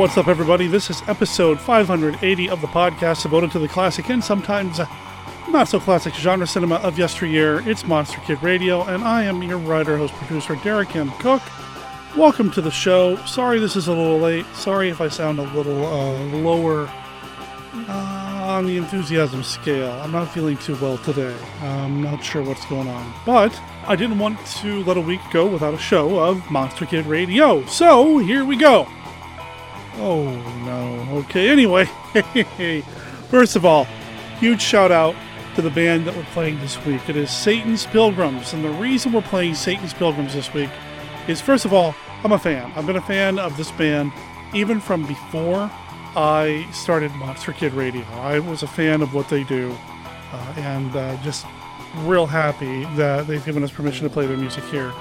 what's 0.00 0.16
up, 0.16 0.28
everybody? 0.28 0.66
This 0.66 0.88
is 0.88 1.02
episode 1.08 1.60
580 1.60 2.48
of 2.48 2.62
the 2.62 2.66
podcast 2.68 3.22
devoted 3.22 3.50
to 3.50 3.58
the 3.58 3.68
classic 3.68 4.08
and 4.08 4.24
sometimes 4.24 4.80
not 5.50 5.68
so 5.68 5.78
classic 5.78 6.14
genre 6.14 6.46
cinema 6.46 6.76
of 6.76 6.98
yesteryear. 6.98 7.62
It's 7.68 7.84
Monster 7.84 8.18
Kid 8.20 8.42
Radio, 8.42 8.82
and 8.84 9.04
I 9.04 9.24
am 9.24 9.42
your 9.42 9.58
writer, 9.58 9.98
host, 9.98 10.14
producer, 10.14 10.56
Derek 10.64 10.96
M. 10.96 11.10
Koch. 11.18 11.42
Welcome 12.16 12.50
to 12.52 12.62
the 12.62 12.70
show. 12.70 13.16
Sorry 13.26 13.60
this 13.60 13.76
is 13.76 13.88
a 13.88 13.92
little 13.92 14.18
late. 14.18 14.46
Sorry 14.54 14.88
if 14.88 15.02
I 15.02 15.08
sound 15.08 15.38
a 15.38 15.42
little 15.54 15.84
uh, 15.84 16.18
lower 16.38 16.90
uh, 17.74 18.42
on 18.42 18.64
the 18.64 18.78
enthusiasm 18.78 19.42
scale. 19.42 19.92
I'm 20.00 20.12
not 20.12 20.30
feeling 20.32 20.56
too 20.56 20.76
well 20.76 20.96
today. 20.96 21.36
I'm 21.60 22.02
not 22.02 22.24
sure 22.24 22.42
what's 22.42 22.64
going 22.64 22.88
on. 22.88 23.12
But 23.26 23.54
I 23.86 23.96
didn't 23.96 24.18
want 24.18 24.38
to 24.62 24.82
let 24.84 24.96
a 24.96 25.02
week 25.02 25.20
go 25.30 25.46
without 25.46 25.74
a 25.74 25.78
show 25.78 26.18
of 26.20 26.50
Monster 26.50 26.86
Kid 26.86 27.04
Radio. 27.04 27.66
So 27.66 28.16
here 28.16 28.46
we 28.46 28.56
go. 28.56 28.88
Oh 30.02 30.24
no. 30.64 31.18
Okay, 31.18 31.50
anyway. 31.50 31.84
First 33.28 33.54
of 33.54 33.66
all, 33.66 33.84
huge 34.38 34.62
shout 34.62 34.90
out 34.90 35.14
to 35.54 35.62
the 35.62 35.70
band 35.70 36.06
that 36.06 36.16
we're 36.16 36.24
playing 36.24 36.58
this 36.60 36.82
week. 36.86 37.06
It 37.08 37.16
is 37.16 37.30
Satan's 37.30 37.84
Pilgrims. 37.86 38.54
And 38.54 38.64
the 38.64 38.70
reason 38.70 39.12
we're 39.12 39.20
playing 39.20 39.54
Satan's 39.54 39.92
Pilgrims 39.92 40.34
this 40.34 40.52
week 40.54 40.70
is 41.28 41.40
first 41.40 41.66
of 41.66 41.74
all, 41.74 41.94
I'm 42.24 42.32
a 42.32 42.38
fan. 42.38 42.72
I've 42.74 42.86
been 42.86 42.96
a 42.96 43.02
fan 43.02 43.38
of 43.38 43.56
this 43.58 43.70
band 43.72 44.12
even 44.54 44.80
from 44.80 45.06
before 45.06 45.70
I 46.16 46.66
started 46.72 47.12
Monster 47.12 47.52
Kid 47.52 47.74
Radio. 47.74 48.02
I 48.12 48.38
was 48.38 48.62
a 48.62 48.66
fan 48.66 49.02
of 49.02 49.12
what 49.12 49.28
they 49.28 49.44
do 49.44 49.76
uh, 50.32 50.54
and 50.56 50.96
uh, 50.96 51.22
just 51.22 51.44
real 51.98 52.26
happy 52.26 52.84
that 52.96 53.26
they've 53.26 53.44
given 53.44 53.62
us 53.62 53.70
permission 53.70 54.08
to 54.08 54.12
play 54.12 54.26
their 54.26 54.36
music 54.36 54.64
here 54.64 54.92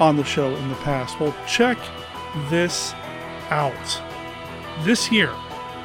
on 0.00 0.16
the 0.16 0.24
show 0.24 0.54
in 0.54 0.68
the 0.68 0.74
past. 0.76 1.20
Well, 1.20 1.34
check 1.46 1.78
this 2.48 2.94
out. 3.50 4.15
This 4.80 5.10
year, 5.10 5.32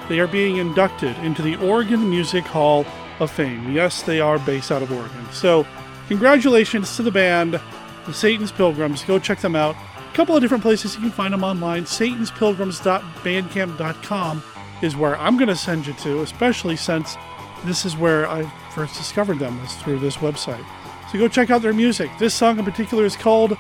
they 0.10 0.20
are 0.20 0.28
being 0.28 0.58
inducted 0.58 1.18
into 1.20 1.42
the 1.42 1.56
Oregon 1.58 2.10
Music 2.10 2.44
Hall 2.44 2.86
of 3.20 3.32
Fame. 3.32 3.72
Yes, 3.72 4.04
they 4.04 4.20
are 4.20 4.38
based 4.40 4.72
out 4.72 4.82
of 4.82 4.92
Oregon. 4.92 5.26
So, 5.32 5.66
congratulations 6.08 6.98
to 6.98 7.04
the 7.04 7.12
band, 7.12 7.62
the 8.06 8.14
Satan's 8.14 8.52
Pilgrims. 8.52 9.04
Go 9.04 9.20
check 9.20 9.40
them 9.40 9.56
out. 9.56 9.76
A 9.98 10.14
couple 10.14 10.36
of 10.36 10.42
different 10.42 10.64
places 10.64 10.96
you 10.96 11.02
can 11.02 11.12
find 11.12 11.34
them 11.34 11.44
online. 11.44 11.86
SatansPilgrims.bandcamp.com 11.86 14.44
is 14.82 14.98
where 14.98 15.16
I'm 15.18 15.38
going 15.38 15.48
to 15.48 15.56
send 15.56 15.88
you 15.88 15.94
to, 15.94 16.22
especially 16.22 16.76
since 16.76 17.16
this 17.64 17.86
is 17.86 17.96
where 17.96 18.28
I 18.28 18.44
first 18.72 18.98
discovered 18.98 19.40
them, 19.40 19.60
is 19.62 19.74
through 19.76 20.00
this 20.00 20.18
website. 20.18 20.66
So 21.12 21.18
go 21.18 21.28
check 21.28 21.50
out 21.50 21.62
their 21.62 21.74
music. 21.74 22.10
This 22.20 22.34
song 22.34 22.60
in 22.60 22.66
particular 22.66 23.06
is 23.06 23.16
called 23.16 23.58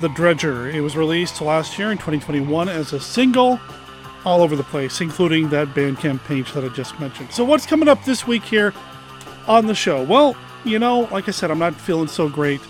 The 0.00 0.08
Dredger. 0.08 0.70
It 0.70 0.80
was 0.80 0.96
released 0.96 1.40
last 1.40 1.78
year 1.78 1.90
in 1.90 1.98
2021 1.98 2.68
as 2.68 2.92
a 2.92 3.00
single 3.00 3.60
all 4.24 4.42
over 4.42 4.56
the 4.56 4.64
place, 4.64 5.00
including 5.00 5.48
that 5.50 5.68
Bandcamp 5.68 6.24
page 6.24 6.52
that 6.52 6.64
I 6.64 6.68
just 6.68 6.98
mentioned. 7.00 7.32
So 7.32 7.44
what's 7.44 7.66
coming 7.66 7.88
up 7.88 8.04
this 8.04 8.26
week 8.26 8.42
here 8.42 8.74
on 9.46 9.66
the 9.66 9.74
show? 9.74 10.02
Well, 10.02 10.36
you 10.64 10.78
know, 10.78 11.08
like 11.10 11.28
I 11.28 11.30
said, 11.30 11.50
I'm 11.50 11.58
not 11.58 11.74
feeling 11.74 12.08
so 12.08 12.28
great, 12.28 12.60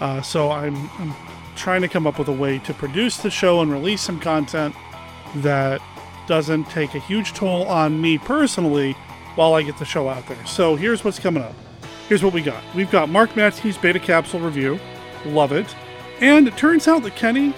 uh, 0.00 0.20
so 0.22 0.50
I'm, 0.50 0.90
I'm 0.98 1.14
trying 1.54 1.82
to 1.82 1.88
come 1.88 2.06
up 2.06 2.18
with 2.18 2.28
a 2.28 2.32
way 2.32 2.58
to 2.60 2.74
produce 2.74 3.18
the 3.18 3.30
show 3.30 3.60
and 3.60 3.70
release 3.70 4.02
some 4.02 4.20
content 4.20 4.74
that 5.36 5.80
doesn't 6.26 6.64
take 6.64 6.94
a 6.94 6.98
huge 6.98 7.32
toll 7.34 7.66
on 7.68 8.00
me 8.00 8.18
personally 8.18 8.92
while 9.36 9.54
I 9.54 9.62
get 9.62 9.78
the 9.78 9.84
show 9.84 10.08
out 10.08 10.26
there. 10.26 10.44
So 10.46 10.74
here's 10.74 11.04
what's 11.04 11.18
coming 11.18 11.42
up. 11.42 11.54
Here's 12.08 12.22
what 12.22 12.32
we 12.32 12.42
got. 12.42 12.62
We've 12.74 12.90
got 12.90 13.08
Mark 13.08 13.36
Matthews 13.36 13.76
Beta 13.76 13.98
Capsule 13.98 14.40
review. 14.40 14.78
Love 15.24 15.52
it. 15.52 15.74
And 16.20 16.48
it 16.48 16.56
turns 16.56 16.88
out 16.88 17.02
that 17.02 17.16
Kenny 17.16 17.52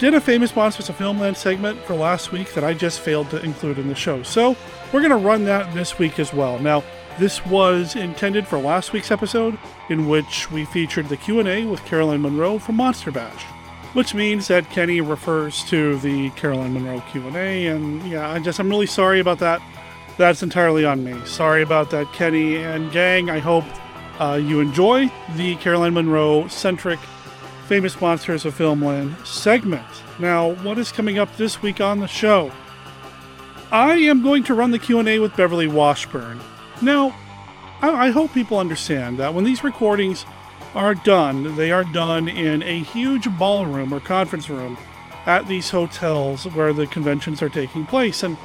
did 0.00 0.14
a 0.14 0.20
famous 0.20 0.56
Monsters 0.56 0.88
of 0.88 0.96
Filmland 0.96 1.36
segment 1.36 1.78
for 1.80 1.94
last 1.94 2.32
week 2.32 2.54
that 2.54 2.64
I 2.64 2.72
just 2.72 3.00
failed 3.00 3.28
to 3.30 3.44
include 3.44 3.78
in 3.78 3.86
the 3.86 3.94
show. 3.94 4.22
So 4.22 4.56
we're 4.92 5.00
going 5.00 5.10
to 5.10 5.16
run 5.16 5.44
that 5.44 5.74
this 5.74 5.98
week 5.98 6.18
as 6.18 6.32
well. 6.32 6.58
Now, 6.58 6.82
this 7.18 7.44
was 7.44 7.96
intended 7.96 8.46
for 8.46 8.58
last 8.58 8.94
week's 8.94 9.10
episode, 9.10 9.58
in 9.90 10.08
which 10.08 10.50
we 10.50 10.64
featured 10.64 11.10
the 11.10 11.18
Q&A 11.18 11.66
with 11.66 11.84
Caroline 11.84 12.22
Munro 12.22 12.58
from 12.58 12.76
Monster 12.76 13.10
Bash, 13.10 13.42
which 13.92 14.14
means 14.14 14.48
that 14.48 14.70
Kenny 14.70 15.02
refers 15.02 15.62
to 15.64 15.98
the 15.98 16.30
Caroline 16.30 16.72
Munro 16.72 17.00
Q&A, 17.12 17.66
and 17.66 18.02
yeah, 18.04 18.30
I 18.30 18.38
just 18.38 18.58
I'm 18.58 18.70
really 18.70 18.86
sorry 18.86 19.20
about 19.20 19.38
that. 19.40 19.60
That's 20.16 20.42
entirely 20.42 20.86
on 20.86 21.04
me. 21.04 21.14
Sorry 21.26 21.60
about 21.60 21.90
that, 21.90 22.10
Kenny 22.14 22.56
and 22.56 22.90
gang. 22.90 23.28
I 23.28 23.38
hope 23.38 23.64
uh, 24.18 24.40
you 24.42 24.60
enjoy 24.60 25.12
the 25.36 25.56
Caroline 25.56 25.92
Munro 25.92 26.48
centric 26.48 27.00
Famous 27.70 28.00
Monsters 28.00 28.44
of 28.44 28.58
Filmland 28.58 29.24
segment. 29.24 29.86
Now, 30.18 30.54
what 30.54 30.76
is 30.76 30.90
coming 30.90 31.20
up 31.20 31.36
this 31.36 31.62
week 31.62 31.80
on 31.80 32.00
the 32.00 32.08
show? 32.08 32.50
I 33.70 33.94
am 33.98 34.24
going 34.24 34.42
to 34.42 34.54
run 34.54 34.72
the 34.72 34.78
Q&A 34.80 35.20
with 35.20 35.36
Beverly 35.36 35.68
Washburn. 35.68 36.40
Now, 36.82 37.14
I, 37.80 38.10
hope 38.10 38.34
people 38.34 38.58
understand 38.58 39.20
that 39.20 39.34
when 39.34 39.44
these 39.44 39.62
recordings 39.62 40.26
are 40.74 40.96
done, 40.96 41.54
they 41.54 41.70
are 41.70 41.84
done 41.84 42.28
in 42.28 42.64
a 42.64 42.80
huge 42.80 43.28
ballroom 43.38 43.94
or 43.94 44.00
conference 44.00 44.50
room 44.50 44.76
at 45.26 45.46
these 45.46 45.70
hotels 45.70 46.46
where 46.46 46.72
the 46.72 46.88
conventions 46.88 47.40
are 47.40 47.48
taking 47.48 47.86
place. 47.86 48.24
And, 48.24 48.36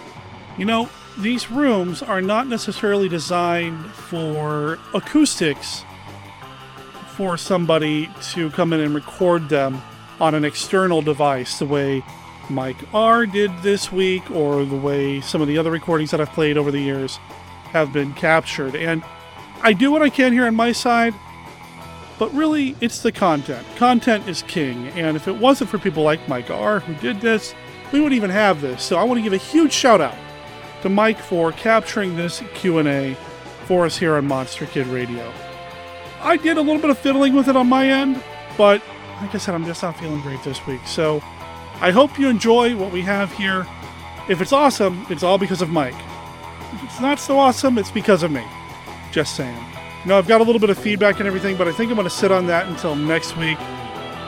you 0.56 0.66
know, 0.66 0.88
these 1.18 1.50
rooms 1.50 2.03
are 2.03 2.22
not 2.22 2.46
necessarily 2.46 3.09
designed 3.09 3.88
for 3.88 4.78
acoustics 4.94 5.84
for 7.15 7.37
somebody 7.37 8.09
to 8.21 8.49
come 8.51 8.73
in 8.73 8.79
and 8.81 8.93
record 8.93 9.49
them 9.49 9.81
on 10.19 10.35
an 10.35 10.45
external 10.45 11.01
device 11.01 11.59
the 11.59 11.65
way 11.65 12.03
Mike 12.49 12.77
R 12.93 13.25
did 13.25 13.51
this 13.61 13.91
week 13.91 14.29
or 14.31 14.65
the 14.65 14.75
way 14.75 15.21
some 15.21 15.41
of 15.41 15.47
the 15.47 15.57
other 15.57 15.71
recordings 15.71 16.11
that 16.11 16.21
I've 16.21 16.31
played 16.31 16.57
over 16.57 16.71
the 16.71 16.79
years 16.79 17.17
have 17.71 17.91
been 17.91 18.13
captured. 18.13 18.75
And 18.75 19.03
I 19.61 19.73
do 19.73 19.91
what 19.91 20.01
I 20.01 20.09
can 20.09 20.33
here 20.33 20.45
on 20.45 20.55
my 20.55 20.71
side, 20.71 21.13
but 22.19 22.33
really 22.33 22.75
it's 22.81 22.99
the 23.01 23.11
content. 23.11 23.65
Content 23.77 24.27
is 24.27 24.41
king, 24.43 24.89
and 24.89 25.17
if 25.17 25.27
it 25.27 25.35
wasn't 25.35 25.69
for 25.69 25.77
people 25.77 26.03
like 26.03 26.27
Mike 26.27 26.51
R 26.51 26.79
who 26.79 26.93
did 26.95 27.21
this, 27.21 27.55
we 27.91 27.99
wouldn't 27.99 28.15
even 28.15 28.29
have 28.29 28.61
this. 28.61 28.83
So 28.83 28.97
I 28.97 29.03
want 29.03 29.17
to 29.19 29.23
give 29.23 29.33
a 29.33 29.37
huge 29.37 29.71
shout 29.71 30.01
out 30.01 30.17
to 30.81 30.89
Mike 30.89 31.19
for 31.19 31.51
capturing 31.53 32.15
this 32.15 32.43
Q&A 32.53 33.15
for 33.65 33.85
us 33.85 33.97
here 33.97 34.15
on 34.15 34.25
Monster 34.25 34.65
Kid 34.67 34.87
Radio. 34.87 35.33
I 36.25 36.38
did 36.38 36.58
a 36.58 36.62
little 36.62 36.81
bit 36.81 36.90
of 36.90 36.97
fiddling 36.97 37.36
with 37.36 37.47
it 37.47 37.56
on 37.56 37.68
my 37.68 37.88
end, 37.88 38.22
but 38.58 38.81
like 39.22 39.36
I 39.36 39.38
said, 39.38 39.53
I'm 39.53 39.63
just 39.63 39.84
not 39.84 39.97
feeling 40.00 40.22
great 40.22 40.44
this 40.44 40.66
week. 40.66 40.81
So 40.88 41.22
I 41.81 41.91
hope 41.91 42.18
you 42.18 42.28
enjoy 42.28 42.75
what 42.75 42.91
we 42.91 43.02
have 43.02 43.31
here. 43.31 43.68
If 44.28 44.41
it's 44.41 44.52
awesome, 44.52 45.06
it's 45.09 45.22
all 45.22 45.38
because 45.38 45.62
of 45.62 45.69
Mike. 45.69 45.94
If 46.74 46.84
it's 46.84 47.00
not 47.00 47.19
so 47.19 47.38
awesome, 47.38 47.78
it's 47.78 47.91
because 47.91 48.24
of 48.24 48.31
me. 48.31 48.44
Just 49.12 49.36
saying. 49.36 49.63
Know, 50.06 50.18
I've 50.18 50.28
got 50.28 50.41
a 50.41 50.44
little 50.44 50.59
bit 50.59 50.72
of 50.72 50.78
feedback 50.78 51.19
and 51.19 51.28
everything, 51.28 51.58
but 51.58 51.68
I 51.68 51.72
think 51.72 51.90
I'm 51.90 51.96
going 51.96 52.09
to 52.09 52.13
sit 52.13 52.31
on 52.31 52.47
that 52.47 52.68
until 52.68 52.96
next 52.96 53.38
week. 53.38 53.57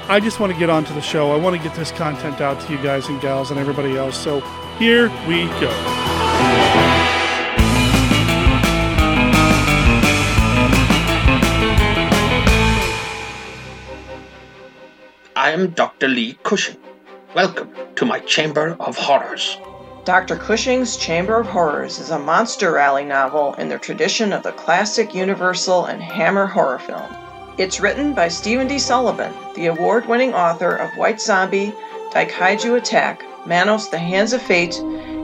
I 0.09 0.19
just 0.21 0.39
want 0.39 0.53
to 0.53 0.59
get 0.59 0.69
on 0.69 0.85
to 0.85 0.93
the 0.93 1.01
show. 1.01 1.31
I 1.31 1.35
want 1.35 1.55
to 1.55 1.61
get 1.61 1.75
this 1.75 1.91
content 1.91 2.41
out 2.41 2.61
to 2.61 2.71
you 2.71 2.81
guys 2.81 3.07
and 3.09 3.19
gals 3.21 3.51
and 3.51 3.59
everybody 3.59 3.97
else. 3.97 4.17
So 4.17 4.39
here 4.79 5.09
we 5.27 5.45
go. 5.59 6.96
I 15.47 15.51
am 15.51 15.69
Dr. 15.69 16.09
Lee 16.09 16.37
Cushing. 16.43 16.75
Welcome 17.33 17.71
to 17.95 18.03
my 18.03 18.19
Chamber 18.19 18.75
of 18.81 18.97
Horrors. 18.97 19.57
Dr. 20.03 20.35
Cushing's 20.35 20.97
Chamber 20.97 21.39
of 21.39 21.47
Horrors 21.47 21.99
is 21.99 22.09
a 22.09 22.19
monster 22.19 22.73
rally 22.73 23.05
novel 23.05 23.53
in 23.53 23.69
the 23.69 23.77
tradition 23.77 24.33
of 24.33 24.43
the 24.43 24.51
classic 24.51 25.15
Universal 25.15 25.85
and 25.85 26.03
Hammer 26.03 26.47
horror 26.47 26.79
film. 26.79 27.09
It's 27.57 27.79
written 27.79 28.13
by 28.13 28.27
Stephen 28.27 28.67
D. 28.67 28.77
Sullivan, 28.77 29.33
the 29.55 29.67
award 29.67 30.05
winning 30.05 30.33
author 30.33 30.75
of 30.75 30.97
White 30.97 31.21
Zombie, 31.21 31.73
Daikaiju 32.11 32.75
Attack, 32.75 33.23
Manos 33.47 33.87
the 33.87 33.97
Hands 33.97 34.33
of 34.33 34.41
Fate, 34.41 34.77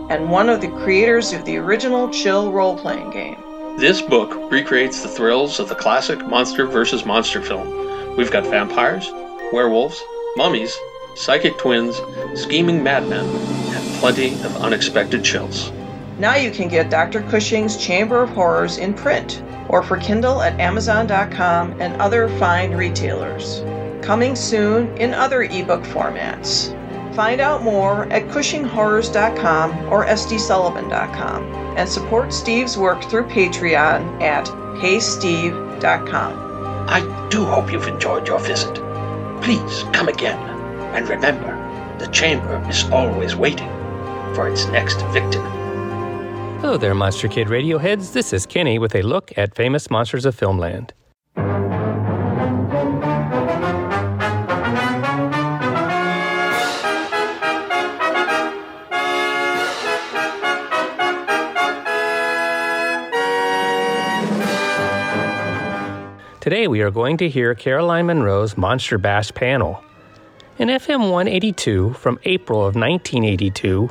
and 0.10 0.32
one 0.32 0.48
of 0.48 0.62
the 0.62 0.70
creators 0.86 1.34
of 1.34 1.44
the 1.44 1.58
original 1.58 2.08
Chill 2.08 2.50
role 2.50 2.78
playing 2.78 3.10
game. 3.10 3.44
This 3.78 4.02
book 4.02 4.50
recreates 4.50 5.04
the 5.04 5.10
thrills 5.10 5.60
of 5.60 5.68
the 5.68 5.76
classic 5.76 6.26
monster 6.26 6.66
versus 6.66 7.06
monster 7.06 7.42
film. 7.42 8.16
We've 8.16 8.32
got 8.32 8.46
vampires, 8.46 9.12
werewolves, 9.52 10.02
mummies, 10.36 10.78
psychic 11.16 11.58
twins, 11.58 12.02
scheming 12.36 12.84
madmen, 12.84 13.26
and 13.26 14.00
plenty 14.00 14.34
of 14.34 14.58
unexpected 14.58 15.24
chills. 15.24 15.72
Now 16.20 16.36
you 16.36 16.52
can 16.52 16.68
get 16.68 16.90
Dr. 16.90 17.22
Cushing's 17.24 17.78
Chamber 17.78 18.24
of 18.24 18.30
Horrors 18.30 18.78
in 18.78 18.94
print 18.94 19.44
or 19.70 19.82
for 19.82 19.98
Kindle 19.98 20.42
at 20.42 20.60
Amazon.com 20.60 21.82
and 21.82 22.00
other 22.02 22.30
fine 22.38 22.74
retailers. 22.74 23.64
Coming 24.06 24.36
soon 24.36 24.96
in 24.98 25.14
other 25.14 25.44
ebook 25.44 25.84
formats. 25.84 26.78
Find 27.16 27.40
out 27.40 27.64
more 27.64 28.06
at 28.06 28.28
CushingHorrors.com 28.30 29.94
or 29.94 30.06
SDSullivan.com 30.06 31.44
and 31.78 31.88
support 31.88 32.34
Steve's 32.34 32.78
work 32.78 33.04
through 33.04 33.26
Patreon 33.26 34.22
at 34.22 34.46
HeySteve.com. 34.78 36.34
I 36.90 37.28
do 37.30 37.46
hope 37.46 37.72
you've 37.72 37.88
enjoyed 37.88 38.28
your 38.28 38.40
visit. 38.40 38.80
Please 39.44 39.84
come 39.92 40.08
again, 40.08 40.40
and 40.96 41.08
remember, 41.08 41.52
the 42.00 42.08
chamber 42.08 42.66
is 42.70 42.90
always 42.90 43.36
waiting. 43.36 43.70
for 44.34 44.50
its 44.50 44.66
next 44.68 45.02
victim. 45.14 45.44
Hello 46.62 46.78
there, 46.78 46.96
Monster 46.96 47.28
Kid 47.28 47.48
Radioheads. 47.48 48.14
This 48.14 48.34
is 48.34 48.46
Kenny 48.46 48.80
with 48.80 48.96
a 48.96 49.02
look 49.02 49.32
at 49.38 49.56
famous 49.56 49.90
monsters 49.92 50.26
of 50.26 50.36
filmland. 50.36 50.92
Today 66.44 66.68
we 66.68 66.82
are 66.82 66.92
going 66.92 67.16
to 67.20 67.30
hear 67.30 67.56
Caroline 67.56 68.08
Munro's 68.08 68.58
Monster 68.58 68.98
Bash 68.98 69.34
panel. 69.34 69.82
In 70.58 70.68
FM 70.68 71.10
182 71.10 71.94
from 71.94 72.20
April 72.26 72.60
of 72.60 72.76
1982, 72.76 73.90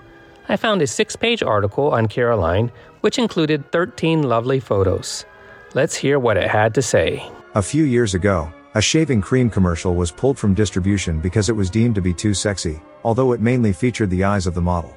I 0.50 0.56
found 0.58 0.82
a 0.82 0.86
six 0.86 1.16
page 1.16 1.42
article 1.42 1.88
on 1.92 2.08
Caroline, 2.08 2.70
which 3.00 3.18
included 3.18 3.72
13 3.72 4.24
lovely 4.24 4.60
photos. 4.60 5.24
Let's 5.72 5.96
hear 5.96 6.18
what 6.18 6.36
it 6.36 6.46
had 6.50 6.74
to 6.74 6.82
say. 6.82 7.26
A 7.54 7.62
few 7.62 7.84
years 7.84 8.12
ago, 8.12 8.52
a 8.74 8.82
shaving 8.82 9.22
cream 9.22 9.48
commercial 9.48 9.94
was 9.94 10.12
pulled 10.12 10.38
from 10.38 10.52
distribution 10.52 11.20
because 11.20 11.48
it 11.48 11.56
was 11.56 11.70
deemed 11.70 11.94
to 11.94 12.02
be 12.02 12.12
too 12.12 12.34
sexy, 12.34 12.82
although 13.02 13.32
it 13.32 13.40
mainly 13.40 13.72
featured 13.72 14.10
the 14.10 14.24
eyes 14.24 14.46
of 14.46 14.52
the 14.52 14.60
model. 14.60 14.94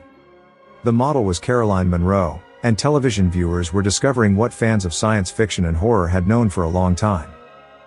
The 0.84 0.92
model 0.92 1.24
was 1.24 1.40
Caroline 1.40 1.90
Munro, 1.90 2.42
and 2.63 2.78
television 2.78 3.31
viewers 3.31 3.72
were 3.72 3.81
discovering 3.81 4.36
what 4.36 4.52
fans 4.52 4.84
of 4.84 4.94
science 4.94 5.31
fiction 5.31 5.63
and 5.63 5.78
horror 5.78 6.10
had 6.10 6.28
known 6.28 6.50
for 6.50 6.66
a 6.66 6.69
long 6.69 6.96
time. 6.96 7.31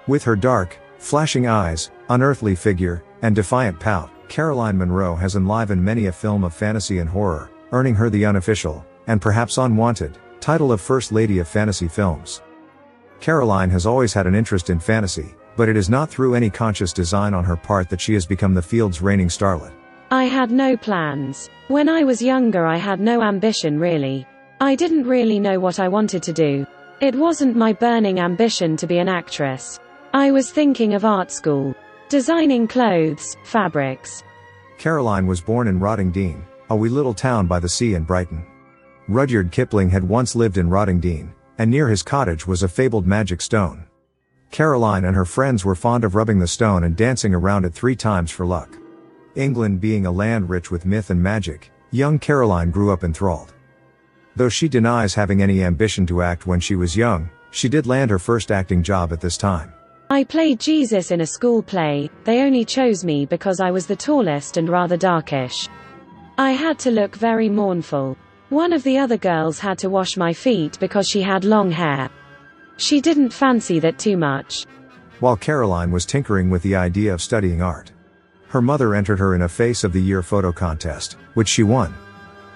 With 0.09 0.25
her 0.25 0.37
dark, 0.37 0.79
flashing 0.97 1.47
eyes, 1.47 1.91
unearthly 2.09 2.55
figure, 2.55 3.05
and 3.21 3.37
defiant 3.37 3.79
pout, 3.79 4.11
Caroline 4.29 4.79
Munro 4.79 5.15
has 5.15 5.37
enlivened 5.37 5.85
many 5.85 6.07
a 6.07 6.13
film 6.13 6.45
of 6.45 6.55
fantasy 6.55 6.99
and 6.99 7.11
horror, 7.11 7.51
earning 7.73 7.95
her 7.95 8.09
the 8.09 8.25
unofficial, 8.25 8.87
and 9.07 9.21
perhaps 9.21 9.59
unwanted, 9.59 10.17
title 10.41 10.73
of 10.73 10.81
First 10.81 11.13
Lady 11.13 11.41
of 11.41 11.47
Fantasy 11.47 11.89
Films. 11.89 12.41
Caroline 13.21 13.69
has 13.69 13.85
always 13.85 14.15
had 14.15 14.27
an 14.27 14.35
interest 14.35 14.71
in 14.71 14.81
fantasy, 14.81 15.35
but 15.59 15.69
it 15.69 15.77
is 15.77 15.91
not 15.91 16.09
through 16.09 16.35
any 16.35 16.49
conscious 16.49 16.95
design 16.95 17.35
on 17.35 17.45
her 17.45 17.57
part 17.57 17.91
that 17.91 18.01
she 18.01 18.15
has 18.15 18.25
become 18.25 18.55
the 18.55 18.63
field's 18.63 19.03
reigning 19.03 19.29
starlet. 19.29 19.73
I 20.11 20.25
had 20.25 20.51
no 20.51 20.75
plans. 20.75 21.51
When 21.67 21.87
I 21.87 22.03
was 22.05 22.23
younger, 22.23 22.65
I 22.65 22.79
had 22.79 22.99
no 22.99 23.21
ambition 23.21 23.79
really. 23.79 24.27
I 24.59 24.75
didn't 24.75 25.07
really 25.07 25.39
know 25.39 25.61
what 25.61 25.79
I 25.79 25.89
wanted 25.89 26.23
to 26.23 26.33
do. 26.33 26.67
It 27.03 27.15
wasn't 27.15 27.57
my 27.57 27.75
burning 27.75 28.21
ambition 28.21 28.75
to 28.79 28.87
be 28.87 28.99
an 28.99 29.09
actress. 29.09 29.79
I 30.19 30.33
was 30.33 30.51
thinking 30.51 30.95
of 30.95 31.05
art 31.05 31.31
school. 31.31 31.77
Designing 32.09 32.67
clothes, 32.67 33.37
fabrics. 33.45 34.25
Caroline 34.77 35.29
was 35.29 35.41
born 35.41 35.69
in 35.69 35.79
Rottingdean, 35.79 36.43
a 36.71 36.75
wee 36.75 36.89
little 36.89 37.15
town 37.15 37.47
by 37.47 37.61
the 37.61 37.69
sea 37.69 37.95
in 37.95 38.03
Brighton. 38.03 38.45
Rudyard 39.07 39.53
Kipling 39.53 39.89
had 39.89 40.03
once 40.03 40.35
lived 40.35 40.59
in 40.59 40.71
Rottingdean, 40.71 41.33
and 41.59 41.71
near 41.71 41.89
his 41.89 42.03
cottage 42.03 42.49
was 42.49 42.65
a 42.65 42.69
fabled 42.69 43.07
magic 43.07 43.41
stone. 43.41 43.87
Caroline 44.51 45.05
and 45.05 45.15
her 45.15 45.25
friends 45.25 45.65
were 45.65 45.77
fond 45.77 46.03
of 46.03 46.17
rubbing 46.17 46.41
the 46.41 46.49
stone 46.49 46.83
and 46.83 46.97
dancing 46.97 47.33
around 47.33 47.65
it 47.65 47.73
three 47.73 47.95
times 47.95 48.33
for 48.33 48.45
luck. 48.45 48.77
England 49.37 49.81
being 49.81 50.05
a 50.05 50.11
land 50.11 50.51
rich 50.51 50.69
with 50.69 50.85
myth 50.85 51.11
and 51.11 51.23
magic, 51.23 51.71
young 51.93 52.19
Caroline 52.19 52.73
grew 52.73 52.93
up 52.93 53.05
enthralled. 53.05 53.55
Though 54.35 54.49
she 54.49 54.69
denies 54.69 55.15
having 55.15 55.43
any 55.43 55.63
ambition 55.63 56.07
to 56.07 56.23
act 56.23 56.45
when 56.45 56.59
she 56.59 56.75
was 56.75 56.97
young, 56.97 57.31
she 57.53 57.69
did 57.69 57.87
land 57.87 58.11
her 58.11 58.19
first 58.19 58.51
acting 58.51 58.83
job 58.83 59.13
at 59.13 59.21
this 59.21 59.37
time. 59.37 59.73
I 60.11 60.25
played 60.25 60.59
Jesus 60.59 61.11
in 61.11 61.21
a 61.21 61.27
school 61.27 61.63
play, 61.63 62.09
they 62.25 62.41
only 62.41 62.65
chose 62.65 63.05
me 63.05 63.27
because 63.27 63.61
I 63.61 63.71
was 63.71 63.87
the 63.87 63.95
tallest 63.95 64.57
and 64.57 64.67
rather 64.67 64.97
darkish. 64.97 65.69
I 66.39 66.53
had 66.53 66.79
to 66.81 66.91
look 66.91 67.15
very 67.15 67.51
mournful. 67.51 68.17
One 68.49 68.73
of 68.73 68.83
the 68.85 68.97
other 68.97 69.19
girls 69.19 69.59
had 69.59 69.77
to 69.81 69.91
wash 69.91 70.17
my 70.17 70.33
feet 70.33 70.79
because 70.81 71.07
she 71.07 71.21
had 71.21 71.45
long 71.45 71.71
hair. 71.71 72.09
She 72.79 73.03
didn't 73.03 73.35
fancy 73.35 73.81
that 73.81 73.99
too 73.99 74.17
much. 74.17 74.65
While 75.21 75.37
Caroline 75.37 75.91
was 75.91 76.07
tinkering 76.07 76.49
with 76.49 76.63
the 76.63 76.75
idea 76.75 77.13
of 77.13 77.21
studying 77.21 77.61
art, 77.61 77.93
her 78.49 78.63
mother 78.63 78.95
entered 78.95 79.19
her 79.19 79.35
in 79.35 79.43
a 79.43 79.49
Face 79.49 79.85
of 79.85 79.93
the 79.93 80.01
Year 80.01 80.23
photo 80.23 80.53
contest, 80.53 81.19
which 81.35 81.49
she 81.49 81.63
won. 81.63 81.93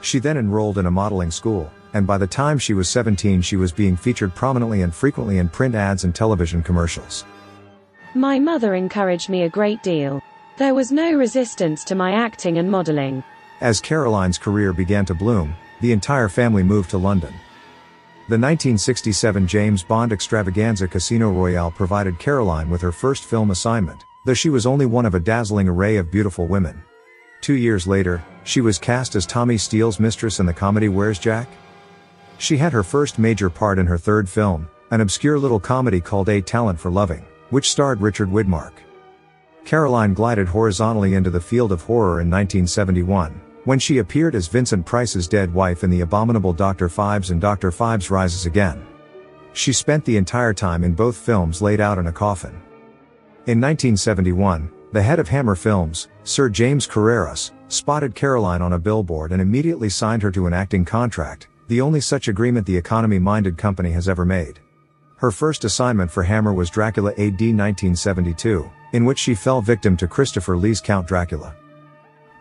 She 0.00 0.20
then 0.20 0.38
enrolled 0.38 0.78
in 0.78 0.86
a 0.86 0.90
modeling 0.90 1.30
school, 1.30 1.70
and 1.92 2.06
by 2.06 2.16
the 2.16 2.26
time 2.26 2.58
she 2.58 2.72
was 2.72 2.88
17 2.88 3.42
she 3.42 3.56
was 3.56 3.72
being 3.72 3.94
featured 3.94 4.34
prominently 4.34 4.80
and 4.80 4.94
frequently 4.94 5.36
in 5.36 5.50
print 5.50 5.74
ads 5.74 6.04
and 6.04 6.14
television 6.14 6.62
commercials. 6.62 7.26
My 8.14 8.38
mother 8.38 8.74
encouraged 8.74 9.30
me 9.30 9.44
a 9.44 9.48
great 9.48 9.82
deal. 9.82 10.22
There 10.58 10.74
was 10.74 10.92
no 10.92 11.14
resistance 11.14 11.82
to 11.84 11.94
my 11.94 12.12
acting 12.12 12.58
and 12.58 12.70
modeling. 12.70 13.24
As 13.62 13.80
Caroline's 13.80 14.36
career 14.36 14.74
began 14.74 15.06
to 15.06 15.14
bloom, 15.14 15.54
the 15.80 15.92
entire 15.92 16.28
family 16.28 16.62
moved 16.62 16.90
to 16.90 16.98
London. 16.98 17.32
The 18.28 18.38
1967 18.38 19.46
James 19.46 19.82
Bond 19.82 20.12
extravaganza 20.12 20.88
Casino 20.88 21.30
Royale 21.30 21.70
provided 21.70 22.18
Caroline 22.18 22.68
with 22.68 22.82
her 22.82 22.92
first 22.92 23.24
film 23.24 23.50
assignment, 23.50 24.04
though 24.26 24.34
she 24.34 24.50
was 24.50 24.66
only 24.66 24.84
one 24.84 25.06
of 25.06 25.14
a 25.14 25.20
dazzling 25.20 25.66
array 25.66 25.96
of 25.96 26.10
beautiful 26.10 26.46
women. 26.46 26.84
Two 27.40 27.54
years 27.54 27.86
later, 27.86 28.22
she 28.44 28.60
was 28.60 28.78
cast 28.78 29.16
as 29.16 29.24
Tommy 29.24 29.56
Steele's 29.56 29.98
mistress 29.98 30.38
in 30.38 30.44
the 30.44 30.52
comedy 30.52 30.90
Where's 30.90 31.18
Jack? 31.18 31.48
She 32.36 32.58
had 32.58 32.74
her 32.74 32.82
first 32.82 33.18
major 33.18 33.48
part 33.48 33.78
in 33.78 33.86
her 33.86 33.96
third 33.96 34.28
film, 34.28 34.68
an 34.90 35.00
obscure 35.00 35.38
little 35.38 35.60
comedy 35.60 36.00
called 36.00 36.28
A 36.28 36.42
Talent 36.42 36.78
for 36.78 36.90
Loving 36.90 37.24
which 37.52 37.70
starred 37.70 38.00
Richard 38.00 38.30
Widmark. 38.30 38.72
Caroline 39.64 40.14
glided 40.14 40.48
horizontally 40.48 41.14
into 41.14 41.30
the 41.30 41.40
field 41.40 41.70
of 41.70 41.82
horror 41.82 42.22
in 42.22 42.30
1971, 42.30 43.40
when 43.64 43.78
she 43.78 43.98
appeared 43.98 44.34
as 44.34 44.48
Vincent 44.48 44.86
Price's 44.86 45.28
dead 45.28 45.52
wife 45.52 45.84
in 45.84 45.90
the 45.90 46.00
abominable 46.00 46.54
Dr. 46.54 46.88
Phibes 46.88 47.30
and 47.30 47.40
Dr. 47.40 47.70
Phibes 47.70 48.10
Rises 48.10 48.46
Again. 48.46 48.84
She 49.52 49.72
spent 49.72 50.02
the 50.04 50.16
entire 50.16 50.54
time 50.54 50.82
in 50.82 50.94
both 50.94 51.14
films 51.14 51.60
laid 51.60 51.78
out 51.78 51.98
in 51.98 52.06
a 52.06 52.12
coffin. 52.12 52.54
In 53.46 53.60
1971, 53.60 54.70
the 54.92 55.02
head 55.02 55.18
of 55.18 55.28
Hammer 55.28 55.54
Films, 55.54 56.08
Sir 56.24 56.48
James 56.48 56.86
Carreras, 56.86 57.50
spotted 57.68 58.14
Caroline 58.14 58.62
on 58.62 58.72
a 58.72 58.78
billboard 58.78 59.30
and 59.30 59.42
immediately 59.42 59.90
signed 59.90 60.22
her 60.22 60.30
to 60.30 60.46
an 60.46 60.54
acting 60.54 60.86
contract, 60.86 61.48
the 61.68 61.82
only 61.82 62.00
such 62.00 62.28
agreement 62.28 62.66
the 62.66 62.76
economy-minded 62.76 63.58
company 63.58 63.90
has 63.90 64.08
ever 64.08 64.24
made. 64.24 64.58
Her 65.22 65.30
first 65.30 65.62
assignment 65.62 66.10
for 66.10 66.24
Hammer 66.24 66.52
was 66.52 66.68
Dracula 66.68 67.12
AD 67.12 67.40
1972, 67.40 68.68
in 68.92 69.04
which 69.04 69.20
she 69.20 69.36
fell 69.36 69.60
victim 69.60 69.96
to 69.98 70.08
Christopher 70.08 70.56
Lee's 70.56 70.80
Count 70.80 71.06
Dracula. 71.06 71.54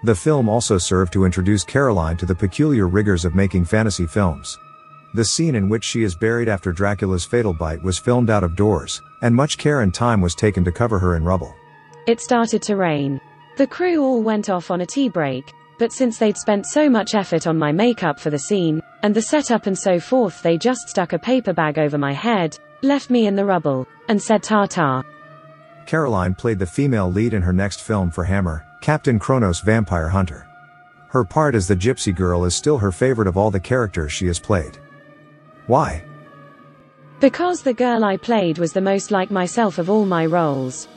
The 0.02 0.16
film 0.16 0.50
also 0.50 0.80
served 0.80 1.14
to 1.14 1.24
introduce 1.24 1.64
Caroline 1.64 2.18
to 2.18 2.26
the 2.26 2.34
peculiar 2.34 2.88
rigors 2.88 3.24
of 3.24 3.36
making 3.36 3.66
fantasy 3.66 4.08
films. 4.08 4.58
The 5.14 5.24
scene 5.24 5.54
in 5.54 5.70
which 5.70 5.84
she 5.84 6.02
is 6.02 6.16
buried 6.16 6.50
after 6.50 6.72
Dracula's 6.72 7.24
fatal 7.24 7.54
bite 7.54 7.84
was 7.84 8.00
filmed 8.00 8.32
out 8.32 8.44
of 8.44 8.56
doors, 8.56 9.00
and 9.22 9.36
much 9.36 9.60
care 9.60 9.82
and 9.82 9.94
time 9.94 10.20
was 10.20 10.34
taken 10.34 10.66
to 10.66 10.72
cover 10.72 10.98
her 10.98 11.16
in 11.16 11.24
rubble. 11.24 11.54
It 12.08 12.20
started 12.20 12.64
to 12.64 12.78
rain. 12.78 13.22
The 13.58 13.68
crew 13.68 14.02
all 14.02 14.24
went 14.24 14.50
off 14.50 14.72
on 14.72 14.82
a 14.82 14.88
tea 14.88 15.08
break, 15.08 15.54
but 15.78 15.94
since 15.94 16.18
they'd 16.18 16.36
spent 16.36 16.66
so 16.66 16.90
much 16.90 17.14
effort 17.14 17.46
on 17.46 17.60
my 17.60 17.72
makeup 17.72 18.20
for 18.20 18.32
the 18.32 18.40
scene, 18.40 18.82
and 19.04 19.16
the 19.16 19.22
setup 19.22 19.68
and 19.68 19.78
so 19.78 20.00
forth, 20.00 20.42
they 20.42 20.58
just 20.58 20.90
stuck 20.90 21.14
a 21.14 21.20
paper 21.20 21.54
bag 21.54 21.80
over 21.80 21.98
my 21.98 22.14
head, 22.14 22.58
left 22.82 23.10
me 23.10 23.28
in 23.28 23.36
the 23.36 23.46
rubble, 23.46 23.88
and 24.08 24.22
said 24.22 24.44
ta-ta. 24.44 25.04
Caroline 25.86 26.36
played 26.36 26.60
the 26.60 26.66
female 26.66 27.12
lead 27.12 27.34
in 27.34 27.42
her 27.42 27.54
next 27.54 27.82
film 27.82 28.12
for 28.12 28.24
Hammer, 28.24 28.66
Captain 28.82 29.20
Kronos 29.20 29.62
Vampire 29.62 30.10
Hunter. 30.10 30.48
Her 31.10 31.24
part 31.24 31.56
as 31.56 31.68
the 31.68 31.76
gypsy 31.76 32.16
girl 32.16 32.46
is 32.46 32.56
still 32.56 32.78
her 32.78 32.92
favorite 32.92 33.28
of 33.28 33.38
all 33.38 33.52
the 33.52 33.60
characters 33.60 34.14
she 34.14 34.28
has 34.28 34.40
played. 34.40 34.78
Why? 35.68 36.04
Because 37.20 37.62
the 37.62 37.74
girl 37.74 38.04
I 38.04 38.18
played 38.18 38.58
was 38.58 38.74
the 38.74 38.82
most 38.82 39.12
like 39.12 39.30
myself 39.30 39.78
of 39.78 39.90
all 39.90 40.06
my 40.06 40.26
roles. 40.26 40.88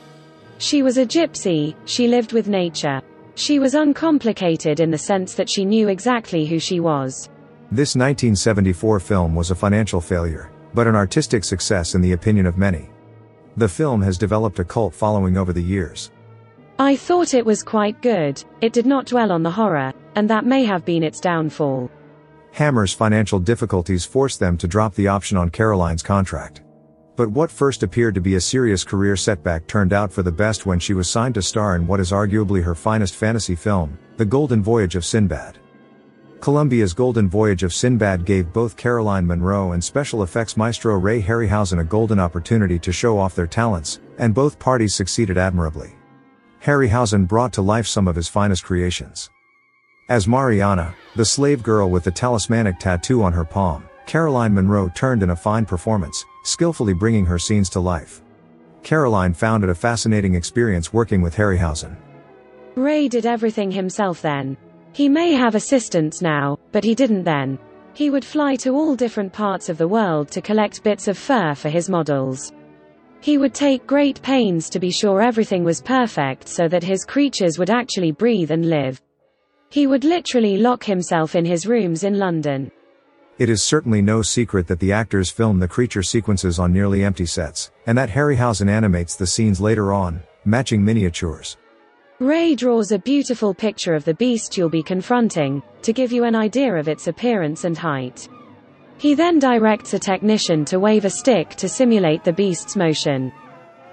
She 0.57 0.81
was 0.83 0.97
a 0.97 1.05
gypsy, 1.05 1.75
she 1.85 2.07
lived 2.07 2.31
with 2.31 2.47
nature. 2.47 3.01
She 3.35 3.59
was 3.59 3.75
uncomplicated 3.75 4.79
in 4.79 4.89
the 4.89 4.97
sense 4.97 5.33
that 5.35 5.49
she 5.49 5.65
knew 5.65 5.89
exactly 5.89 6.45
who 6.45 6.57
she 6.57 6.79
was. 6.79 7.29
This 7.71 7.95
1974 7.95 8.99
film 8.99 9.35
was 9.35 9.51
a 9.51 9.55
financial 9.55 10.01
failure 10.01 10.51
but 10.75 10.87
an 10.87 10.95
artistic 10.95 11.43
success 11.43 11.95
in 11.95 12.01
the 12.01 12.11
opinion 12.11 12.45
of 12.45 12.57
many. 12.57 12.89
The 13.55 13.69
film 13.69 14.01
has 14.01 14.17
developed 14.17 14.59
a 14.59 14.65
cult 14.65 14.93
following 14.93 15.37
over 15.37 15.53
the 15.53 15.63
years. 15.63 16.11
I 16.77 16.97
thought 16.97 17.33
it 17.33 17.45
was 17.45 17.63
quite 17.63 18.01
good, 18.01 18.43
it 18.59 18.73
did 18.73 18.85
not 18.85 19.05
dwell 19.05 19.31
on 19.31 19.41
the 19.41 19.49
horror, 19.49 19.93
and 20.15 20.29
that 20.29 20.45
may 20.45 20.65
have 20.65 20.83
been 20.83 21.03
its 21.03 21.21
downfall. 21.21 21.89
Hammer's 22.51 22.93
financial 22.93 23.39
difficulties 23.39 24.03
forced 24.03 24.41
them 24.41 24.57
to 24.57 24.67
drop 24.67 24.93
the 24.95 25.07
option 25.07 25.37
on 25.37 25.49
Caroline's 25.49 26.03
contract. 26.03 26.61
But 27.15 27.31
what 27.31 27.49
first 27.49 27.81
appeared 27.81 28.15
to 28.15 28.21
be 28.21 28.35
a 28.35 28.41
serious 28.41 28.83
career 28.83 29.15
setback 29.15 29.67
turned 29.67 29.93
out 29.93 30.11
for 30.11 30.21
the 30.21 30.31
best 30.31 30.65
when 30.65 30.79
she 30.79 30.93
was 30.93 31.09
signed 31.09 31.35
to 31.35 31.41
star 31.41 31.77
in 31.77 31.87
what 31.87 32.01
is 32.01 32.11
arguably 32.11 32.61
her 32.61 32.75
finest 32.75 33.15
fantasy 33.15 33.55
film, 33.55 33.97
The 34.17 34.25
Golden 34.25 34.61
Voyage 34.61 34.97
of 34.97 35.05
Sinbad. 35.05 35.57
Columbia's 36.45 36.93
Golden 36.93 37.27
Voyage 37.27 37.63
of 37.63 37.73
Sinbad 37.73 38.23
gave 38.23 38.53
both 38.53 38.77
Caroline 38.77 39.25
Munro 39.25 39.71
and 39.71 39.83
special 39.83 40.21
effects 40.21 40.55
maestro 40.55 40.95
Ray 40.95 41.19
Harryhausen 41.19 41.79
a 41.79 41.83
golden 41.83 42.19
opportunity 42.19 42.77
to 42.77 42.91
show 42.91 43.17
off 43.17 43.33
their 43.33 43.47
talents, 43.47 43.99
and 44.19 44.31
both 44.31 44.59
parties 44.59 44.93
succeeded 44.93 45.39
admirably. 45.39 45.95
Harryhausen 46.63 47.27
brought 47.27 47.51
to 47.53 47.63
life 47.63 47.87
some 47.87 48.07
of 48.07 48.15
his 48.15 48.27
finest 48.27 48.63
creations. 48.63 49.31
As 50.07 50.27
Mariana, 50.27 50.93
the 51.15 51.25
slave 51.25 51.63
girl 51.63 51.89
with 51.89 52.03
the 52.03 52.11
talismanic 52.11 52.77
tattoo 52.77 53.23
on 53.23 53.33
her 53.33 53.43
palm, 53.43 53.83
Caroline 54.05 54.53
Munro 54.53 54.89
turned 54.89 55.23
in 55.23 55.31
a 55.31 55.35
fine 55.35 55.65
performance, 55.65 56.23
skillfully 56.43 56.93
bringing 56.93 57.25
her 57.25 57.39
scenes 57.39 57.71
to 57.71 57.79
life. 57.79 58.21
Caroline 58.83 59.33
found 59.33 59.63
it 59.63 59.71
a 59.71 59.73
fascinating 59.73 60.35
experience 60.35 60.93
working 60.93 61.23
with 61.23 61.35
Harryhausen. 61.35 61.97
Ray 62.75 63.07
did 63.07 63.25
everything 63.25 63.71
himself 63.71 64.21
then. 64.21 64.57
He 64.95 65.09
may 65.09 65.33
have 65.33 65.55
assistants 65.55 66.21
now, 66.21 66.57
but 66.71 66.85
he 66.85 66.95
didn't 66.95 67.25
then. 67.25 67.59
He 67.93 68.09
would 68.09 68.23
fly 68.23 68.55
to 68.55 68.69
all 68.69 68.95
different 68.95 69.33
parts 69.33 69.67
of 69.67 69.77
the 69.77 69.89
world 69.89 70.29
to 70.31 70.41
collect 70.41 70.83
bits 70.83 71.09
of 71.09 71.17
fur 71.17 71.53
for 71.53 71.67
his 71.67 71.89
models. 71.89 72.53
He 73.19 73.37
would 73.37 73.53
take 73.53 73.85
great 73.85 74.21
pains 74.21 74.69
to 74.69 74.79
be 74.79 74.89
sure 74.89 75.21
everything 75.21 75.65
was 75.65 75.81
perfect 75.81 76.47
so 76.47 76.69
that 76.69 76.81
his 76.81 77.03
creatures 77.03 77.59
would 77.59 77.69
actually 77.69 78.13
breathe 78.13 78.51
and 78.51 78.69
live. 78.69 79.01
He 79.69 79.85
would 79.85 80.05
literally 80.05 80.55
lock 80.55 80.85
himself 80.85 81.35
in 81.35 81.43
his 81.43 81.67
rooms 81.67 82.05
in 82.05 82.17
London. 82.17 82.71
It 83.37 83.49
is 83.49 83.61
certainly 83.61 84.01
no 84.01 84.21
secret 84.21 84.65
that 84.67 84.79
the 84.79 84.93
actors 84.93 85.29
film 85.29 85.59
the 85.59 85.67
creature 85.67 86.03
sequences 86.03 86.57
on 86.57 86.71
nearly 86.71 87.03
empty 87.03 87.25
sets, 87.25 87.69
and 87.85 87.97
that 87.97 88.11
Harryhausen 88.11 88.69
animates 88.69 89.17
the 89.17 89.27
scenes 89.27 89.59
later 89.59 89.91
on, 89.91 90.23
matching 90.45 90.85
miniatures. 90.85 91.57
Ray 92.19 92.55
draws 92.55 92.93
a 92.93 92.99
beautiful 92.99 93.53
picture 93.53 93.93
of 93.93 94.05
the 94.05 94.13
beast 94.13 94.55
you'll 94.55 94.69
be 94.69 94.81
confronting, 94.81 95.61
to 95.81 95.91
give 95.91 96.13
you 96.13 96.23
an 96.23 96.33
idea 96.33 96.73
of 96.73 96.87
its 96.87 97.07
appearance 97.07 97.65
and 97.65 97.77
height. 97.77 98.29
He 98.97 99.15
then 99.15 99.37
directs 99.37 99.93
a 99.93 99.99
technician 99.99 100.63
to 100.65 100.79
wave 100.79 101.03
a 101.03 101.09
stick 101.09 101.49
to 101.55 101.67
simulate 101.67 102.23
the 102.23 102.31
beast's 102.31 102.77
motion. 102.77 103.33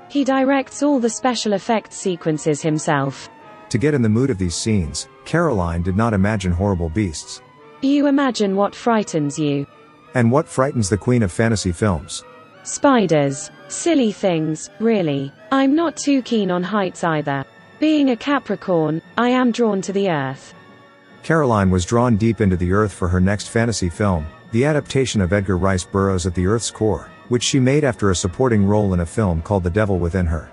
He 0.08 0.22
directs 0.22 0.84
all 0.84 1.00
the 1.00 1.10
special 1.10 1.54
effects 1.54 1.96
sequences 1.96 2.62
himself. 2.62 3.28
To 3.70 3.78
get 3.78 3.92
in 3.92 4.02
the 4.02 4.08
mood 4.08 4.30
of 4.30 4.38
these 4.38 4.54
scenes, 4.54 5.08
Caroline 5.24 5.82
did 5.82 5.96
not 5.96 6.14
imagine 6.14 6.52
horrible 6.52 6.90
beasts. 6.90 7.42
You 7.80 8.06
imagine 8.06 8.54
what 8.54 8.72
frightens 8.72 9.36
you. 9.36 9.66
And 10.14 10.30
what 10.30 10.46
frightens 10.46 10.88
the 10.88 10.96
queen 10.96 11.24
of 11.24 11.32
fantasy 11.32 11.72
films? 11.72 12.22
Spiders. 12.62 13.50
Silly 13.66 14.12
things, 14.12 14.70
really. 14.78 15.32
I'm 15.50 15.74
not 15.74 15.96
too 15.96 16.22
keen 16.22 16.52
on 16.52 16.62
heights 16.62 17.02
either. 17.02 17.44
Being 17.82 18.10
a 18.10 18.16
Capricorn, 18.16 19.02
I 19.18 19.30
am 19.30 19.50
drawn 19.50 19.82
to 19.82 19.92
the 19.92 20.08
earth. 20.08 20.54
Caroline 21.24 21.68
was 21.68 21.84
drawn 21.84 22.16
deep 22.16 22.40
into 22.40 22.56
the 22.56 22.72
earth 22.72 22.92
for 22.92 23.08
her 23.08 23.20
next 23.20 23.48
fantasy 23.48 23.88
film, 23.88 24.24
the 24.52 24.64
adaptation 24.64 25.20
of 25.20 25.32
Edgar 25.32 25.58
Rice 25.58 25.82
Burroughs 25.82 26.24
at 26.24 26.32
the 26.32 26.46
Earth's 26.46 26.70
Core, 26.70 27.10
which 27.28 27.42
she 27.42 27.58
made 27.58 27.82
after 27.82 28.12
a 28.12 28.14
supporting 28.14 28.64
role 28.64 28.94
in 28.94 29.00
a 29.00 29.04
film 29.04 29.42
called 29.42 29.64
The 29.64 29.70
Devil 29.70 29.98
Within 29.98 30.26
Her. 30.26 30.48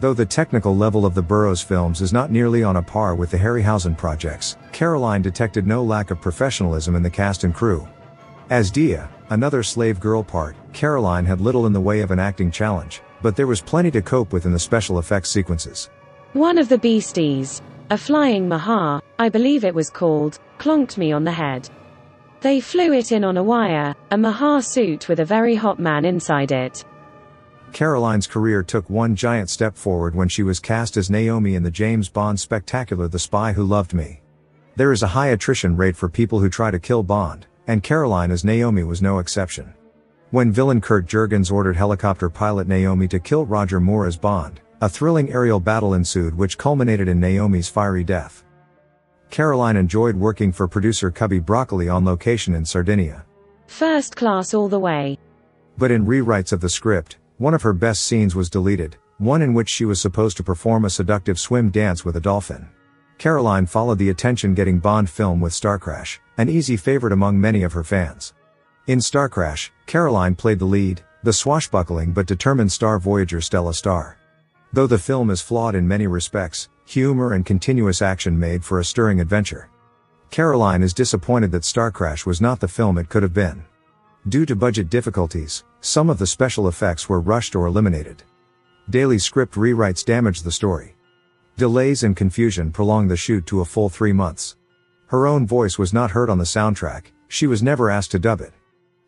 Though 0.00 0.14
the 0.14 0.26
technical 0.26 0.76
level 0.76 1.06
of 1.06 1.14
the 1.14 1.22
Burroughs 1.22 1.62
films 1.62 2.02
is 2.02 2.12
not 2.12 2.32
nearly 2.32 2.64
on 2.64 2.74
a 2.74 2.82
par 2.82 3.14
with 3.14 3.30
the 3.30 3.38
Harryhausen 3.38 3.96
projects, 3.96 4.56
Caroline 4.72 5.22
detected 5.22 5.68
no 5.68 5.84
lack 5.84 6.10
of 6.10 6.20
professionalism 6.20 6.96
in 6.96 7.04
the 7.04 7.08
cast 7.08 7.44
and 7.44 7.54
crew. 7.54 7.88
As 8.50 8.72
Dia, 8.72 9.08
another 9.30 9.62
slave 9.62 10.00
girl 10.00 10.24
part, 10.24 10.56
Caroline 10.72 11.24
had 11.24 11.40
little 11.40 11.66
in 11.66 11.72
the 11.72 11.80
way 11.80 12.00
of 12.00 12.10
an 12.10 12.18
acting 12.18 12.50
challenge, 12.50 13.00
but 13.22 13.36
there 13.36 13.46
was 13.46 13.60
plenty 13.60 13.92
to 13.92 14.02
cope 14.02 14.32
with 14.32 14.44
in 14.44 14.52
the 14.52 14.58
special 14.58 14.98
effects 14.98 15.30
sequences. 15.30 15.88
One 16.34 16.58
of 16.58 16.68
the 16.68 16.78
beasties, 16.78 17.62
a 17.90 17.96
flying 17.96 18.48
Mahar, 18.48 19.00
I 19.20 19.28
believe 19.28 19.64
it 19.64 19.72
was 19.72 19.88
called, 19.88 20.40
clonked 20.58 20.98
me 20.98 21.12
on 21.12 21.22
the 21.22 21.30
head. 21.30 21.70
They 22.40 22.58
flew 22.60 22.92
it 22.92 23.12
in 23.12 23.22
on 23.22 23.36
a 23.36 23.42
wire, 23.42 23.94
a 24.10 24.18
Mahar 24.18 24.60
suit 24.60 25.08
with 25.08 25.20
a 25.20 25.24
very 25.24 25.54
hot 25.54 25.78
man 25.78 26.04
inside 26.04 26.50
it. 26.50 26.84
Caroline's 27.72 28.26
career 28.26 28.64
took 28.64 28.90
one 28.90 29.14
giant 29.14 29.48
step 29.48 29.76
forward 29.76 30.16
when 30.16 30.28
she 30.28 30.42
was 30.42 30.58
cast 30.58 30.96
as 30.96 31.08
Naomi 31.08 31.54
in 31.54 31.62
the 31.62 31.70
James 31.70 32.08
Bond 32.08 32.40
spectacular 32.40 33.06
The 33.06 33.20
Spy 33.20 33.52
Who 33.52 33.62
Loved 33.62 33.94
Me. 33.94 34.20
There 34.74 34.90
is 34.90 35.04
a 35.04 35.14
high 35.14 35.28
attrition 35.28 35.76
rate 35.76 35.94
for 35.94 36.08
people 36.08 36.40
who 36.40 36.48
try 36.48 36.72
to 36.72 36.80
kill 36.80 37.04
Bond, 37.04 37.46
and 37.68 37.80
Caroline 37.80 38.32
as 38.32 38.44
Naomi 38.44 38.82
was 38.82 39.00
no 39.00 39.20
exception. 39.20 39.72
When 40.32 40.50
villain 40.50 40.80
Kurt 40.80 41.06
Jurgens 41.06 41.52
ordered 41.52 41.76
helicopter 41.76 42.28
pilot 42.28 42.66
Naomi 42.66 43.06
to 43.06 43.20
kill 43.20 43.46
Roger 43.46 43.78
Moore 43.78 44.08
as 44.08 44.16
Bond, 44.16 44.60
a 44.84 44.88
thrilling 44.88 45.32
aerial 45.32 45.58
battle 45.58 45.94
ensued 45.94 46.36
which 46.36 46.58
culminated 46.58 47.08
in 47.08 47.18
Naomi's 47.18 47.70
fiery 47.70 48.04
death. 48.04 48.44
Caroline 49.30 49.78
enjoyed 49.78 50.14
working 50.14 50.52
for 50.52 50.68
producer 50.68 51.10
Cubby 51.10 51.38
Broccoli 51.38 51.88
on 51.88 52.04
location 52.04 52.54
in 52.54 52.66
Sardinia. 52.66 53.24
First 53.66 54.14
class 54.14 54.52
all 54.52 54.68
the 54.68 54.78
way. 54.78 55.18
But 55.78 55.90
in 55.90 56.04
rewrites 56.04 56.52
of 56.52 56.60
the 56.60 56.68
script, 56.68 57.16
one 57.38 57.54
of 57.54 57.62
her 57.62 57.72
best 57.72 58.02
scenes 58.02 58.34
was 58.34 58.50
deleted, 58.50 58.98
one 59.16 59.40
in 59.40 59.54
which 59.54 59.70
she 59.70 59.86
was 59.86 60.02
supposed 60.02 60.36
to 60.36 60.42
perform 60.42 60.84
a 60.84 60.90
seductive 60.90 61.40
swim 61.40 61.70
dance 61.70 62.04
with 62.04 62.16
a 62.16 62.20
dolphin. 62.20 62.68
Caroline 63.16 63.64
followed 63.64 63.96
the 63.98 64.10
attention-getting 64.10 64.80
Bond 64.80 65.08
film 65.08 65.40
with 65.40 65.54
Starcrash, 65.54 66.18
an 66.36 66.50
easy 66.50 66.76
favorite 66.76 67.14
among 67.14 67.40
many 67.40 67.62
of 67.62 67.72
her 67.72 67.84
fans. 67.84 68.34
In 68.86 68.98
Starcrash, 68.98 69.70
Caroline 69.86 70.34
played 70.34 70.58
the 70.58 70.66
lead, 70.66 71.00
the 71.22 71.32
swashbuckling 71.32 72.12
but 72.12 72.26
determined 72.26 72.70
star 72.70 72.98
voyager 72.98 73.40
Stella 73.40 73.72
Star. 73.72 74.18
Though 74.74 74.88
the 74.88 74.98
film 74.98 75.30
is 75.30 75.40
flawed 75.40 75.76
in 75.76 75.86
many 75.86 76.08
respects, 76.08 76.68
humor 76.84 77.34
and 77.34 77.46
continuous 77.46 78.02
action 78.02 78.36
made 78.36 78.64
for 78.64 78.80
a 78.80 78.84
stirring 78.84 79.20
adventure. 79.20 79.70
Caroline 80.30 80.82
is 80.82 80.92
disappointed 80.92 81.52
that 81.52 81.64
Star 81.64 81.92
Crash 81.92 82.26
was 82.26 82.40
not 82.40 82.58
the 82.58 82.66
film 82.66 82.98
it 82.98 83.08
could 83.08 83.22
have 83.22 83.32
been. 83.32 83.64
Due 84.28 84.44
to 84.46 84.56
budget 84.56 84.90
difficulties, 84.90 85.62
some 85.80 86.10
of 86.10 86.18
the 86.18 86.26
special 86.26 86.66
effects 86.66 87.08
were 87.08 87.20
rushed 87.20 87.54
or 87.54 87.66
eliminated. 87.66 88.24
Daily 88.90 89.16
script 89.16 89.54
rewrites 89.54 90.04
damaged 90.04 90.42
the 90.42 90.50
story. 90.50 90.96
Delays 91.56 92.02
and 92.02 92.16
confusion 92.16 92.72
prolonged 92.72 93.12
the 93.12 93.16
shoot 93.16 93.46
to 93.46 93.60
a 93.60 93.64
full 93.64 93.88
three 93.88 94.12
months. 94.12 94.56
Her 95.06 95.28
own 95.28 95.46
voice 95.46 95.78
was 95.78 95.92
not 95.92 96.10
heard 96.10 96.28
on 96.28 96.38
the 96.38 96.42
soundtrack, 96.42 97.12
she 97.28 97.46
was 97.46 97.62
never 97.62 97.90
asked 97.90 98.10
to 98.10 98.18
dub 98.18 98.40
it. 98.40 98.52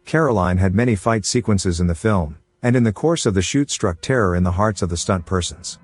Caroline 0.05 0.59
had 0.59 0.77
many 0.77 0.95
fight 0.95 1.27
sequences 1.27 1.81
in 1.81 1.89
the 1.89 1.95
film, 1.97 2.39
and 2.67 2.75
in 2.75 2.83
the 2.83 2.93
course 2.93 3.27
of 3.27 3.35
the 3.35 3.41
shoot 3.41 3.71
struck 3.71 4.01
terror 4.01 4.35
in 4.35 4.43
the 4.43 4.51
hearts 4.51 4.83
of 4.83 4.89
the 4.89 4.97
stunt 4.97 5.25
persons. 5.25 5.79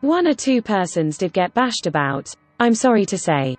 One 0.00 0.28
or 0.28 0.34
two 0.34 0.62
persons 0.62 1.18
did 1.18 1.32
get 1.32 1.52
bashed 1.54 1.88
about, 1.88 2.32
I'm 2.60 2.76
sorry 2.76 3.04
to 3.06 3.18
say. 3.18 3.56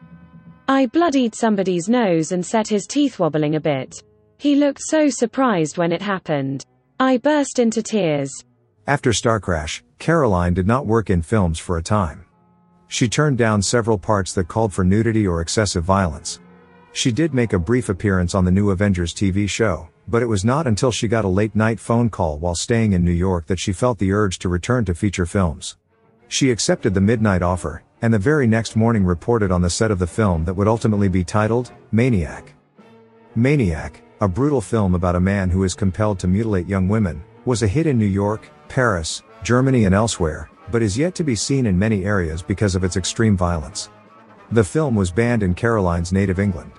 I 0.70 0.86
bloodied 0.86 1.36
somebody's 1.36 1.90
nose 1.90 2.32
and 2.32 2.46
set 2.46 2.66
his 2.66 2.88
teeth 2.88 3.20
wobbling 3.20 3.56
a 3.56 3.60
bit. 3.60 4.02
He 4.38 4.56
looked 4.56 4.80
so 4.84 5.10
surprised 5.10 5.78
when 5.78 5.92
it 5.92 6.02
happened. 6.02 6.66
I 6.98 7.18
burst 7.18 7.60
into 7.60 7.84
tears. 7.84 8.32
After 8.88 9.12
Star 9.12 9.42
Crash, 9.42 9.84
Caroline 10.00 10.54
did 10.54 10.66
not 10.66 10.88
work 10.88 11.10
in 11.10 11.22
films 11.22 11.60
for 11.60 11.78
a 11.78 11.84
time. 11.84 12.24
She 12.88 13.10
turned 13.10 13.38
down 13.38 13.64
several 13.64 13.98
parts 13.98 14.32
that 14.32 14.48
called 14.48 14.72
for 14.72 14.86
nudity 14.86 15.28
or 15.28 15.42
excessive 15.42 15.84
violence. 15.84 16.40
She 16.94 17.12
did 17.12 17.34
make 17.34 17.52
a 17.52 17.60
brief 17.60 17.90
appearance 17.90 18.34
on 18.34 18.46
the 18.46 18.52
new 18.52 18.70
Avengers 18.70 19.14
TV 19.14 19.50
show, 19.50 19.90
but 20.08 20.22
it 20.22 20.28
was 20.28 20.46
not 20.46 20.68
until 20.68 20.92
she 20.92 21.08
got 21.08 21.26
a 21.26 21.30
late 21.30 21.56
night 21.56 21.80
phone 21.80 22.10
call 22.10 22.38
while 22.38 22.56
staying 22.56 22.94
in 22.94 23.04
New 23.04 23.12
York 23.12 23.48
that 23.48 23.60
she 23.60 23.74
felt 23.74 23.98
the 23.98 24.12
urge 24.12 24.40
to 24.40 24.50
return 24.50 24.86
to 24.86 24.94
feature 24.94 25.26
films. 25.26 25.78
She 26.28 26.52
accepted 26.52 26.94
the 26.94 27.02
midnight 27.02 27.42
offer, 27.42 27.84
and 28.02 28.14
the 28.14 28.20
very 28.20 28.48
next 28.48 28.76
morning 28.76 29.04
reported 29.04 29.52
on 29.52 29.62
the 29.62 29.70
set 29.70 29.92
of 29.92 30.00
the 30.00 30.08
film 30.08 30.46
that 30.46 30.54
would 30.54 30.68
ultimately 30.68 31.08
be 31.08 31.24
titled, 31.24 31.72
Maniac. 31.92 32.54
Maniac, 33.36 34.02
a 34.22 34.28
brutal 34.28 34.62
film 34.62 34.96
about 34.96 35.16
a 35.16 35.20
man 35.20 35.50
who 35.50 35.64
is 35.64 35.74
compelled 35.74 36.20
to 36.20 36.28
mutilate 36.28 36.68
young 36.68 36.88
women, 36.88 37.24
was 37.46 37.64
a 37.64 37.68
hit 37.68 37.88
in 37.88 37.98
New 37.98 38.06
York, 38.06 38.50
Paris, 38.68 39.24
Germany 39.44 39.86
and 39.86 39.94
elsewhere, 39.94 40.50
but 40.72 40.82
is 40.82 40.98
yet 40.98 41.14
to 41.16 41.24
be 41.24 41.36
seen 41.36 41.66
in 41.66 41.78
many 41.78 42.06
areas 42.06 42.42
because 42.42 42.76
of 42.76 42.84
its 42.84 42.98
extreme 42.98 43.38
violence. 43.38 43.90
The 44.52 44.64
film 44.64 44.96
was 44.96 45.12
banned 45.12 45.44
in 45.44 45.54
Caroline's 45.54 46.12
native 46.12 46.40
England. 46.40 46.72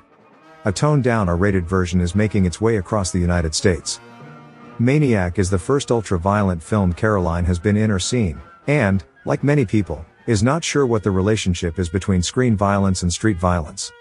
A 0.67 0.73
toned 0.73 1.05
down 1.05 1.29
R-rated 1.29 1.65
version 1.65 2.01
is 2.01 2.17
making 2.17 2.45
its 2.45 2.61
way 2.61 2.79
across 2.79 3.13
the 3.13 3.21
United 3.21 3.55
States. 3.55 4.01
Maniac 4.81 5.39
is 5.39 5.49
the 5.49 5.57
first 5.57 5.93
ultra-violent 5.93 6.61
film 6.61 6.93
Caroline 6.93 7.45
has 7.45 7.61
been 7.61 7.77
in 7.77 7.89
or 7.89 8.01
seen, 8.01 8.41
and, 8.67 9.05
like 9.27 9.45
many 9.45 9.65
people, 9.65 10.05
is 10.27 10.43
not 10.43 10.65
sure 10.65 10.85
what 10.85 11.05
the 11.05 11.11
relationship 11.13 11.79
is 11.79 11.89
between 11.89 12.21
screen 12.21 12.57
violence 12.57 13.05
and 13.05 13.13
street 13.13 13.39
violence. 13.39 13.93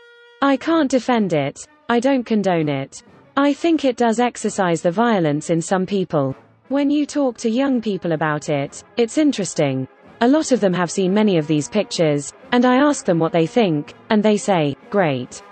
I 0.42 0.58
can't 0.58 0.90
defend 0.90 1.34
it. 1.34 1.68
I 1.88 2.00
don't 2.00 2.24
condone 2.24 2.68
it. 2.68 3.04
I 3.38 3.54
think 3.54 3.86
it 3.86 3.96
does 3.96 4.20
exercise 4.20 4.82
the 4.82 4.90
violence 4.90 5.52
in 5.52 5.62
some 5.62 5.86
people. 5.86 6.36
When 6.70 6.90
you 6.90 7.06
talk 7.06 7.38
to 7.38 7.48
young 7.48 7.80
people 7.80 8.14
about 8.14 8.50
it, 8.50 8.84
it's 8.98 9.20
interesting. 9.20 9.88
A 10.22 10.28
lot 10.28 10.52
of 10.52 10.62
them 10.62 10.74
have 10.74 10.90
seen 10.90 11.14
many 11.14 11.38
of 11.38 11.46
these 11.46 11.70
pictures, 11.70 12.34
and 12.52 12.66
I 12.66 12.78
ask 12.78 13.06
them 13.06 13.20
what 13.20 13.34
they 13.34 13.46
think, 13.46 13.94
and 14.10 14.24
they 14.24 14.38
say, 14.38 14.76
great. 14.90 15.44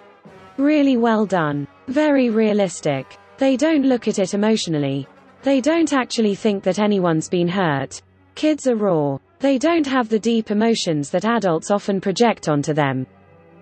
Really 0.57 0.97
well 0.97 1.25
done. 1.25 1.67
Very 1.87 2.29
realistic. 2.29 3.17
They 3.37 3.57
don't 3.57 3.85
look 3.85 4.07
at 4.07 4.19
it 4.19 4.33
emotionally. 4.33 5.07
They 5.41 5.59
don't 5.59 5.91
actually 5.91 6.35
think 6.35 6.63
that 6.63 6.79
anyone's 6.79 7.27
been 7.27 7.47
hurt. 7.47 8.01
Kids 8.35 8.67
are 8.67 8.75
raw. 8.75 9.17
They 9.39 9.57
don't 9.57 9.85
have 9.87 10.09
the 10.09 10.19
deep 10.19 10.51
emotions 10.51 11.09
that 11.09 11.25
adults 11.25 11.71
often 11.71 11.99
project 11.99 12.47
onto 12.47 12.73
them. 12.73 13.07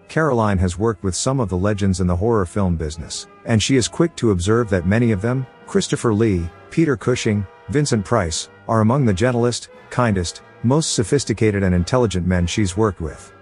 Caroline 0.09 0.57
has 0.57 0.77
worked 0.77 1.03
with 1.03 1.15
some 1.15 1.39
of 1.39 1.47
the 1.47 1.57
legends 1.57 2.01
in 2.01 2.07
the 2.07 2.15
horror 2.15 2.45
film 2.45 2.75
business, 2.75 3.27
and 3.45 3.63
she 3.63 3.77
is 3.77 3.87
quick 3.87 4.13
to 4.17 4.31
observe 4.31 4.69
that 4.69 4.85
many 4.85 5.11
of 5.11 5.21
them, 5.21 5.47
Christopher 5.67 6.13
Lee, 6.13 6.49
Peter 6.69 6.97
Cushing, 6.97 7.47
Vincent 7.69 8.03
Price, 8.03 8.49
are 8.67 8.81
among 8.81 9.05
the 9.05 9.13
gentlest, 9.13 9.69
kindest, 9.89 10.41
most 10.63 10.93
sophisticated 10.93 11.63
and 11.63 11.73
intelligent 11.73 12.27
men 12.27 12.45
she's 12.45 12.75
worked 12.75 12.99
with. 12.99 13.33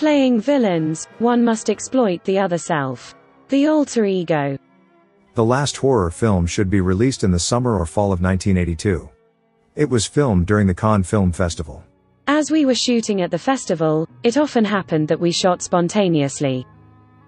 Playing 0.00 0.40
villains, 0.40 1.06
one 1.18 1.44
must 1.44 1.68
exploit 1.68 2.24
the 2.24 2.38
other 2.38 2.56
self. 2.56 3.14
The 3.50 3.66
alter 3.66 4.06
ego. 4.06 4.56
The 5.34 5.44
last 5.44 5.76
horror 5.76 6.10
film 6.10 6.46
should 6.46 6.70
be 6.70 6.80
released 6.80 7.22
in 7.22 7.30
the 7.30 7.38
summer 7.38 7.78
or 7.78 7.84
fall 7.84 8.10
of 8.10 8.22
1982. 8.22 9.10
It 9.76 9.90
was 9.90 10.06
filmed 10.06 10.46
during 10.46 10.66
the 10.66 10.74
Cannes 10.74 11.02
Film 11.02 11.32
Festival. 11.32 11.84
As 12.28 12.50
we 12.50 12.64
were 12.64 12.74
shooting 12.74 13.20
at 13.20 13.30
the 13.30 13.38
festival, 13.38 14.08
it 14.22 14.38
often 14.38 14.64
happened 14.64 15.06
that 15.08 15.20
we 15.20 15.30
shot 15.30 15.60
spontaneously. 15.60 16.66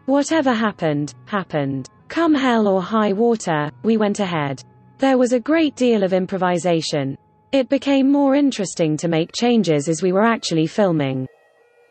Whatever 0.06 0.54
happened, 0.54 1.12
happened. 1.26 1.90
Come 2.08 2.34
hell 2.34 2.66
or 2.66 2.80
high 2.80 3.12
water, 3.12 3.70
we 3.82 3.98
went 3.98 4.18
ahead. 4.18 4.64
There 4.96 5.18
was 5.18 5.34
a 5.34 5.40
great 5.40 5.76
deal 5.76 6.04
of 6.04 6.14
improvisation. 6.14 7.18
It 7.52 7.68
became 7.68 8.10
more 8.10 8.34
interesting 8.34 8.96
to 8.96 9.08
make 9.08 9.30
changes 9.34 9.90
as 9.90 10.00
we 10.00 10.12
were 10.12 10.24
actually 10.24 10.66
filming. 10.66 11.28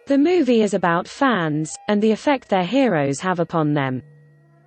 The 0.07 0.17
movie 0.17 0.61
is 0.61 0.73
about 0.73 1.07
fans, 1.07 1.75
and 1.87 2.01
the 2.01 2.11
effect 2.11 2.49
their 2.49 2.65
heroes 2.65 3.19
have 3.19 3.39
upon 3.39 3.73
them. 3.73 4.01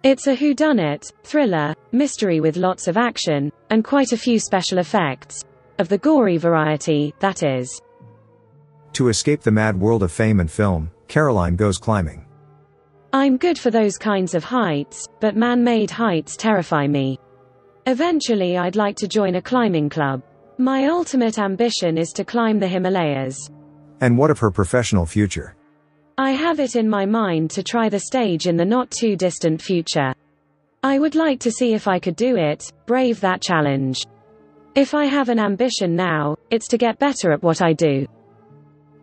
It's 0.02 0.26
a 0.26 0.36
whodunit, 0.36 1.12
thriller, 1.24 1.74
mystery 1.92 2.40
with 2.40 2.56
lots 2.56 2.88
of 2.88 2.96
action, 2.96 3.50
and 3.70 3.84
quite 3.84 4.12
a 4.12 4.16
few 4.16 4.38
special 4.38 4.78
effects. 4.78 5.42
Of 5.78 5.88
the 5.88 5.98
gory 5.98 6.36
variety, 6.36 7.14
that 7.18 7.42
is. 7.42 7.80
To 8.92 9.08
escape 9.08 9.40
the 9.40 9.50
mad 9.50 9.78
world 9.78 10.04
of 10.04 10.12
fame 10.12 10.38
and 10.38 10.50
film, 10.50 10.90
Caroline 11.08 11.56
goes 11.56 11.78
climbing. 11.78 12.26
I'm 13.12 13.36
good 13.36 13.58
for 13.58 13.70
those 13.70 13.98
kinds 13.98 14.34
of 14.34 14.44
heights, 14.44 15.06
but 15.20 15.36
man-made 15.36 15.90
heights 15.90 16.36
terrify 16.36 16.86
me. 16.86 17.18
Eventually 17.86 18.56
I'd 18.56 18.76
like 18.76 18.96
to 18.96 19.08
join 19.08 19.34
a 19.34 19.42
climbing 19.42 19.88
club. 19.88 20.22
My 20.58 20.86
ultimate 20.86 21.38
ambition 21.38 21.98
is 21.98 22.12
to 22.12 22.24
climb 22.24 22.60
the 22.60 22.68
Himalayas. 22.68 23.50
And 24.00 24.18
what 24.18 24.30
of 24.30 24.38
her 24.40 24.50
professional 24.50 25.06
future? 25.06 25.56
I 26.18 26.30
have 26.30 26.60
it 26.60 26.76
in 26.76 26.88
my 26.88 27.06
mind 27.06 27.50
to 27.52 27.62
try 27.62 27.88
the 27.88 27.98
stage 27.98 28.46
in 28.46 28.56
the 28.56 28.64
not 28.64 28.90
too 28.90 29.16
distant 29.16 29.60
future. 29.60 30.14
I 30.82 30.98
would 30.98 31.14
like 31.14 31.40
to 31.40 31.50
see 31.50 31.72
if 31.72 31.88
I 31.88 31.98
could 31.98 32.14
do 32.14 32.36
it, 32.36 32.70
brave 32.86 33.20
that 33.20 33.40
challenge. 33.40 34.04
If 34.74 34.92
I 34.94 35.06
have 35.06 35.28
an 35.28 35.38
ambition 35.38 35.96
now, 35.96 36.36
it's 36.50 36.68
to 36.68 36.78
get 36.78 36.98
better 36.98 37.32
at 37.32 37.42
what 37.42 37.62
I 37.62 37.72
do. 37.72 38.06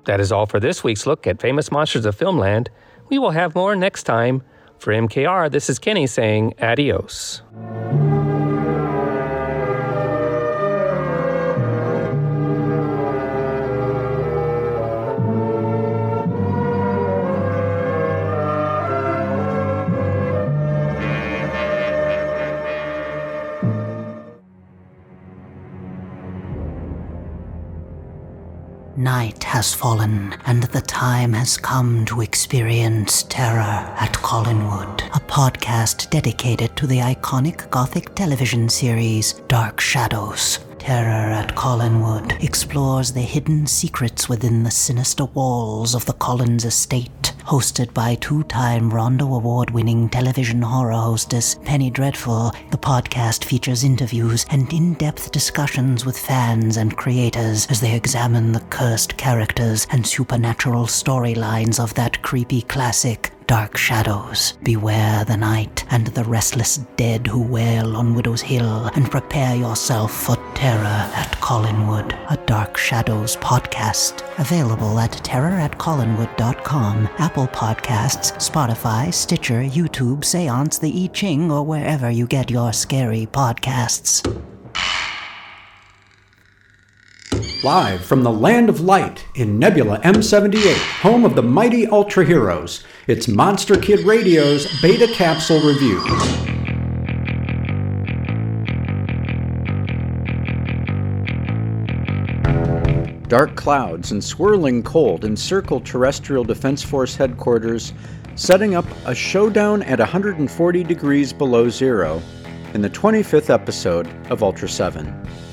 That 0.05 0.19
is 0.19 0.31
all 0.31 0.45
for 0.45 0.59
this 0.59 0.83
week's 0.83 1.05
look 1.05 1.27
at 1.27 1.41
famous 1.41 1.71
monsters 1.71 2.05
of 2.05 2.17
filmland. 2.17 2.67
We 3.09 3.19
will 3.19 3.31
have 3.31 3.55
more 3.55 3.75
next 3.75 4.03
time. 4.03 4.43
For 4.79 4.93
MKR, 4.93 5.51
this 5.51 5.69
is 5.69 5.79
Kenny 5.79 6.07
saying 6.07 6.55
adios. 6.59 7.43
Night 29.01 29.43
has 29.45 29.73
fallen, 29.73 30.35
and 30.45 30.61
the 30.61 30.81
time 30.81 31.33
has 31.33 31.57
come 31.57 32.05
to 32.05 32.21
experience 32.21 33.23
terror 33.23 33.59
at 33.97 34.13
Collinwood, 34.13 35.07
a 35.07 35.19
podcast 35.21 36.11
dedicated 36.11 36.77
to 36.77 36.85
the 36.85 36.99
iconic 36.99 37.67
Gothic 37.71 38.13
television 38.13 38.69
series 38.69 39.33
Dark 39.47 39.79
Shadows. 39.81 40.59
Terror 40.77 41.31
at 41.33 41.55
Collinwood 41.55 42.43
explores 42.43 43.11
the 43.11 43.21
hidden 43.21 43.65
secrets 43.65 44.29
within 44.29 44.61
the 44.61 44.69
sinister 44.69 45.25
walls 45.25 45.95
of 45.95 46.05
the 46.05 46.13
Collins 46.13 46.63
estate. 46.63 47.30
Hosted 47.45 47.93
by 47.93 48.15
two 48.15 48.43
time 48.43 48.93
Rondo 48.93 49.33
Award 49.33 49.71
winning 49.71 50.07
television 50.09 50.61
horror 50.61 50.93
hostess 50.93 51.55
Penny 51.65 51.89
Dreadful, 51.89 52.53
the 52.69 52.77
podcast 52.77 53.43
features 53.43 53.83
interviews 53.83 54.45
and 54.49 54.71
in 54.71 54.93
depth 54.93 55.31
discussions 55.31 56.05
with 56.05 56.17
fans 56.17 56.77
and 56.77 56.95
creators 56.95 57.65
as 57.67 57.81
they 57.81 57.95
examine 57.95 58.51
the 58.51 58.59
cursed 58.69 59.17
characters 59.17 59.87
and 59.91 60.05
supernatural 60.05 60.85
storylines 60.85 61.83
of 61.83 61.93
that 61.95 62.21
creepy 62.21 62.61
classic. 62.61 63.33
Dark 63.51 63.75
shadows, 63.75 64.53
beware 64.63 65.25
the 65.25 65.35
night 65.35 65.83
and 65.91 66.07
the 66.07 66.23
restless 66.23 66.77
dead 66.95 67.27
who 67.27 67.43
wail 67.43 67.97
on 67.97 68.15
Widow's 68.15 68.39
Hill, 68.39 68.89
and 68.95 69.11
prepare 69.11 69.57
yourself 69.57 70.13
for 70.13 70.37
terror 70.55 70.85
at 70.85 71.37
Collinwood, 71.41 72.17
a 72.31 72.37
Dark 72.45 72.77
Shadows 72.77 73.35
podcast. 73.35 74.23
Available 74.39 74.97
at 74.99 75.11
terroratcollinwood.com, 75.11 77.09
Apple 77.17 77.47
Podcasts, 77.47 78.31
Spotify, 78.37 79.13
Stitcher, 79.13 79.63
YouTube, 79.63 80.23
Seance, 80.23 80.79
The 80.79 81.03
I 81.03 81.07
Ching, 81.07 81.51
or 81.51 81.65
wherever 81.65 82.09
you 82.09 82.27
get 82.27 82.49
your 82.49 82.71
scary 82.71 83.25
podcasts. 83.25 84.21
Live 87.63 88.03
from 88.03 88.23
the 88.23 88.31
Land 88.31 88.69
of 88.69 88.81
Light 88.81 89.23
in 89.35 89.59
Nebula 89.59 89.99
M78, 89.99 91.01
home 91.01 91.23
of 91.23 91.35
the 91.35 91.43
mighty 91.43 91.85
Ultra 91.85 92.25
Heroes, 92.25 92.83
it's 93.05 93.27
Monster 93.27 93.75
Kid 93.75 93.99
Radio's 93.99 94.65
Beta 94.81 95.05
Capsule 95.13 95.61
Review. 95.61 96.01
Dark 103.27 103.55
clouds 103.55 104.11
and 104.11 104.23
swirling 104.23 104.81
cold 104.81 105.23
encircle 105.23 105.81
Terrestrial 105.81 106.43
Defense 106.43 106.81
Force 106.81 107.15
headquarters, 107.15 107.93
setting 108.33 108.73
up 108.73 108.85
a 109.05 109.13
showdown 109.13 109.83
at 109.83 109.99
140 109.99 110.83
degrees 110.83 111.31
below 111.31 111.69
zero 111.69 112.23
in 112.73 112.81
the 112.81 112.89
25th 112.89 113.51
episode 113.51 114.07
of 114.31 114.41
Ultra 114.41 114.67
7. 114.67 115.50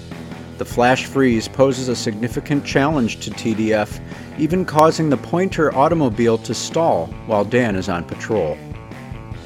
The 0.59 0.65
flash 0.65 1.07
freeze 1.07 1.47
poses 1.47 1.89
a 1.89 1.95
significant 1.95 2.65
challenge 2.65 3.21
to 3.21 3.31
TDF, 3.31 4.01
even 4.39 4.65
causing 4.65 5.09
the 5.09 5.17
Pointer 5.17 5.73
automobile 5.73 6.37
to 6.39 6.53
stall 6.53 7.07
while 7.27 7.45
Dan 7.45 7.77
is 7.77 7.89
on 7.89 8.03
patrol. 8.03 8.59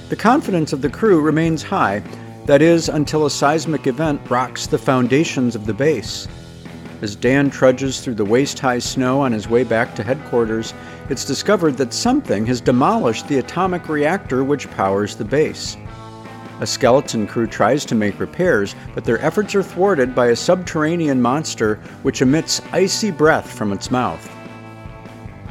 The 0.09 0.17
confidence 0.17 0.73
of 0.73 0.81
the 0.81 0.89
crew 0.89 1.21
remains 1.21 1.63
high, 1.63 2.03
that 2.47 2.63
is, 2.63 2.89
until 2.89 3.27
a 3.27 3.31
seismic 3.31 3.87
event 3.87 4.23
rocks 4.31 4.67
the 4.67 4.79
foundations 4.79 5.55
of 5.55 5.67
the 5.67 5.75
base. 5.75 6.27
As 7.03 7.15
Dan 7.15 7.51
trudges 7.51 8.01
through 8.01 8.15
the 8.15 8.25
waist 8.25 8.59
high 8.59 8.79
snow 8.79 9.21
on 9.21 9.33
his 9.33 9.51
way 9.51 9.65
back 9.65 9.95
to 9.97 10.03
headquarters, 10.03 10.73
it's 11.11 11.27
discovered 11.27 11.77
that 11.77 11.93
something 11.93 12.47
has 12.47 12.63
demolished 12.63 13.29
the 13.29 13.39
atomic 13.39 13.89
reactor 13.91 14.45
which 14.45 14.71
powers 14.71 15.15
the 15.15 15.27
base. 15.27 15.77
A 16.63 16.67
skeleton 16.67 17.27
crew 17.27 17.49
tries 17.49 17.85
to 17.87 17.97
make 17.97 18.21
repairs, 18.21 18.77
but 18.95 19.05
their 19.05 19.21
efforts 19.21 19.53
are 19.57 19.65
thwarted 19.65 20.15
by 20.15 20.29
a 20.29 20.37
subterranean 20.37 21.21
monster 21.21 21.81
which 22.03 22.23
emits 22.23 22.63
icy 22.71 23.11
breath 23.11 23.51
from 23.51 23.73
its 23.73 23.91
mouth. 23.91 24.31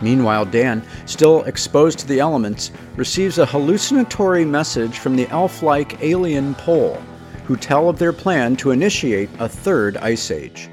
Meanwhile, 0.01 0.45
Dan, 0.45 0.81
still 1.05 1.43
exposed 1.43 1.99
to 1.99 2.07
the 2.07 2.21
elements, 2.21 2.71
receives 2.95 3.39
a 3.39 3.45
hallucinatory 3.45 4.45
message 4.45 4.99
from 4.99 5.17
the 5.17 5.27
elf 5.31 5.61
like 5.61 6.01
alien 6.01 6.55
Pole, 6.55 7.03
who 7.43 7.57
tell 7.57 7.89
of 7.89 7.99
their 7.99 8.13
plan 8.13 8.55
to 8.55 8.71
initiate 8.71 9.29
a 9.39 9.49
third 9.49 9.97
ice 9.97 10.31
age. 10.31 10.69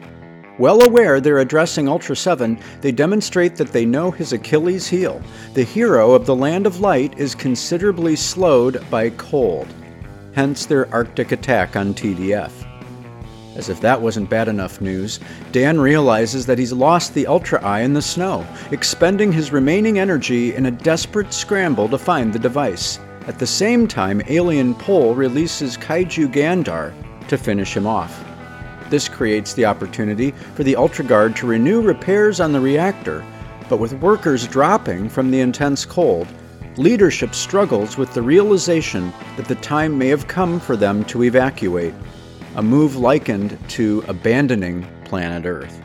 Well 0.61 0.87
aware 0.87 1.21
they're 1.21 1.41
addressing 1.41 1.89
Ultra 1.89 2.15
7, 2.15 2.61
they 2.81 2.93
demonstrate 2.93 3.57
that 3.57 3.73
they 3.73 3.85
know 3.85 4.13
his 4.13 4.33
Achilles 4.33 4.87
heel. 4.87 5.21
The 5.55 5.65
hero 5.65 6.13
of 6.13 6.27
the 6.27 6.37
Land 6.37 6.65
of 6.65 6.79
Light 6.79 7.19
is 7.19 7.35
considerably 7.35 8.15
slowed 8.15 8.89
by 8.89 9.11
cold, 9.11 9.67
hence 10.35 10.67
their 10.67 10.93
Arctic 10.93 11.33
attack 11.33 11.77
on 11.77 11.95
TDF. 11.95 12.53
As 13.57 13.69
if 13.69 13.81
that 13.81 14.01
wasn't 14.01 14.31
bad 14.31 14.47
enough 14.47 14.81
news, 14.81 15.19
Dan 15.51 15.81
realizes 15.81 16.47
that 16.47 16.59
he's 16.59 16.73
lost 16.73 17.13
the 17.13 17.27
Ultra 17.27 17.61
Eye 17.65 17.81
in 17.81 17.93
the 17.93 18.01
snow, 18.01 18.47
expending 18.71 19.33
his 19.33 19.53
remaining 19.53 19.99
energy 19.99 20.55
in 20.55 20.67
a 20.67 20.71
desperate 20.71 21.33
scramble 21.33 21.89
to 21.89 21.99
find 21.99 22.33
the 22.33 22.39
device. 22.39 23.01
At 23.27 23.41
the 23.41 23.47
same 23.47 23.89
time, 23.89 24.23
Alien 24.29 24.75
Pole 24.75 25.15
releases 25.15 25.77
Kaiju 25.77 26.33
Gandar 26.33 26.95
to 27.29 27.37
finish 27.37 27.77
him 27.77 27.87
off. 27.87 28.25
This 28.91 29.09
creates 29.09 29.53
the 29.53 29.67
opportunity 29.67 30.31
for 30.55 30.63
the 30.63 30.77
Ultra 30.77 31.05
Guard 31.05 31.37
to 31.37 31.47
renew 31.47 31.83
repairs 31.83 32.41
on 32.41 32.53
the 32.53 32.61
reactor, 32.61 33.25
but 33.69 33.79
with 33.79 33.93
workers 33.95 34.47
dropping 34.47 35.09
from 35.09 35.31
the 35.31 35.41
intense 35.41 35.85
cold, 35.85 36.27
leadership 36.79 37.35
struggles 37.35 37.99
with 37.99 38.15
the 38.15 38.23
realization 38.23 39.13
that 39.37 39.47
the 39.47 39.55
time 39.57 39.99
may 39.99 40.07
have 40.07 40.29
come 40.29 40.61
for 40.61 40.77
them 40.77 41.05
to 41.07 41.25
evacuate, 41.25 41.95
a 42.55 42.63
move 42.63 42.95
likened 42.95 43.59
to 43.69 44.05
abandoning 44.07 44.87
planet 45.05 45.45
Earth. 45.45 45.83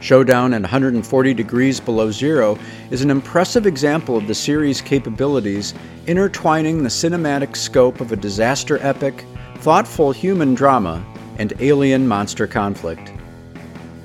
Showdown 0.00 0.54
at 0.54 0.62
140 0.62 1.34
degrees 1.34 1.80
below 1.80 2.10
zero 2.10 2.58
is 2.90 3.02
an 3.02 3.10
impressive 3.10 3.66
example 3.66 4.16
of 4.16 4.26
the 4.26 4.34
series' 4.34 4.80
capabilities 4.80 5.74
intertwining 6.06 6.82
the 6.82 6.88
cinematic 6.88 7.54
scope 7.56 8.00
of 8.00 8.10
a 8.10 8.16
disaster 8.16 8.78
epic, 8.78 9.26
thoughtful 9.58 10.12
human 10.12 10.54
drama, 10.54 11.04
and 11.38 11.52
alien 11.60 12.08
monster 12.08 12.46
conflict. 12.46 13.12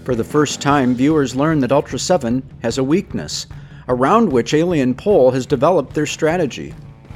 For 0.03 0.13
the 0.13 0.23
first 0.23 0.61
time, 0.61 0.93
viewers 0.93 1.35
learn 1.35 1.61
that 1.61 1.71
Ultra 1.71 1.99
7 1.99 2.43
has 2.61 2.77
a 2.77 2.83
weakness 2.83 3.47
around 3.87 4.31
which 4.31 4.53
Alien 4.53 4.93
Pole 4.93 5.31
has 5.31 5.45
developed 5.45 5.93
their 5.93 6.05
strategy, 6.05 6.73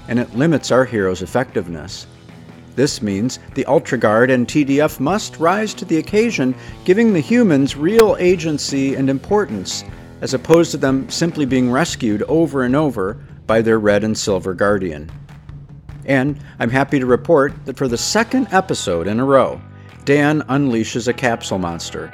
and 0.08 0.20
it 0.20 0.36
limits 0.36 0.72
our 0.72 0.86
hero's 0.86 1.22
effectiveness. 1.22 2.08
This 2.76 3.02
means 3.02 3.40
the 3.54 3.66
Ultra 3.66 3.98
Guard 3.98 4.32
and 4.32 4.48
TDF 4.48 5.00
must 5.00 5.38
rise 5.40 5.74
to 5.74 5.86
the 5.86 5.98
occasion, 5.98 6.56
giving 6.86 7.12
the 7.12 7.20
humans 7.20 7.76
real 7.76 8.16
agency 8.20 8.96
and 8.96 9.10
importance, 9.10 9.84
as 10.22 10.34
opposed 10.34 10.72
to 10.72 10.78
them 10.78 11.10
simply 11.10 11.46
being 11.46 11.70
rescued 11.70 12.24
over 12.24 12.64
and 12.64 12.76
over 12.76 13.16
by 13.46 13.62
their 13.62 13.80
red 13.80 14.04
and 14.04 14.18
silver 14.18 14.54
guardian. 14.54 15.12
And 16.06 16.40
I'm 16.60 16.70
happy 16.70 17.00
to 17.00 17.06
report 17.06 17.54
that 17.66 17.78
for 17.78 17.88
the 17.88 17.98
second 17.98 18.48
episode 18.52 19.08
in 19.08 19.20
a 19.20 19.26
row, 19.26 19.62
Dan 20.06 20.42
unleashes 20.44 21.08
a 21.08 21.14
capsule 21.14 21.60
monster. 21.60 22.12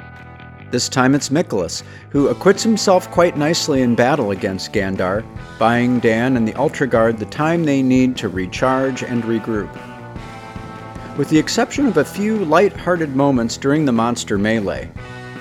This 0.70 0.90
time 0.90 1.14
it's 1.14 1.30
Miklas, 1.30 1.82
who 2.10 2.28
acquits 2.28 2.62
himself 2.62 3.10
quite 3.10 3.38
nicely 3.38 3.80
in 3.80 3.94
battle 3.94 4.32
against 4.32 4.72
Gandar, 4.72 5.24
buying 5.58 5.98
Dan 5.98 6.36
and 6.36 6.46
the 6.46 6.54
Ultra 6.54 6.86
Guard 6.86 7.16
the 7.16 7.24
time 7.24 7.64
they 7.64 7.82
need 7.82 8.18
to 8.18 8.28
recharge 8.28 9.02
and 9.02 9.22
regroup. 9.22 9.72
With 11.16 11.30
the 11.30 11.38
exception 11.38 11.86
of 11.86 11.96
a 11.96 12.04
few 12.04 12.44
light-hearted 12.44 13.16
moments 13.16 13.56
during 13.56 13.86
the 13.86 13.92
monster 13.92 14.36
melee, 14.36 14.90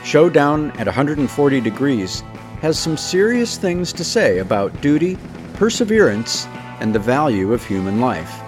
Showdown 0.05 0.71
at 0.77 0.87
140 0.87 1.59
degrees 1.59 2.23
has 2.61 2.79
some 2.79 2.95
serious 2.95 3.57
things 3.57 3.91
to 3.91 4.05
say 4.05 4.37
about 4.39 4.79
duty, 4.79 5.17
perseverance, 5.55 6.47
and 6.79 6.95
the 6.95 6.99
value 6.99 7.51
of 7.51 7.65
human 7.65 7.99
life. 7.99 8.41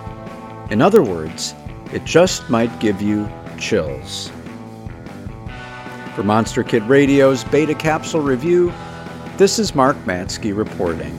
In 0.72 0.82
other 0.82 1.04
words, 1.04 1.54
it 1.92 2.06
just 2.06 2.50
might 2.50 2.80
give 2.80 3.02
you 3.02 3.30
chills. 3.58 4.32
For 6.16 6.24
Monster 6.24 6.64
Kid 6.64 6.84
Radio's 6.84 7.44
Beta 7.46 7.76
Capsule 7.76 8.22
Review, 8.22 8.74
this 9.38 9.60
is 9.60 9.74
Mark 9.74 9.96
Matsky 10.06 10.56
reporting. 10.56 11.16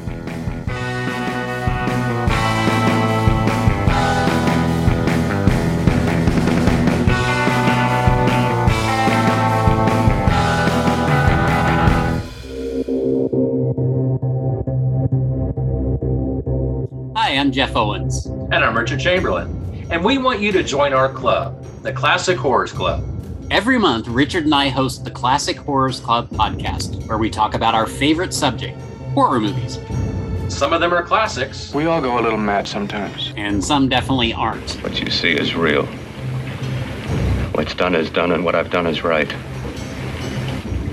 Hi, 17.16 17.36
I'm 17.36 17.52
Jeff 17.52 17.76
Owens. 17.76 18.26
And 18.26 18.56
I'm 18.56 18.76
Richard 18.76 19.00
Chamberlain. 19.00 19.86
And 19.90 20.04
we 20.04 20.18
want 20.18 20.40
you 20.40 20.52
to 20.52 20.62
join 20.62 20.92
our 20.92 21.10
club, 21.10 21.64
the 21.82 21.92
Classic 21.92 22.36
Horrors 22.36 22.72
Club. 22.72 23.19
Every 23.50 23.78
month, 23.78 24.06
Richard 24.06 24.44
and 24.44 24.54
I 24.54 24.68
host 24.68 25.04
the 25.04 25.10
Classic 25.10 25.56
Horrors 25.56 25.98
Club 25.98 26.30
podcast, 26.30 27.04
where 27.08 27.18
we 27.18 27.28
talk 27.28 27.54
about 27.54 27.74
our 27.74 27.84
favorite 27.84 28.32
subject 28.32 28.80
horror 29.12 29.40
movies. 29.40 29.80
Some 30.48 30.72
of 30.72 30.80
them 30.80 30.94
are 30.94 31.02
classics. 31.02 31.74
We 31.74 31.86
all 31.86 32.00
go 32.00 32.20
a 32.20 32.22
little 32.22 32.38
mad 32.38 32.68
sometimes. 32.68 33.32
And 33.36 33.62
some 33.62 33.88
definitely 33.88 34.32
aren't. 34.32 34.74
What 34.84 35.00
you 35.00 35.10
see 35.10 35.32
is 35.32 35.56
real. 35.56 35.84
What's 37.56 37.74
done 37.74 37.96
is 37.96 38.08
done, 38.08 38.30
and 38.30 38.44
what 38.44 38.54
I've 38.54 38.70
done 38.70 38.86
is 38.86 39.02
right. 39.02 39.34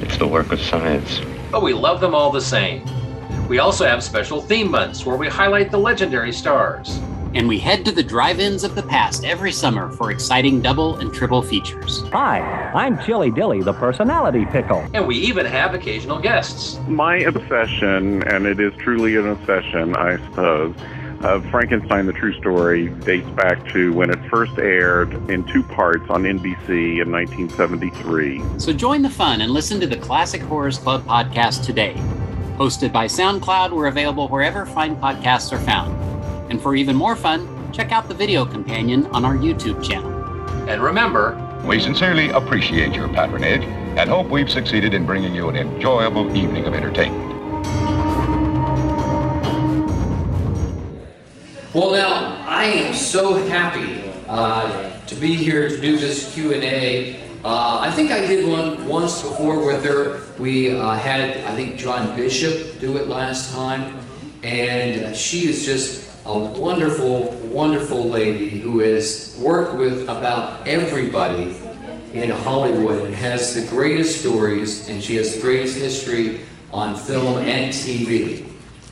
It's 0.02 0.18
the 0.18 0.28
work 0.28 0.52
of 0.52 0.60
science. 0.60 1.22
But 1.52 1.62
we 1.62 1.74
love 1.74 2.02
them 2.02 2.16
all 2.16 2.32
the 2.32 2.42
same. 2.42 2.84
We 3.48 3.60
also 3.60 3.86
have 3.86 4.04
special 4.04 4.42
theme 4.42 4.72
months 4.72 5.06
where 5.06 5.16
we 5.16 5.28
highlight 5.28 5.70
the 5.70 5.78
legendary 5.78 6.34
stars. 6.34 7.00
And 7.38 7.48
we 7.48 7.60
head 7.60 7.86
to 7.86 7.92
the 7.92 8.02
drive 8.02 8.40
ins 8.40 8.64
of 8.64 8.74
the 8.74 8.82
past 8.82 9.24
every 9.24 9.52
summer 9.52 9.92
for 9.92 10.10
exciting 10.10 10.60
double 10.60 10.96
and 10.96 11.14
triple 11.14 11.44
features. 11.44 12.02
Hi, 12.08 12.40
I'm 12.74 12.98
Chili 13.04 13.30
Dilly, 13.30 13.62
the 13.62 13.74
personality 13.74 14.48
pickle. 14.48 14.84
And 14.96 15.06
we 15.06 15.18
even 15.18 15.46
have 15.46 15.76
occasional 15.76 16.18
guests. 16.18 16.80
My 16.88 17.18
obsession, 17.18 18.24
and 18.24 18.48
it 18.48 18.60
is 18.60 18.74
truly 18.80 19.18
an 19.18 19.28
obsession, 19.28 19.96
I 19.96 20.18
suppose, 20.18 20.74
of 21.22 21.46
Frankenstein 21.52 22.08
the 22.08 22.14
True 22.14 22.34
Story 22.40 22.88
dates 22.88 23.30
back 23.30 23.64
to 23.72 23.94
when 23.94 24.10
it 24.10 24.18
first 24.32 24.58
aired 24.58 25.14
in 25.30 25.44
two 25.44 25.62
parts 25.62 26.10
on 26.10 26.24
NBC 26.24 27.04
in 27.04 27.12
1973. 27.12 28.42
So 28.58 28.74
join 28.74 29.04
the 29.04 29.12
fun 29.12 29.42
and 29.42 29.52
listen 29.52 29.80
to 29.80 29.86
the 29.86 29.98
Classic 29.98 30.42
Horrors 30.42 30.80
Club 30.80 31.06
podcast 31.06 31.64
today. 31.64 31.94
Hosted 32.58 32.92
by 32.92 33.06
SoundCloud, 33.06 33.74
we're 33.74 33.86
available 33.86 34.28
wherever 34.28 34.66
fine 34.66 34.96
podcasts 34.96 35.52
are 35.52 35.60
found. 35.60 36.17
And 36.50 36.62
for 36.62 36.76
even 36.76 36.96
more 36.96 37.16
fun, 37.16 37.72
check 37.74 37.92
out 37.92 38.08
the 38.08 38.14
video 38.14 38.46
companion 38.46 39.06
on 39.08 39.26
our 39.26 39.36
YouTube 39.36 39.84
channel. 39.84 40.12
And 40.70 40.82
remember, 40.82 41.36
we 41.66 41.80
sincerely 41.80 42.30
appreciate 42.30 42.94
your 42.94 43.08
patronage 43.10 43.64
and 43.64 44.10
hope 44.10 44.28
we've 44.30 44.50
succeeded 44.50 44.94
in 44.94 45.06
bringing 45.06 45.34
you 45.34 45.50
an 45.50 45.56
enjoyable 45.56 46.36
evening 46.36 46.66
of 46.66 46.74
entertainment. 46.74 47.28
Well, 51.74 51.92
now 51.92 52.44
I 52.48 52.64
am 52.66 52.94
so 52.94 53.46
happy 53.48 54.10
uh, 54.28 54.92
to 55.06 55.16
be 55.16 55.36
here 55.36 55.68
to 55.68 55.82
do 55.82 55.98
this 55.98 56.34
Q 56.34 56.54
and 56.54 56.64
A. 56.64 57.20
Uh, 57.44 57.80
I 57.82 57.92
think 57.92 58.12
I 58.12 58.26
did 58.26 58.48
one 58.48 58.88
once 58.88 59.22
before 59.22 59.66
with 59.66 59.84
her. 59.86 60.22
We 60.42 60.76
uh, 60.76 60.96
had, 60.96 61.38
I 61.46 61.56
think, 61.56 61.78
John 61.78 62.16
Bishop 62.16 62.80
do 62.80 62.98
it 62.98 63.08
last 63.08 63.54
time, 63.54 64.00
and 64.44 65.16
she 65.16 65.48
is 65.48 65.66
just 65.66 66.07
a 66.28 66.38
wonderful, 66.38 67.32
wonderful 67.46 68.04
lady 68.04 68.50
who 68.50 68.80
has 68.80 69.38
worked 69.40 69.76
with 69.76 70.04
about 70.04 70.68
everybody 70.68 71.56
in 72.12 72.30
Hollywood 72.30 73.06
and 73.06 73.16
has 73.16 73.56
the 73.56 73.66
greatest 73.70 74.20
stories, 74.20 74.90
and 74.90 75.02
she 75.02 75.16
has 75.16 75.36
the 75.36 75.42
greatest 75.42 75.78
history 75.78 76.42
on 76.74 76.96
film 76.96 77.38
and 77.38 77.72
TV. 77.74 78.46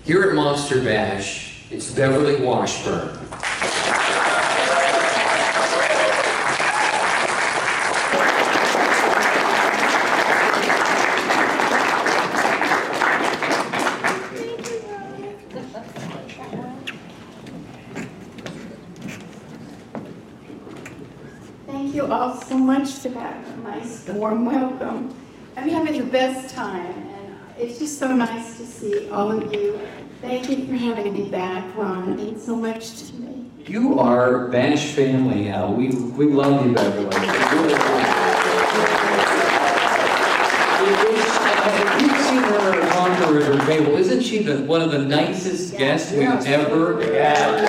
Here 0.05 0.23
at 0.23 0.33
Monster 0.33 0.81
Bash, 0.81 1.65
it's 1.71 1.91
Beverly 1.91 2.37
Washburn. 2.37 3.19
Thank 21.67 21.95
you 21.95 22.05
all 22.05 22.39
so 22.41 22.57
much 22.57 22.89
for 22.91 23.09
that 23.09 23.45
nice 24.07 24.15
warm 24.15 24.45
welcome. 24.45 25.15
I'm 25.57 25.69
having 25.69 25.99
the 25.99 26.05
best 26.05 26.53
time, 26.53 26.85
and 26.85 27.35
it's 27.57 27.79
just 27.79 27.97
so 27.97 28.13
nice 28.13 28.57
to 28.57 28.65
see 28.65 29.09
all 29.09 29.31
of 29.31 29.53
you. 29.53 29.79
Thank 30.21 30.49
you 30.49 30.67
for 30.67 30.73
having 30.73 31.13
me 31.13 31.29
back, 31.29 31.63
Ron. 31.75 32.13
It 32.13 32.17
means 32.17 32.43
so 32.45 32.55
much 32.55 33.03
to 33.03 33.15
me. 33.15 33.49
You 33.65 33.99
are 33.99 34.47
Bash 34.49 34.91
family 34.91 35.45
now. 35.45 35.71
We, 35.71 35.89
we 35.89 36.27
love 36.27 36.65
you, 36.65 36.73
Beverly. 36.73 37.07
Uh, 37.07 37.19
you've 41.99 42.17
seen 42.21 42.43
her 42.43 42.97
on 42.97 43.21
the 43.21 43.27
river 43.39 43.65
table. 43.65 43.97
Isn't 43.97 44.21
she 44.21 44.43
the, 44.43 44.63
one 44.65 44.81
of 44.81 44.91
the 44.91 44.99
nicest 44.99 45.77
guests 45.77 46.11
we've 46.11 46.27
ever 46.27 47.01
had? 47.01 47.65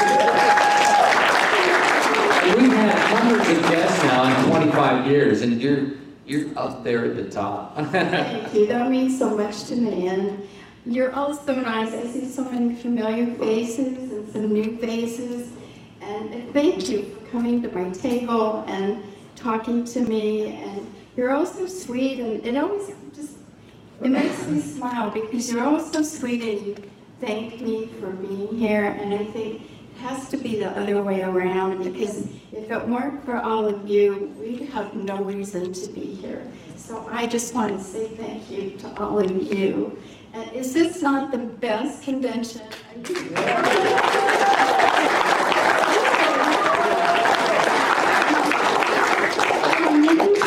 And 2.44 2.62
we've 2.62 2.72
had 2.72 2.98
hundreds 2.98 3.48
of 3.48 3.62
guests 3.70 4.02
now 4.04 4.24
in 4.24 4.50
25 4.50 5.06
years, 5.06 5.42
and 5.42 5.60
you're 5.60 5.92
you're 6.26 6.58
up 6.58 6.82
there 6.82 7.04
at 7.04 7.16
the 7.16 7.30
top. 7.30 7.76
Thank 7.76 8.52
you. 8.52 8.66
That 8.66 8.90
means 8.90 9.18
so 9.18 9.36
much 9.36 9.64
to 9.64 9.76
me. 9.76 10.08
And 10.08 10.46
you're 10.84 11.12
all 11.14 11.34
so 11.34 11.54
nice. 11.54 11.92
I 11.94 12.04
see 12.04 12.26
so 12.26 12.44
many 12.44 12.74
familiar 12.74 13.34
faces 13.36 14.12
and 14.12 14.32
some 14.32 14.52
new 14.52 14.76
faces. 14.78 15.52
And 16.00 16.52
thank 16.52 16.88
you 16.88 17.04
for 17.04 17.26
coming 17.30 17.62
to 17.62 17.70
my 17.70 17.90
table 17.90 18.64
and 18.66 19.02
talking 19.36 19.84
to 19.84 20.00
me. 20.00 20.48
And 20.48 20.92
you're 21.16 21.30
all 21.30 21.46
so 21.46 21.66
sweet. 21.66 22.20
And 22.20 22.44
it 22.44 22.56
always 22.56 22.90
just 23.14 23.36
it 24.02 24.10
makes 24.10 24.46
me 24.46 24.60
smile 24.60 25.10
because 25.10 25.50
you're 25.50 25.64
all 25.64 25.80
so 25.80 26.02
sweet 26.02 26.42
and 26.42 26.66
you 26.66 26.76
thank 27.20 27.60
me 27.60 27.86
for 28.00 28.10
being 28.10 28.48
here. 28.56 28.84
And 28.84 29.14
I 29.14 29.24
think 29.24 29.62
has 29.98 30.28
to 30.28 30.36
be 30.36 30.58
the 30.58 30.70
other 30.70 31.02
way 31.02 31.22
around 31.22 31.82
because 31.82 32.28
if 32.52 32.70
it 32.70 32.88
weren't 32.88 33.24
for 33.24 33.36
all 33.36 33.66
of 33.66 33.88
you, 33.88 34.34
we'd 34.38 34.68
have 34.70 34.94
no 34.94 35.22
reason 35.22 35.72
to 35.72 35.92
be 35.92 36.14
here. 36.14 36.46
So 36.76 37.06
I 37.10 37.26
just 37.26 37.54
want 37.54 37.76
to 37.76 37.82
say 37.82 38.08
thank 38.08 38.50
you 38.50 38.70
to 38.78 39.02
all 39.02 39.18
of 39.18 39.30
you. 39.30 39.98
And 40.32 40.52
is 40.52 40.74
this 40.74 41.02
not 41.02 41.30
the 41.30 41.38
best 41.38 42.02
convention? 42.02 42.62
Thank 42.94 43.08
you 43.08 43.36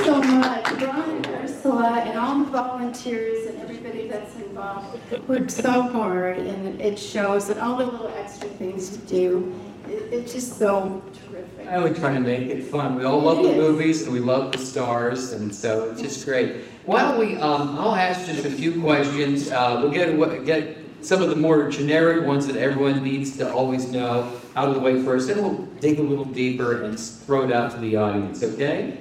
so 0.04 0.22
much, 0.22 0.72
Ron 0.82 1.10
and 1.10 1.28
Ursula, 1.28 2.04
and 2.06 2.18
all 2.18 2.40
the 2.40 2.49
volunteers 2.68 3.48
and 3.48 3.60
everybody 3.62 4.08
that's 4.08 4.36
involved 4.38 4.98
worked 5.28 5.52
so 5.52 5.82
hard, 5.82 6.38
and 6.38 6.80
it 6.82 6.98
shows, 6.98 7.48
that 7.48 7.58
all 7.60 7.78
the 7.78 7.86
little 7.86 8.12
extra 8.18 8.50
things 8.50 8.90
to 8.90 8.98
do. 9.06 9.54
It- 9.88 10.10
It's 10.14 10.34
just 10.34 10.58
so 10.60 11.02
terrific. 11.30 11.68
I 11.68 11.80
would 11.80 11.96
try 11.96 12.14
to 12.14 12.20
make 12.20 12.48
it 12.50 12.64
fun. 12.64 12.96
We 12.96 13.04
all 13.06 13.20
love 13.22 13.38
the 13.44 13.54
movies 13.54 14.04
and 14.04 14.12
we 14.14 14.20
love 14.20 14.52
the 14.52 14.58
stars, 14.60 15.32
and 15.34 15.54
so 15.54 15.90
it's 15.92 16.02
just 16.02 16.26
great. 16.26 16.58
Why 16.86 17.02
don't 17.04 17.20
we? 17.20 17.36
Um, 17.38 17.76
I'll 17.80 17.96
ask 17.96 18.26
just 18.28 18.46
a 18.46 18.50
few 18.52 18.82
questions. 18.82 19.52
Uh, 19.52 19.80
we'll 19.82 19.92
get 19.92 20.46
get 20.46 20.78
some 21.02 21.22
of 21.22 21.30
the 21.30 21.36
more 21.36 21.70
generic 21.70 22.26
ones 22.26 22.46
that 22.48 22.56
everyone 22.58 23.04
needs 23.04 23.38
to 23.38 23.52
always 23.52 23.90
know 23.92 24.28
out 24.56 24.68
of 24.70 24.76
the 24.76 24.82
way 24.82 25.02
first, 25.02 25.30
and 25.30 25.42
we'll 25.42 25.66
dig 25.80 25.98
a 26.00 26.04
little 26.04 26.26
deeper 26.26 26.84
and 26.84 27.00
throw 27.00 27.44
it 27.46 27.52
out 27.54 27.72
to 27.72 27.78
the 27.78 27.96
audience, 27.96 28.44
okay? 28.44 28.98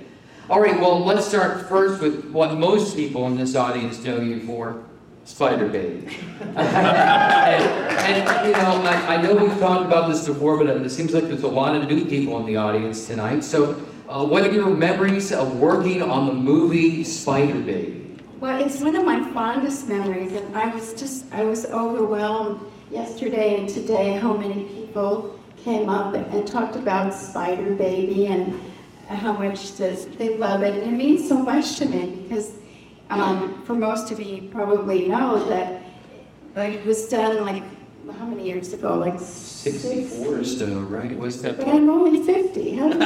All 0.50 0.62
right, 0.62 0.80
well, 0.80 1.04
let's 1.04 1.26
start 1.26 1.68
first 1.68 2.00
with 2.00 2.30
what 2.30 2.56
most 2.56 2.96
people 2.96 3.26
in 3.26 3.36
this 3.36 3.54
audience 3.54 4.02
know 4.02 4.18
you 4.18 4.40
for 4.40 4.82
Spider 5.26 5.68
Baby. 5.68 6.16
and, 6.40 6.56
and, 6.56 8.46
you 8.46 8.52
know, 8.54 8.82
I, 8.82 9.16
I, 9.16 9.22
know 9.22 9.34
we've 9.34 9.58
talked 9.58 9.84
about 9.84 10.08
this 10.08 10.26
before, 10.26 10.56
but 10.56 10.74
it 10.74 10.88
seems 10.88 11.12
like 11.12 11.24
there's 11.24 11.42
a 11.42 11.48
lot 11.48 11.76
of 11.76 11.86
new 11.86 12.06
people 12.06 12.38
in 12.40 12.46
the 12.46 12.56
audience 12.56 13.06
tonight. 13.06 13.44
So, 13.44 13.72
uh, 14.08 14.24
what 14.24 14.42
are 14.42 14.50
your 14.50 14.70
memories 14.70 15.32
of 15.32 15.58
working 15.58 16.00
on 16.00 16.28
the 16.28 16.32
movie 16.32 17.04
Spider 17.04 17.60
Baby? 17.60 18.16
Well, 18.40 18.58
it's 18.64 18.80
one 18.80 18.96
of 18.96 19.04
my 19.04 19.22
fondest 19.34 19.86
memories, 19.86 20.32
and 20.32 20.56
I 20.56 20.74
was 20.74 20.94
just, 20.94 21.30
I 21.30 21.44
was 21.44 21.66
overwhelmed 21.66 22.62
yesterday 22.90 23.60
and 23.60 23.68
today 23.68 24.12
how 24.12 24.32
many 24.32 24.64
people 24.64 25.38
came 25.62 25.90
up 25.90 26.14
and, 26.14 26.24
and 26.34 26.48
talked 26.48 26.74
about 26.74 27.12
Spider 27.12 27.74
Baby 27.74 28.28
and 28.28 28.58
how 29.08 29.32
much 29.32 29.76
does 29.76 30.06
they 30.06 30.36
love 30.36 30.62
it. 30.62 30.82
And 30.82 30.94
it 30.94 30.96
means 30.96 31.28
so 31.28 31.38
much 31.38 31.76
to 31.76 31.86
me 31.86 32.22
because 32.22 32.52
um, 33.10 33.62
for 33.64 33.74
most 33.74 34.10
of 34.10 34.20
you 34.20 34.48
probably 34.50 35.08
know 35.08 35.48
that 35.48 35.82
like, 36.54 36.74
it 36.74 36.86
was 36.86 37.08
done 37.08 37.44
like 37.44 37.62
how 38.18 38.26
many 38.26 38.46
years 38.46 38.72
ago? 38.72 38.96
Like 38.96 39.20
64 39.20 40.34
or 40.34 40.44
so, 40.44 40.80
right? 40.80 41.12
It 41.12 41.18
was 41.18 41.42
that. 41.42 41.58
But 41.58 41.68
I'm 41.68 41.90
only 41.90 42.24
50. 42.24 42.76
How 42.76 42.88
does 42.88 42.98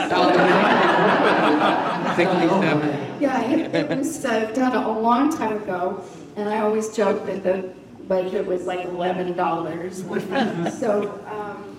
yeah, 3.21 3.43
it, 3.43 3.75
it 3.75 3.89
was 3.89 4.25
uh, 4.25 4.45
done 4.53 4.77
a 4.77 5.01
long 5.01 5.37
time 5.37 5.57
ago, 5.57 6.05
and 6.37 6.49
I 6.49 6.61
always 6.61 6.95
joke 6.95 7.27
that 7.27 7.43
the 7.43 7.75
budget 8.07 8.47
was 8.47 8.65
like 8.65 8.87
$11. 8.87 10.73
so 10.73 11.21
um, 11.27 11.77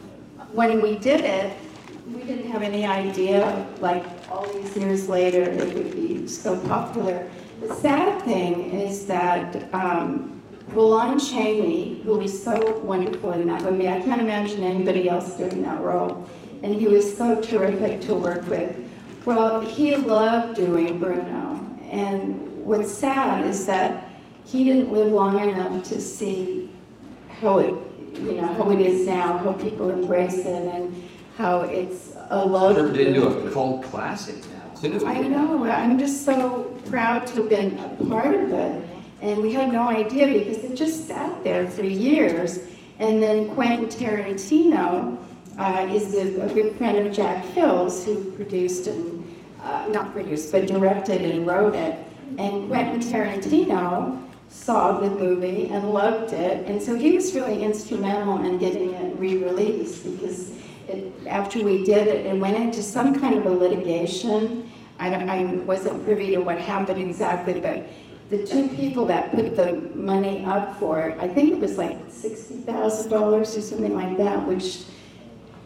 when 0.51 0.81
we 0.81 0.97
did 0.97 1.21
it, 1.21 1.55
we 2.05 2.23
didn't 2.23 2.51
have 2.51 2.61
any 2.61 2.85
idea, 2.85 3.65
like 3.79 4.03
all 4.29 4.45
these 4.53 4.75
years 4.75 5.07
later, 5.07 5.43
it 5.43 5.73
would 5.73 5.95
be 5.95 6.27
so 6.27 6.59
popular. 6.67 7.29
The 7.61 7.73
sad 7.75 8.21
thing 8.23 8.71
is 8.71 9.05
that 9.05 9.73
um, 9.73 10.41
Lon 10.73 11.17
Chaney, 11.17 12.01
who 12.03 12.17
was 12.17 12.43
so 12.43 12.79
wonderful 12.79 13.31
in 13.31 13.47
that 13.47 13.61
movie, 13.61 13.87
I 13.87 14.01
can't 14.01 14.21
imagine 14.21 14.63
anybody 14.63 15.09
else 15.09 15.35
doing 15.37 15.61
that 15.63 15.81
role, 15.81 16.27
and 16.61 16.75
he 16.75 16.87
was 16.87 17.17
so 17.17 17.39
terrific 17.41 18.01
to 18.01 18.15
work 18.15 18.45
with. 18.47 18.75
Well, 19.25 19.61
he 19.61 19.95
loved 19.95 20.57
doing 20.57 20.99
Bruno, 20.99 21.59
and 21.89 22.65
what's 22.65 22.91
sad 22.91 23.45
is 23.45 23.65
that 23.67 24.09
he 24.45 24.65
didn't 24.65 24.91
live 24.91 25.11
long 25.11 25.39
enough 25.39 25.83
to 25.85 26.01
see 26.01 26.69
how 27.39 27.59
it, 27.59 27.73
you 28.15 28.41
know, 28.41 28.47
how 28.55 28.69
it 28.71 28.81
is 28.81 29.07
now, 29.07 29.37
how 29.37 29.53
people 29.53 29.89
embrace 29.89 30.39
it, 30.39 30.47
and 30.47 30.93
how 31.37 31.61
it's 31.61 32.13
a 32.29 32.45
love. 32.45 32.75
Turned 32.75 32.97
into 32.97 33.27
a 33.27 33.51
cult 33.51 33.83
classic 33.83 34.35
now. 34.51 35.07
I 35.07 35.21
know. 35.21 35.63
I'm 35.65 35.97
just 35.97 36.25
so 36.25 36.63
proud 36.89 37.25
to 37.27 37.35
have 37.35 37.49
been 37.49 37.77
a 37.79 38.05
part 38.09 38.35
of 38.35 38.51
it. 38.51 38.87
And 39.21 39.41
we 39.41 39.53
had 39.53 39.71
no 39.71 39.87
idea 39.87 40.27
because 40.27 40.57
it 40.63 40.75
just 40.75 41.07
sat 41.07 41.43
there 41.43 41.67
for 41.67 41.83
years. 41.83 42.59
And 42.99 43.23
then 43.23 43.49
Quentin 43.55 43.87
Tarantino 43.87 45.17
uh, 45.57 45.87
is 45.89 46.13
a, 46.15 46.41
a, 46.41 46.53
good 46.53 46.75
friend 46.75 47.07
of 47.07 47.13
Jack 47.13 47.45
Hill's, 47.45 48.03
who 48.05 48.31
produced 48.31 48.87
and, 48.87 49.25
uh, 49.63 49.87
not 49.89 50.11
produced, 50.11 50.51
but 50.51 50.67
directed 50.67 51.21
and 51.21 51.47
wrote 51.47 51.75
it. 51.75 51.97
And 52.37 52.67
Quentin 52.67 52.99
Tarantino 52.99 54.21
saw 54.49 54.99
the 54.99 55.09
movie 55.09 55.69
and 55.69 55.91
loved 55.91 56.33
it. 56.33 56.67
And 56.67 56.81
so 56.81 56.95
he 56.95 57.13
was 57.13 57.33
really 57.33 57.63
instrumental 57.63 58.43
in 58.43 58.57
getting 58.57 58.93
it 58.93 59.17
re-released 59.17 60.03
because 60.03 60.51
after 61.27 61.63
we 61.63 61.83
did 61.83 62.07
it, 62.07 62.25
it 62.25 62.37
went 62.37 62.57
into 62.57 62.83
some 62.83 63.19
kind 63.19 63.35
of 63.35 63.45
a 63.45 63.49
litigation. 63.49 64.69
I, 64.99 65.13
I 65.13 65.43
wasn't 65.65 66.03
privy 66.05 66.31
to 66.31 66.37
what 66.39 66.59
happened 66.59 67.01
exactly, 67.01 67.59
but 67.59 67.87
the 68.29 68.45
two 68.45 68.67
people 68.69 69.05
that 69.05 69.31
put 69.31 69.55
the 69.55 69.73
money 69.95 70.43
up 70.45 70.79
for 70.79 71.01
it, 71.01 71.19
I 71.19 71.27
think 71.27 71.53
it 71.53 71.59
was 71.59 71.77
like 71.77 71.97
$60,000 72.07 73.11
or 73.11 73.45
something 73.45 73.95
like 73.95 74.17
that, 74.17 74.47
which 74.47 74.83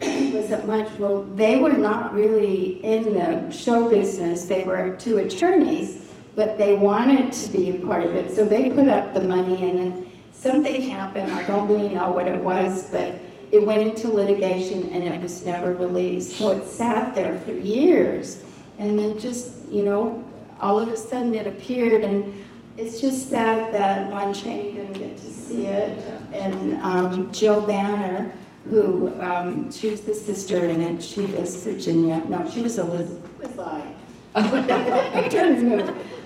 wasn't 0.00 0.66
much. 0.66 0.90
Well, 0.98 1.22
they 1.34 1.58
were 1.58 1.72
not 1.72 2.14
really 2.14 2.84
in 2.84 3.14
the 3.14 3.50
show 3.50 3.88
business. 3.88 4.44
They 4.44 4.64
were 4.64 4.96
two 4.96 5.18
attorneys, 5.18 6.10
but 6.36 6.58
they 6.58 6.74
wanted 6.74 7.32
to 7.32 7.50
be 7.50 7.70
a 7.70 7.86
part 7.86 8.04
of 8.04 8.14
it. 8.14 8.34
So 8.34 8.44
they 8.44 8.70
put 8.70 8.88
up 8.88 9.14
the 9.14 9.22
money 9.22 9.68
and 9.68 9.78
then 9.78 10.10
something 10.32 10.82
happened. 10.82 11.32
I 11.32 11.42
don't 11.44 11.68
really 11.68 11.88
know 11.88 12.10
what 12.10 12.28
it 12.28 12.42
was, 12.42 12.90
but 12.90 13.14
it 13.50 13.64
went 13.64 13.82
into 13.82 14.08
litigation 14.08 14.90
and 14.90 15.02
it 15.04 15.20
was 15.20 15.44
never 15.44 15.74
released. 15.74 16.36
So 16.36 16.50
it 16.50 16.66
sat 16.66 17.14
there 17.14 17.38
for 17.40 17.52
years. 17.52 18.42
And 18.78 18.98
then 18.98 19.18
just, 19.18 19.52
you 19.70 19.82
know, 19.82 20.24
all 20.60 20.78
of 20.78 20.88
a 20.88 20.96
sudden 20.96 21.34
it 21.34 21.46
appeared 21.46 22.04
and 22.04 22.44
it's 22.76 23.00
just 23.00 23.28
sad 23.28 23.72
that 23.74 24.10
Lon 24.10 24.32
Chaney 24.32 24.72
didn't 24.72 24.92
get 24.92 25.16
to 25.16 25.24
see 25.24 25.66
it. 25.66 25.98
And 26.32 26.80
um, 26.82 27.32
Jill 27.32 27.60
Banner, 27.60 28.32
who, 28.70 29.12
um, 29.20 29.72
she 29.72 29.90
was 29.90 30.02
the 30.02 30.14
sister 30.14 30.66
in 30.66 30.80
it, 30.80 31.02
she 31.02 31.22
was 31.22 31.64
Virginia. 31.64 32.22
No, 32.28 32.48
she 32.48 32.60
was 32.62 32.78
Elizabeth. 32.78 33.40
Was 33.40 33.58
I? 33.58 33.94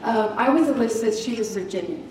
um, 0.02 0.34
I 0.36 0.50
was 0.50 0.68
Elizabeth, 0.68 1.18
she 1.18 1.36
was 1.36 1.54
Virginia. 1.56 2.02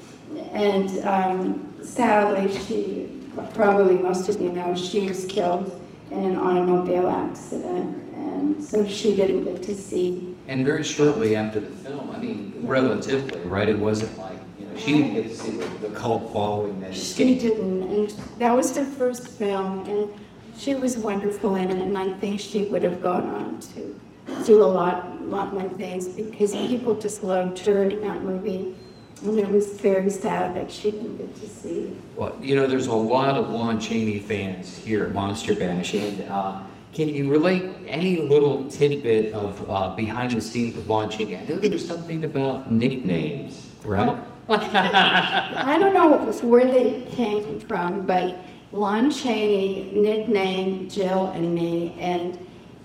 And 0.54 1.06
um, 1.06 1.74
sadly, 1.84 2.52
she 2.66 3.21
probably 3.54 3.98
most 3.98 4.30
of 4.30 4.42
you 4.42 4.52
know, 4.52 4.76
she 4.76 5.08
was 5.08 5.26
killed 5.26 5.80
in 6.12 6.24
an 6.26 6.36
automobile 6.38 7.10
accident, 7.10 7.98
and 8.16 8.64
so 8.64 8.86
she 8.88 9.16
didn't 9.16 9.46
get 9.46 9.64
to 9.64 9.76
see. 9.76 10.36
And 10.48 10.66
very 10.66 10.84
shortly 10.84 11.36
after 11.36 11.62
the 11.62 11.68
film, 11.68 12.12
I 12.12 12.18
mean, 12.18 12.54
relatively, 12.64 13.40
right? 13.42 13.70
It 13.70 13.80
wasn't 13.80 14.18
like, 14.18 14.38
you 14.60 14.66
know, 14.66 14.76
she 14.76 14.94
didn't 14.94 15.14
get 15.14 15.24
to 15.30 15.36
see 15.36 15.52
the, 15.52 15.88
the 15.88 15.96
cult 15.96 16.32
following 16.34 16.80
that. 16.82 16.94
She 16.94 17.40
didn't, 17.40 17.84
and 17.84 18.10
that 18.40 18.52
was 18.52 18.74
the 18.74 18.84
first 18.86 19.28
film, 19.28 19.88
and 19.88 20.10
she 20.58 20.76
was 20.76 20.98
wonderful 20.98 21.56
in 21.56 21.72
it, 21.72 21.82
and 21.82 21.98
I 21.98 22.12
think 22.14 22.40
she 22.40 22.66
would 22.66 22.84
have 22.84 23.02
gone 23.02 23.28
on 23.30 23.60
to 23.60 24.00
do 24.46 24.64
a 24.64 24.66
lot, 24.66 25.22
lot 25.24 25.54
more 25.54 25.70
things 25.70 26.08
because 26.08 26.52
people 26.52 26.96
just 26.96 27.24
loved 27.24 27.60
her 27.60 27.84
in 27.84 28.02
that 28.02 28.22
movie. 28.22 28.76
And 29.24 29.38
it 29.38 29.50
was 29.50 29.68
very 29.80 30.10
sad 30.10 30.56
that 30.56 30.72
she 30.72 30.92
didn't 30.92 31.18
get 31.18 31.36
to 31.36 31.48
see. 31.48 31.96
Well, 32.16 32.36
you 32.42 32.56
know, 32.56 32.66
there's 32.66 32.88
a 32.88 32.94
lot 32.94 33.38
of 33.38 33.50
Lon 33.50 33.80
Chaney 33.80 34.20
fans 34.20 34.78
here 34.78 35.06
at 35.06 35.14
Monster 35.14 35.54
Bash, 35.54 35.94
and 35.94 36.22
uh, 36.30 36.62
can 36.94 37.08
you 37.08 37.30
relate 37.30 37.64
any 37.88 38.18
little 38.18 38.68
tidbit 38.68 39.34
of 39.34 39.70
uh, 39.70 39.96
behind 39.96 40.32
the 40.32 40.42
scenes 40.42 40.76
of 40.76 40.90
Lon 40.90 41.10
Chaney? 41.10 41.38
I 41.38 41.46
know 41.46 41.58
there's 41.58 41.88
something 41.88 42.24
about 42.24 42.72
nicknames, 42.72 43.70
right? 43.84 44.18
I 44.50 45.78
don't 45.80 45.94
know 45.94 46.18
where 46.42 46.66
they 46.66 47.02
came 47.12 47.60
from, 47.60 48.06
but 48.08 48.38
Lon 48.72 49.12
Chaney 49.12 49.92
nicknamed 49.94 50.90
Jill 50.90 51.28
and 51.28 51.54
me, 51.54 51.96
and 52.00 52.38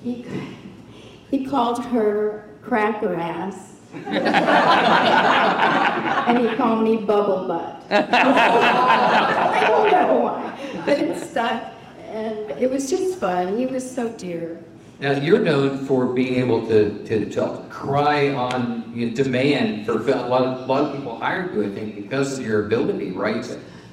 he 0.02 0.26
he 1.30 1.46
called 1.46 1.82
her 1.86 2.48
Cracker 2.62 3.14
Ass 3.14 3.75
and 6.26 6.38
he 6.38 6.54
called 6.56 6.82
me 6.82 6.96
Bubble 6.96 7.46
Butt. 7.46 7.82
I 7.90 9.64
don't 9.66 9.90
know 9.90 10.18
why, 10.18 10.82
but 10.84 10.98
it 10.98 11.18
stuck, 11.18 11.72
and 12.08 12.50
it 12.52 12.70
was 12.70 12.90
just 12.90 13.18
fun. 13.18 13.56
He 13.56 13.66
was 13.66 13.88
so 13.88 14.08
dear. 14.10 14.62
Now 14.98 15.12
you're 15.12 15.40
known 15.40 15.84
for 15.84 16.06
being 16.06 16.36
able 16.36 16.66
to, 16.68 17.04
to, 17.04 17.28
to 17.30 17.62
cry 17.68 18.30
on 18.30 18.90
you 18.94 19.10
know, 19.10 19.14
demand 19.14 19.84
for. 19.84 19.92
A 19.92 20.26
lot, 20.26 20.42
of, 20.42 20.60
a 20.60 20.72
lot 20.72 20.84
of 20.84 20.96
people 20.96 21.18
hired 21.18 21.54
you, 21.54 21.64
I 21.64 21.70
think, 21.70 21.96
because 21.96 22.38
of 22.38 22.46
your 22.46 22.64
ability, 22.64 23.12
right, 23.12 23.44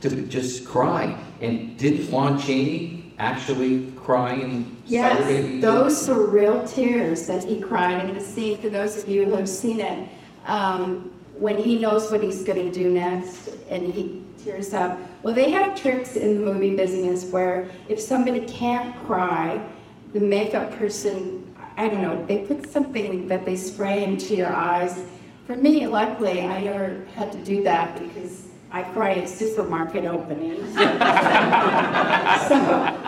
to, 0.01 0.21
just 0.27 0.65
cry. 0.65 1.17
And 1.41 1.77
did 1.77 2.09
Lon 2.09 2.39
Chaney 2.39 3.02
actually 3.19 3.91
crying 3.91 4.75
Yes, 4.85 5.61
those 5.61 6.07
were 6.07 6.27
real 6.27 6.65
tears 6.67 7.27
that 7.27 7.43
he 7.43 7.59
cried 7.59 8.05
in 8.09 8.13
the 8.15 8.21
scene. 8.21 8.57
For 8.57 8.69
those 8.69 9.01
of 9.01 9.07
you 9.07 9.25
who 9.25 9.35
have 9.35 9.49
seen 9.49 9.79
it, 9.79 10.09
um, 10.45 11.11
when 11.35 11.57
he 11.57 11.79
knows 11.79 12.11
what 12.11 12.21
he's 12.21 12.43
going 12.43 12.69
to 12.69 12.71
do 12.71 12.89
next, 12.89 13.49
and 13.69 13.93
he 13.93 14.21
tears 14.43 14.73
up. 14.73 14.99
Well, 15.23 15.33
they 15.33 15.49
have 15.51 15.79
tricks 15.79 16.15
in 16.15 16.35
the 16.35 16.53
movie 16.53 16.75
business 16.75 17.25
where 17.25 17.69
if 17.87 17.99
somebody 17.99 18.41
can't 18.41 18.95
cry, 19.05 19.65
the 20.13 20.19
makeup 20.19 20.71
person, 20.77 21.55
I 21.77 21.87
don't 21.87 22.01
know, 22.01 22.25
they 22.25 22.45
put 22.45 22.69
something 22.69 23.27
that 23.27 23.45
they 23.45 23.55
spray 23.55 24.03
into 24.03 24.35
your 24.35 24.53
eyes. 24.53 25.03
For 25.47 25.55
me, 25.55 25.87
luckily, 25.87 26.41
I 26.41 26.61
never 26.61 27.05
had 27.15 27.31
to 27.31 27.43
do 27.43 27.63
that 27.63 27.97
because 27.99 28.42
I 28.73 28.81
cry 28.81 29.13
at 29.13 29.29
supermarket 29.29 30.03
openings. 30.05 30.73
so 30.73 30.81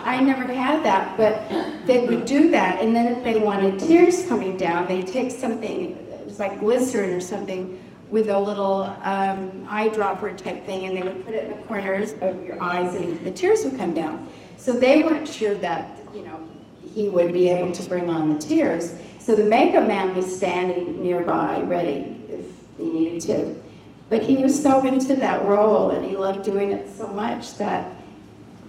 I 0.06 0.20
never 0.22 0.44
had 0.52 0.84
that, 0.84 1.16
but 1.16 1.42
they 1.88 2.06
would 2.06 2.24
do 2.24 2.52
that, 2.52 2.80
and 2.80 2.94
then 2.94 3.16
if 3.16 3.24
they 3.24 3.40
wanted 3.40 3.80
tears 3.80 4.24
coming 4.28 4.56
down, 4.56 4.86
they'd 4.86 5.08
take 5.08 5.32
something, 5.32 5.90
it 5.90 6.24
was 6.24 6.38
like 6.38 6.60
glycerin 6.60 7.12
or 7.12 7.20
something, 7.20 7.82
with 8.10 8.28
a 8.28 8.38
little 8.38 8.82
um, 9.02 9.66
eyedropper 9.66 10.36
type 10.36 10.64
thing, 10.66 10.86
and 10.86 10.96
they 10.96 11.02
would 11.02 11.24
put 11.24 11.34
it 11.34 11.50
in 11.50 11.56
the 11.56 11.66
corners 11.66 12.12
of 12.20 12.44
your 12.44 12.62
eyes, 12.62 12.94
and 12.94 13.18
the 13.24 13.32
tears 13.32 13.64
would 13.64 13.76
come 13.76 13.92
down. 13.92 14.28
So 14.58 14.72
they 14.72 15.02
weren't 15.02 15.26
sure 15.26 15.56
that, 15.56 15.98
you 16.14 16.22
know, 16.22 16.48
he 16.94 17.08
would 17.08 17.32
be 17.32 17.48
able 17.48 17.72
to 17.72 17.82
bring 17.88 18.08
on 18.08 18.32
the 18.32 18.38
tears. 18.38 18.94
So 19.18 19.34
the 19.34 19.42
makeup 19.42 19.88
man 19.88 20.14
was 20.14 20.36
standing 20.36 21.02
nearby, 21.02 21.60
ready 21.62 22.24
if 22.28 22.44
he 22.78 22.84
needed 22.84 23.20
to. 23.22 23.65
But 24.08 24.22
he 24.22 24.36
was 24.36 24.60
so 24.60 24.86
into 24.86 25.16
that 25.16 25.44
role, 25.44 25.90
and 25.90 26.04
he 26.04 26.16
loved 26.16 26.44
doing 26.44 26.72
it 26.72 26.88
so 26.96 27.08
much 27.08 27.58
that 27.58 27.90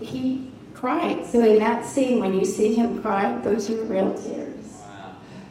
he 0.01 0.49
cried. 0.73 1.25
So 1.25 1.43
in 1.43 1.59
that 1.59 1.85
scene, 1.85 2.19
when 2.19 2.33
you 2.33 2.45
see 2.45 2.73
him 2.73 3.01
cry, 3.01 3.37
those 3.39 3.69
are 3.69 3.83
real 3.83 4.13
tears. 4.13 4.81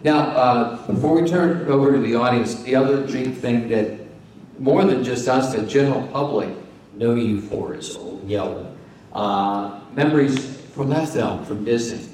Now, 0.02 0.18
uh, 0.18 0.86
before 0.86 1.20
we 1.20 1.28
turn 1.28 1.66
over 1.68 1.92
to 1.92 1.98
the 1.98 2.14
audience, 2.14 2.62
the 2.62 2.74
other 2.74 3.06
big 3.06 3.34
thing 3.34 3.68
that 3.68 4.00
more 4.58 4.84
than 4.84 5.04
just 5.04 5.28
us, 5.28 5.54
the 5.54 5.62
general 5.62 6.06
public 6.08 6.50
know 6.94 7.14
you 7.14 7.40
for 7.40 7.74
is 7.74 7.96
Old 7.96 8.28
Yeller. 8.28 8.66
Uh, 9.12 9.80
memories 9.94 10.60
from 10.74 10.90
that 10.90 11.08
film, 11.08 11.44
from 11.44 11.64
Disney. 11.64 12.08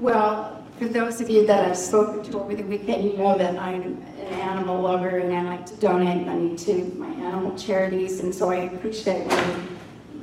Well, 0.00 0.62
for 0.78 0.86
those 0.86 1.20
of 1.20 1.30
you 1.30 1.46
that 1.46 1.64
I've 1.64 1.76
spoken 1.76 2.22
to 2.30 2.40
over 2.40 2.54
the 2.54 2.62
weekend, 2.62 3.04
you 3.04 3.16
know 3.16 3.36
that 3.38 3.58
I'm 3.58 4.02
an 4.28 4.34
animal 4.40 4.80
lover 4.80 5.18
and 5.18 5.34
I 5.34 5.42
like 5.42 5.66
to 5.66 5.76
donate 5.76 6.26
money 6.26 6.56
to 6.56 6.84
my 6.96 7.08
animal 7.08 7.56
charities, 7.56 8.20
and 8.20 8.34
so 8.34 8.50
I 8.50 8.56
appreciate 8.56 9.26
when 9.26 9.50
you 9.50 9.68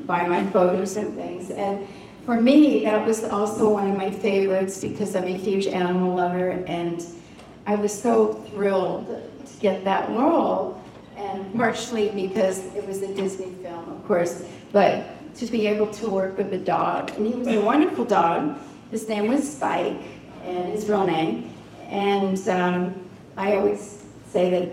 buy 0.05 0.27
my 0.27 0.45
photos 0.47 0.95
and 0.97 1.15
things. 1.15 1.51
And 1.51 1.87
for 2.25 2.39
me, 2.39 2.83
that 2.85 3.05
was 3.05 3.23
also 3.23 3.69
one 3.69 3.91
of 3.91 3.97
my 3.97 4.11
favorites 4.11 4.81
because 4.81 5.15
I'm 5.15 5.25
a 5.25 5.37
huge 5.37 5.67
animal 5.67 6.15
lover, 6.15 6.49
and 6.49 7.05
I 7.67 7.75
was 7.75 7.93
so 7.93 8.33
thrilled 8.33 9.07
to 9.07 9.59
get 9.59 9.83
that 9.85 10.09
role, 10.09 10.81
and 11.17 11.53
partially 11.55 12.09
because 12.09 12.59
it 12.75 12.85
was 12.87 13.01
a 13.01 13.13
Disney 13.13 13.51
film, 13.63 13.89
of 13.89 14.05
course, 14.07 14.43
but 14.71 15.05
to 15.35 15.45
be 15.47 15.67
able 15.67 15.87
to 15.87 16.09
work 16.09 16.37
with 16.37 16.53
a 16.53 16.57
dog. 16.57 17.11
And 17.17 17.27
he 17.27 17.33
was 17.33 17.47
a 17.47 17.61
wonderful 17.61 18.05
dog. 18.05 18.57
His 18.91 19.07
name 19.09 19.27
was 19.27 19.55
Spike, 19.55 20.01
and 20.43 20.65
his 20.71 20.87
real 20.87 21.05
name. 21.05 21.51
And 21.89 22.47
um, 22.47 23.04
I 23.37 23.55
always 23.55 24.03
say 24.31 24.49
that 24.49 24.71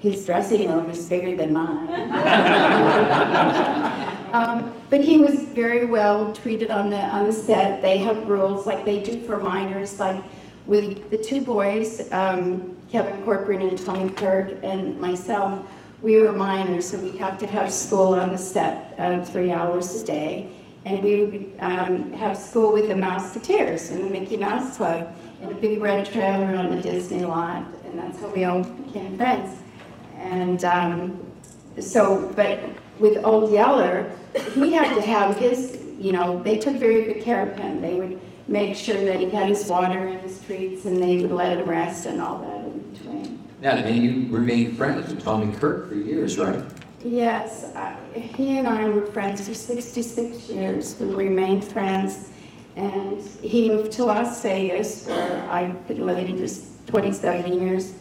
his 0.00 0.26
dressing 0.26 0.70
room 0.70 0.90
is 0.90 1.08
bigger 1.08 1.36
than 1.36 1.52
mine. 1.52 1.88
um, 4.34 4.72
but 4.90 5.00
he 5.00 5.18
was 5.18 5.34
very 5.34 5.86
well 5.86 6.32
treated 6.34 6.70
on 6.70 6.90
the 6.90 7.00
on 7.00 7.26
the 7.26 7.32
set. 7.32 7.80
They 7.80 7.98
have 7.98 8.28
rules 8.28 8.66
like 8.66 8.84
they 8.84 9.02
do 9.02 9.20
for 9.22 9.38
minors, 9.38 9.98
like 9.98 10.22
with 10.66 11.10
the 11.10 11.18
two 11.18 11.40
boys, 11.40 12.12
um, 12.12 12.76
Kevin 12.90 13.22
Corcoran 13.22 13.62
and 13.62 13.78
Tommy 13.78 14.10
Kirk, 14.10 14.58
and 14.62 15.00
myself. 15.00 15.66
We 16.02 16.20
were 16.20 16.32
minors, 16.32 16.90
so 16.90 16.98
we 16.98 17.16
have 17.16 17.38
to 17.38 17.46
have 17.46 17.72
school 17.72 18.14
on 18.14 18.30
the 18.30 18.36
set 18.36 18.94
uh, 18.98 19.24
three 19.24 19.50
hours 19.50 20.02
a 20.02 20.04
day. 20.04 20.50
And 20.84 21.02
we 21.02 21.24
would 21.24 21.52
um, 21.60 22.12
have 22.12 22.36
school 22.36 22.74
with 22.74 22.88
the 22.88 22.94
Mouseketeers 22.94 23.90
and 23.90 24.04
the 24.04 24.10
Mickey 24.10 24.36
Mouse 24.36 24.76
Club 24.76 25.16
in 25.40 25.50
a 25.50 25.54
big 25.54 25.80
red 25.80 26.04
trailer 26.04 26.54
on 26.56 26.76
the 26.76 26.82
Disney 26.82 27.24
lot. 27.24 27.64
And 27.94 28.02
that's 28.02 28.20
how 28.20 28.28
we 28.28 28.42
all 28.42 28.64
became 28.64 29.16
friends. 29.16 29.56
And 30.16 30.64
um, 30.64 31.24
so, 31.78 32.32
but 32.34 32.58
with 32.98 33.24
Old 33.24 33.52
Yeller, 33.52 34.10
he 34.52 34.72
had 34.72 34.96
to 34.96 35.00
have 35.00 35.36
his, 35.36 35.80
you 35.96 36.10
know, 36.10 36.42
they 36.42 36.58
took 36.58 36.74
very 36.74 37.04
good 37.04 37.22
care 37.22 37.48
of 37.48 37.56
him. 37.56 37.80
They 37.80 37.94
would 37.94 38.20
make 38.48 38.74
sure 38.74 38.96
that 39.04 39.20
he 39.20 39.30
had 39.30 39.48
his 39.48 39.68
water 39.68 40.08
and 40.08 40.20
his 40.22 40.42
treats 40.42 40.86
and 40.86 41.00
they 41.00 41.22
would 41.22 41.30
let 41.30 41.56
him 41.56 41.68
rest 41.68 42.06
and 42.06 42.20
all 42.20 42.38
that 42.38 42.64
in 42.64 42.80
between. 42.90 43.44
Now, 43.60 43.70
and 43.70 44.02
you 44.02 44.36
remained 44.36 44.76
friends 44.76 45.14
with 45.14 45.22
Tommy 45.22 45.54
Kirk 45.56 45.88
for 45.88 45.94
years, 45.94 46.36
right? 46.36 46.64
Yes, 47.04 47.64
uh, 47.76 47.94
he 48.14 48.58
and 48.58 48.66
I 48.66 48.88
were 48.88 49.06
friends 49.06 49.46
for 49.46 49.54
66 49.54 50.48
years. 50.48 50.98
We 50.98 51.14
remained 51.14 51.64
friends. 51.64 52.30
And 52.74 53.20
he 53.40 53.68
moved 53.68 53.92
to 53.92 54.06
Las 54.06 54.42
Vegas, 54.42 55.06
where 55.06 55.48
I've 55.48 55.86
been 55.86 56.04
living 56.04 56.36
just 56.38 56.73
27 56.94 57.60
years. 57.60 57.92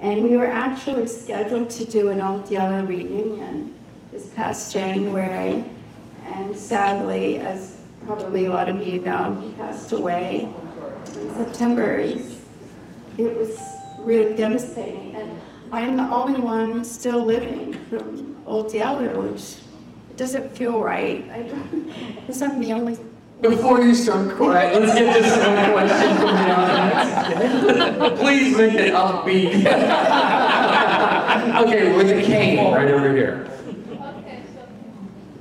And 0.00 0.24
we 0.24 0.36
were 0.36 0.48
actually 0.48 1.06
scheduled 1.06 1.70
to 1.70 1.84
do 1.84 2.08
an 2.08 2.20
Old 2.20 2.50
Yeller 2.50 2.84
reunion 2.84 3.72
this 4.10 4.30
past 4.30 4.72
January. 4.72 5.64
And 6.26 6.56
sadly, 6.56 7.38
as 7.38 7.76
probably 8.04 8.46
a 8.46 8.50
lot 8.50 8.68
of 8.68 8.84
you 8.84 9.00
know, 9.00 9.40
he 9.40 9.52
passed 9.52 9.92
away 9.92 10.52
in 11.14 11.34
September. 11.36 11.98
It 11.98 12.26
was 13.16 13.60
really 14.00 14.34
devastating. 14.34 15.14
And 15.14 15.40
I'm 15.70 15.96
the 15.96 16.10
only 16.12 16.40
one 16.40 16.84
still 16.84 17.24
living 17.24 17.74
from 17.88 18.42
Old 18.44 18.74
Yeller, 18.74 19.20
which 19.20 19.58
doesn't 20.16 20.50
feel 20.56 20.80
right. 20.80 21.30
I 21.30 21.42
because 22.16 22.42
I'm 22.42 22.58
the 22.58 22.72
only. 22.72 22.98
Before 23.42 23.80
you 23.80 23.92
start 23.92 24.36
crying, 24.36 24.78
let's 24.80 24.94
get 24.94 25.20
this 25.20 25.36
one 25.44 25.72
question 25.72 26.16
from 26.16 26.36
the 26.36 26.54
audience. 26.54 28.20
Please 28.20 28.56
make 28.56 28.74
it 28.74 28.94
upbeat. 28.94 29.66
okay, 31.66 31.96
with 31.96 32.06
the 32.06 32.22
cane 32.22 32.72
right 32.72 32.88
over 32.88 33.12
here. 33.12 33.48
Okay, 33.68 34.44
so 34.54 34.60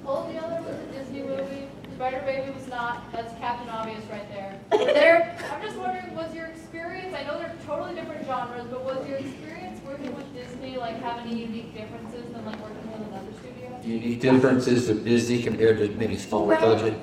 Old 0.09 0.33
Yeller 0.33 0.61
was 0.63 0.79
a 0.79 0.85
Disney 0.91 1.21
movie. 1.21 1.67
Spider 1.93 2.21
Baby 2.25 2.49
was 2.57 2.67
not. 2.69 3.11
That's 3.11 3.35
Captain 3.37 3.69
Obvious 3.69 4.03
right 4.09 4.27
there. 4.31 4.59
There. 4.71 5.37
I'm 5.53 5.61
just 5.61 5.77
wondering, 5.77 6.15
was 6.15 6.33
your 6.33 6.47
experience? 6.47 7.13
I 7.15 7.21
know 7.25 7.37
they're 7.37 7.53
totally 7.67 7.93
different 7.93 8.25
genres, 8.25 8.65
but 8.71 8.83
was 8.83 9.07
your 9.07 9.19
experience 9.19 9.79
working 9.85 10.15
with 10.15 10.33
Disney 10.33 10.77
like 10.77 10.99
have 11.03 11.19
any 11.19 11.35
unique 11.41 11.71
differences 11.75 12.25
than 12.33 12.43
like 12.47 12.59
working 12.63 12.91
with 12.93 13.07
another 13.09 13.31
studio? 13.39 13.79
Unique 13.83 14.19
differences 14.19 14.89
of 14.89 15.05
Disney 15.05 15.43
compared 15.43 15.77
to 15.77 15.87
maybe 15.99 16.17
smaller 16.17 16.47
Well, 16.55 16.75
budget. 16.75 16.95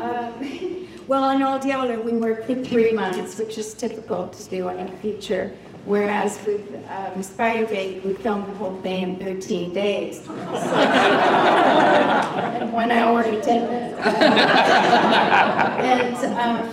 Um, 0.00 0.88
well, 1.06 1.24
on 1.24 1.42
Old 1.42 1.64
Yeller, 1.64 2.00
we 2.00 2.12
worked 2.12 2.46
for 2.46 2.54
three 2.54 2.92
months, 2.92 3.38
which 3.38 3.58
is 3.58 3.74
typical 3.74 4.28
to 4.28 4.50
do 4.50 4.68
on 4.68 4.78
a 4.78 4.88
feature. 4.98 5.52
Whereas 5.84 6.38
with 6.46 6.62
um, 6.88 7.22
Spider 7.22 7.66
Baby, 7.66 8.00
we 8.00 8.14
filmed 8.14 8.46
the 8.46 8.54
whole 8.54 8.80
thing 8.80 9.02
in 9.02 9.16
13 9.18 9.74
days. 9.74 10.26
So, 12.54 12.66
one 12.70 12.90
hour 12.90 13.22
and 13.22 13.42
10 13.42 13.70
minutes. 13.70 14.00
and 14.06 16.16
um, 16.38 16.66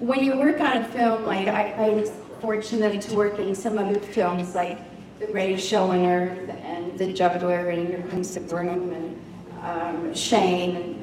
when 0.00 0.24
you 0.24 0.36
work 0.36 0.60
on 0.60 0.78
a 0.78 0.84
film, 0.84 1.24
like 1.24 1.48
I, 1.48 1.72
I 1.72 1.88
was 1.90 2.10
fortunate 2.40 3.00
to 3.02 3.14
work 3.14 3.38
in 3.38 3.54
some 3.54 3.78
other 3.78 3.98
films, 3.98 4.54
like 4.54 4.78
The 5.18 5.26
Greatest 5.26 5.68
Show 5.68 5.90
on 5.90 6.04
Earth 6.04 6.48
and 6.48 6.98
The 6.98 7.12
Juggler 7.12 7.70
and 7.70 7.88
Here 7.88 8.02
Comes 8.08 8.34
the 8.34 8.40
Groom 8.40 8.92
and 8.92 9.20
um, 9.62 10.14
Shane. 10.14 10.76
And 10.76 10.95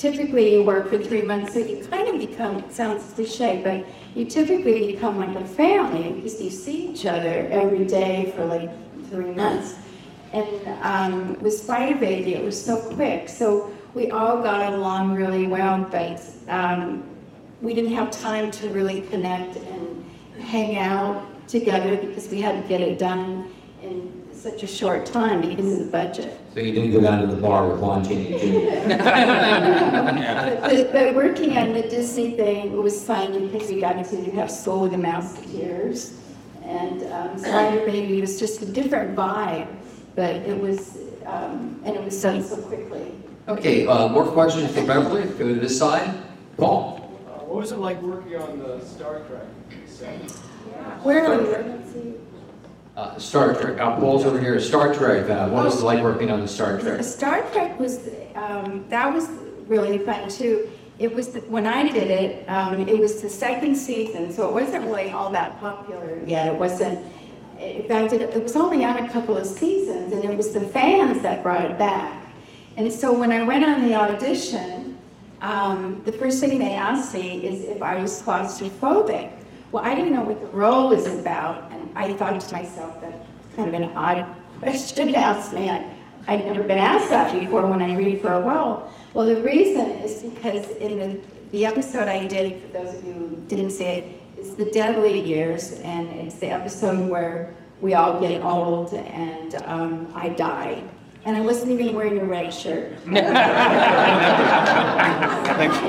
typically 0.00 0.54
you 0.54 0.62
work 0.62 0.88
for 0.88 0.98
three 0.98 1.20
months, 1.20 1.52
so 1.52 1.58
you 1.58 1.84
kind 1.84 2.08
of 2.08 2.18
become, 2.18 2.56
it 2.56 2.72
sounds 2.72 3.12
cliche, 3.12 3.60
but 3.62 3.84
you 4.16 4.24
typically 4.24 4.92
become 4.92 5.18
like 5.18 5.36
a 5.36 5.46
family 5.46 6.12
because 6.12 6.40
you 6.40 6.48
see 6.48 6.88
each 6.88 7.04
other 7.04 7.46
every 7.50 7.84
day 7.84 8.32
for 8.34 8.46
like 8.46 8.70
three 9.10 9.32
months. 9.32 9.76
And 10.32 10.48
um, 10.82 11.38
with 11.40 11.52
Spider 11.52 11.98
Baby, 11.98 12.34
it 12.34 12.42
was 12.42 12.58
so 12.64 12.80
quick. 12.94 13.28
So 13.28 13.70
we 13.92 14.10
all 14.10 14.42
got 14.42 14.72
along 14.72 15.16
really 15.16 15.46
well, 15.46 15.86
but 15.90 16.22
um, 16.48 17.04
we 17.60 17.74
didn't 17.74 17.92
have 17.92 18.10
time 18.10 18.50
to 18.52 18.70
really 18.70 19.02
connect 19.02 19.56
and 19.56 20.04
hang 20.40 20.78
out 20.78 21.46
together 21.46 21.98
because 21.98 22.28
we 22.30 22.40
had 22.40 22.62
to 22.62 22.66
get 22.66 22.80
it 22.80 22.98
done 22.98 23.52
in 23.82 24.19
such 24.40 24.62
a 24.62 24.66
short 24.66 25.04
time 25.04 25.42
because 25.42 25.72
of 25.72 25.78
the 25.80 25.92
budget. 25.92 26.40
So 26.54 26.60
you 26.60 26.72
didn't 26.72 26.92
go 26.92 27.00
down 27.02 27.20
to 27.20 27.26
the 27.26 27.40
bar 27.40 27.68
with 27.68 27.80
Lon 27.80 28.02
Chaney 28.02 28.38
Jr. 28.38 28.88
but, 30.62 30.92
but 30.92 31.14
working 31.14 31.58
on 31.58 31.74
the 31.74 31.82
Disney 31.82 32.36
thing 32.36 32.72
was 32.82 33.04
fun 33.04 33.48
because 33.48 33.68
we 33.68 33.80
got 33.80 34.02
to 34.02 34.30
have 34.32 34.50
school 34.50 34.80
with 34.80 34.92
the 34.92 34.96
Mouseketeers. 34.96 36.16
And 36.64 37.02
um, 37.12 37.38
Spider 37.38 37.84
Baby 37.84 38.20
was 38.20 38.38
just 38.38 38.62
a 38.62 38.66
different 38.66 39.14
vibe, 39.14 39.68
but 40.14 40.36
it 40.36 40.58
was, 40.58 40.96
um, 41.26 41.80
and 41.84 41.96
it 41.96 42.02
was 42.02 42.20
done 42.22 42.42
so 42.42 42.56
quickly. 42.56 43.12
Okay, 43.48 43.86
uh, 43.86 44.08
more 44.08 44.26
questions 44.26 44.72
for 44.72 44.86
Beverly? 44.86 45.24
Go 45.24 45.48
to 45.48 45.54
this 45.54 45.78
side. 45.78 46.14
Paul? 46.56 46.96
Uh, 47.26 47.44
what 47.44 47.56
was 47.56 47.72
it 47.72 47.78
like 47.78 48.00
working 48.00 48.36
on 48.36 48.58
the 48.58 48.80
Star 48.84 49.20
Trek 49.20 49.46
set? 49.86 50.30
Where 51.02 51.26
are 51.26 51.38
we? 51.38 51.79
Uh, 52.96 53.16
Star 53.18 53.54
Trek. 53.54 53.78
Uh, 53.80 53.96
Paul's 53.96 54.24
over 54.24 54.40
here. 54.40 54.58
Star 54.60 54.92
Trek. 54.92 55.30
Uh, 55.30 55.48
what 55.48 55.64
was 55.64 55.80
it 55.80 55.84
like 55.84 56.02
working 56.02 56.30
on 56.30 56.40
the 56.40 56.48
Star 56.48 56.78
Trek? 56.78 57.02
Star 57.04 57.42
Trek 57.52 57.78
was, 57.78 58.08
um, 58.34 58.84
that 58.88 59.12
was 59.12 59.28
really 59.66 59.98
fun 59.98 60.28
too. 60.28 60.68
It 60.98 61.14
was, 61.14 61.28
the, 61.28 61.40
when 61.42 61.66
I 61.66 61.88
did 61.88 62.10
it, 62.10 62.48
um, 62.48 62.86
it 62.86 62.98
was 62.98 63.22
the 63.22 63.30
second 63.30 63.76
season, 63.76 64.32
so 64.32 64.48
it 64.48 64.52
wasn't 64.52 64.84
really 64.84 65.10
all 65.10 65.30
that 65.30 65.58
popular 65.60 66.20
yet. 66.26 66.48
It 66.48 66.58
wasn't, 66.58 66.98
in 67.58 67.84
fact, 67.88 68.12
it, 68.12 68.20
it 68.22 68.42
was 68.42 68.54
only 68.56 68.84
on 68.84 68.98
a 68.98 69.08
couple 69.08 69.36
of 69.36 69.46
seasons, 69.46 70.12
and 70.12 70.22
it 70.24 70.36
was 70.36 70.52
the 70.52 70.60
fans 70.60 71.22
that 71.22 71.42
brought 71.42 71.64
it 71.64 71.78
back. 71.78 72.26
And 72.76 72.92
so 72.92 73.12
when 73.18 73.32
I 73.32 73.44
went 73.44 73.64
on 73.64 73.82
the 73.88 73.94
audition, 73.94 74.98
um, 75.40 76.02
the 76.04 76.12
first 76.12 76.40
thing 76.40 76.58
they 76.58 76.72
asked 76.72 77.14
me 77.14 77.46
is 77.46 77.64
if 77.64 77.80
I 77.82 77.96
was 77.96 78.20
claustrophobic. 78.20 79.32
Well, 79.72 79.84
I 79.84 79.94
didn't 79.94 80.12
know 80.12 80.24
what 80.24 80.40
the 80.40 80.48
role 80.48 80.88
was 80.88 81.06
about, 81.06 81.69
I 81.94 82.12
thought 82.14 82.40
to 82.40 82.52
myself, 82.52 83.00
that's 83.00 83.26
kind 83.56 83.68
of 83.68 83.74
an 83.74 83.90
odd 83.96 84.26
question 84.60 85.08
to 85.08 85.18
ask 85.18 85.52
me. 85.52 85.70
I, 85.70 85.90
I'd 86.28 86.44
never 86.44 86.62
been 86.62 86.78
asked 86.78 87.10
that 87.10 87.38
before 87.38 87.66
when 87.66 87.82
I 87.82 87.96
read 87.96 88.20
for 88.20 88.32
a 88.32 88.40
while. 88.40 88.92
Well, 89.14 89.26
the 89.26 89.42
reason 89.42 89.86
is 89.90 90.22
because 90.22 90.68
in 90.76 90.98
the, 90.98 91.20
the 91.50 91.66
episode 91.66 92.08
I 92.08 92.26
did, 92.26 92.62
for 92.62 92.68
those 92.68 92.94
of 92.94 93.04
you 93.04 93.12
who 93.12 93.36
didn't 93.48 93.70
see 93.70 93.84
it, 93.84 94.20
it's 94.36 94.54
the 94.54 94.66
deadly 94.66 95.20
years, 95.20 95.80
and 95.80 96.08
it's 96.08 96.36
the 96.36 96.48
episode 96.48 97.10
where 97.10 97.54
we 97.80 97.94
all 97.94 98.20
get 98.20 98.42
old 98.42 98.94
and 98.94 99.54
um, 99.66 100.10
I 100.14 100.30
die. 100.30 100.82
And 101.24 101.36
I 101.36 101.42
wasn't 101.42 101.72
even 101.72 101.94
wearing 101.94 102.18
a 102.18 102.24
red 102.24 102.52
shirt. 102.52 102.98
Thanks, 105.60 105.76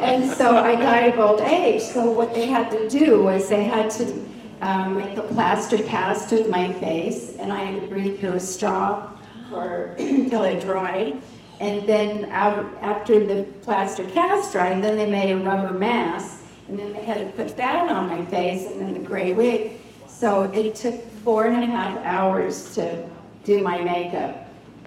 and 0.00 0.30
so 0.30 0.56
I 0.56 0.76
died 0.76 1.12
of 1.12 1.20
old 1.20 1.40
age. 1.42 1.82
So 1.82 2.10
what 2.10 2.32
they 2.32 2.46
had 2.46 2.70
to 2.70 2.88
do 2.88 3.22
was 3.22 3.50
they 3.50 3.64
had 3.64 3.90
to 3.92 4.24
um, 4.64 4.96
make 4.96 5.18
a 5.18 5.22
plaster 5.22 5.76
cast 5.76 6.32
of 6.32 6.48
my 6.48 6.72
face, 6.72 7.36
and 7.36 7.52
I 7.52 7.64
had 7.64 7.82
to 7.82 7.86
breathe 7.86 8.18
through 8.18 8.32
a 8.32 8.40
straw 8.40 9.10
for 9.50 9.94
until 9.98 10.42
it 10.44 10.62
dried. 10.62 11.20
And 11.60 11.86
then 11.86 12.30
out, 12.30 12.66
after 12.80 13.24
the 13.24 13.42
plaster 13.60 14.04
cast 14.10 14.52
dried, 14.52 14.82
then 14.82 14.96
they 14.96 15.08
made 15.08 15.32
a 15.32 15.36
rubber 15.36 15.78
mask, 15.78 16.40
and 16.68 16.78
then 16.78 16.94
they 16.94 17.04
had 17.04 17.18
to 17.18 17.26
put 17.36 17.54
that 17.58 17.90
on 17.90 18.08
my 18.08 18.24
face, 18.24 18.66
and 18.66 18.80
then 18.80 18.94
the 18.94 19.00
gray 19.00 19.34
wig. 19.34 19.80
So 20.08 20.44
it 20.44 20.74
took 20.74 20.98
four 21.22 21.44
and 21.44 21.62
a 21.62 21.66
half 21.66 21.98
hours 21.98 22.74
to 22.74 23.06
do 23.44 23.62
my 23.62 23.82
makeup, 23.82 24.43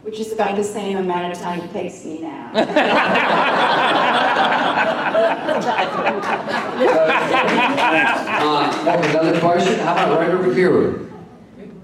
which 0.08 0.22
is 0.22 0.32
about 0.32 0.55
the 0.55 0.64
same 0.64 0.97
amount 0.97 1.34
of 1.34 1.38
time 1.38 1.60
it 1.60 1.72
takes 1.74 2.05
me 2.05 2.22
now. 2.22 2.51
Uh, 8.39 9.10
another 9.12 9.39
question? 9.39 9.80
How 9.80 9.93
about 9.93 10.20
right 10.20 10.30
over 10.30 10.53
here? 10.53 11.10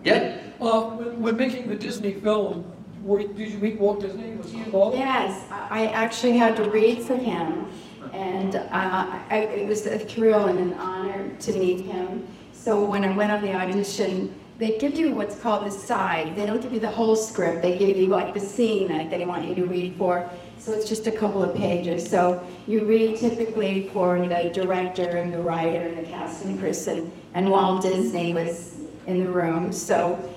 Yep. 0.05 0.55
Uh, 0.61 0.81
when, 0.81 1.21
when 1.21 1.35
making 1.35 1.67
the 1.67 1.75
Disney 1.75 2.13
film, 2.13 2.71
were, 3.01 3.23
did 3.23 3.51
you 3.51 3.57
meet 3.57 3.79
Walt 3.79 3.99
Disney? 3.99 4.35
Was 4.35 4.51
he 4.51 4.59
involved? 4.59 4.95
Yes, 4.95 5.45
I 5.51 5.87
actually 5.87 6.37
had 6.37 6.55
to 6.57 6.69
read 6.69 7.01
for 7.01 7.17
him, 7.17 7.67
and 8.13 8.55
uh, 8.55 8.69
I, 8.71 9.49
it 9.55 9.67
was 9.67 9.85
a 9.87 9.99
thrill 9.99 10.45
and 10.45 10.59
an 10.59 10.73
honor 10.75 11.35
to 11.35 11.53
meet 11.53 11.81
him. 11.81 12.25
So 12.53 12.85
when 12.85 13.03
I 13.03 13.13
went 13.15 13.31
on 13.31 13.41
the 13.41 13.53
audition, 13.53 14.33
they 14.63 14.77
give 14.77 14.95
you 14.95 15.13
what's 15.13 15.37
called 15.39 15.65
the 15.65 15.71
side. 15.71 16.37
They 16.37 16.45
don't 16.45 16.61
give 16.61 16.71
you 16.71 16.79
the 16.79 16.89
whole 16.89 17.17
script. 17.17 17.61
They 17.61 17.77
give 17.77 17.97
you 17.97 18.07
like 18.07 18.33
the 18.33 18.39
scene 18.39 18.87
that 18.87 19.09
they 19.09 19.25
want 19.25 19.45
you 19.45 19.55
to 19.55 19.65
read 19.65 19.95
for. 19.97 20.29
So 20.57 20.71
it's 20.71 20.87
just 20.87 21.05
a 21.05 21.11
couple 21.11 21.43
of 21.43 21.53
pages. 21.53 22.09
So 22.09 22.41
you 22.65 22.85
read 22.85 23.17
typically 23.17 23.89
for 23.89 24.17
the 24.25 24.51
director 24.53 25.17
and 25.17 25.33
the 25.33 25.39
writer 25.39 25.81
and 25.81 25.97
the 25.97 26.03
cast 26.03 26.43
casting 26.43 26.57
person. 26.57 27.11
And 27.33 27.51
Walt 27.51 27.81
Disney 27.81 28.33
was 28.33 28.77
in 29.05 29.21
the 29.21 29.29
room. 29.29 29.73
So 29.73 30.33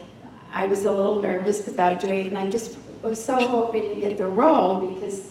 I 0.53 0.67
was 0.67 0.87
a 0.87 0.91
little 0.91 1.23
nervous 1.23 1.69
about 1.69 2.01
doing 2.01 2.27
it. 2.27 2.27
And 2.27 2.39
I 2.39 2.51
just 2.51 2.79
was 3.03 3.25
so 3.25 3.37
hoping 3.37 3.95
to 3.95 4.01
get 4.01 4.19
the 4.19 4.27
role 4.27 4.89
because 4.89 5.31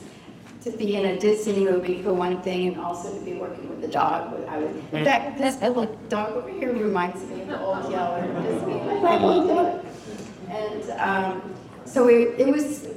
to 0.65 0.71
be 0.71 0.95
in 0.95 1.05
a 1.05 1.19
Disney 1.19 1.63
movie 1.63 2.01
for 2.01 2.11
one 2.11 2.41
thing 2.41 2.69
and 2.69 2.81
also 2.81 3.13
to 3.13 3.23
be 3.23 3.33
working 3.33 3.69
with 3.69 3.81
the 3.81 3.87
dog. 3.87 4.33
I 4.49 4.57
was, 4.57 4.75
in 4.91 5.05
fact, 5.05 5.37
this 5.37 5.61
little 5.61 5.85
dog 6.09 6.31
over 6.33 6.49
here 6.49 6.73
reminds 6.73 7.23
me 7.29 7.41
of 7.43 7.47
the 7.49 7.61
old 7.61 7.91
Yeller 7.91 8.25
Disney. 8.41 8.79
And 10.49 10.89
um, 10.99 11.53
so 11.85 12.07
it, 12.09 12.39
it 12.39 12.47
was, 12.47 12.87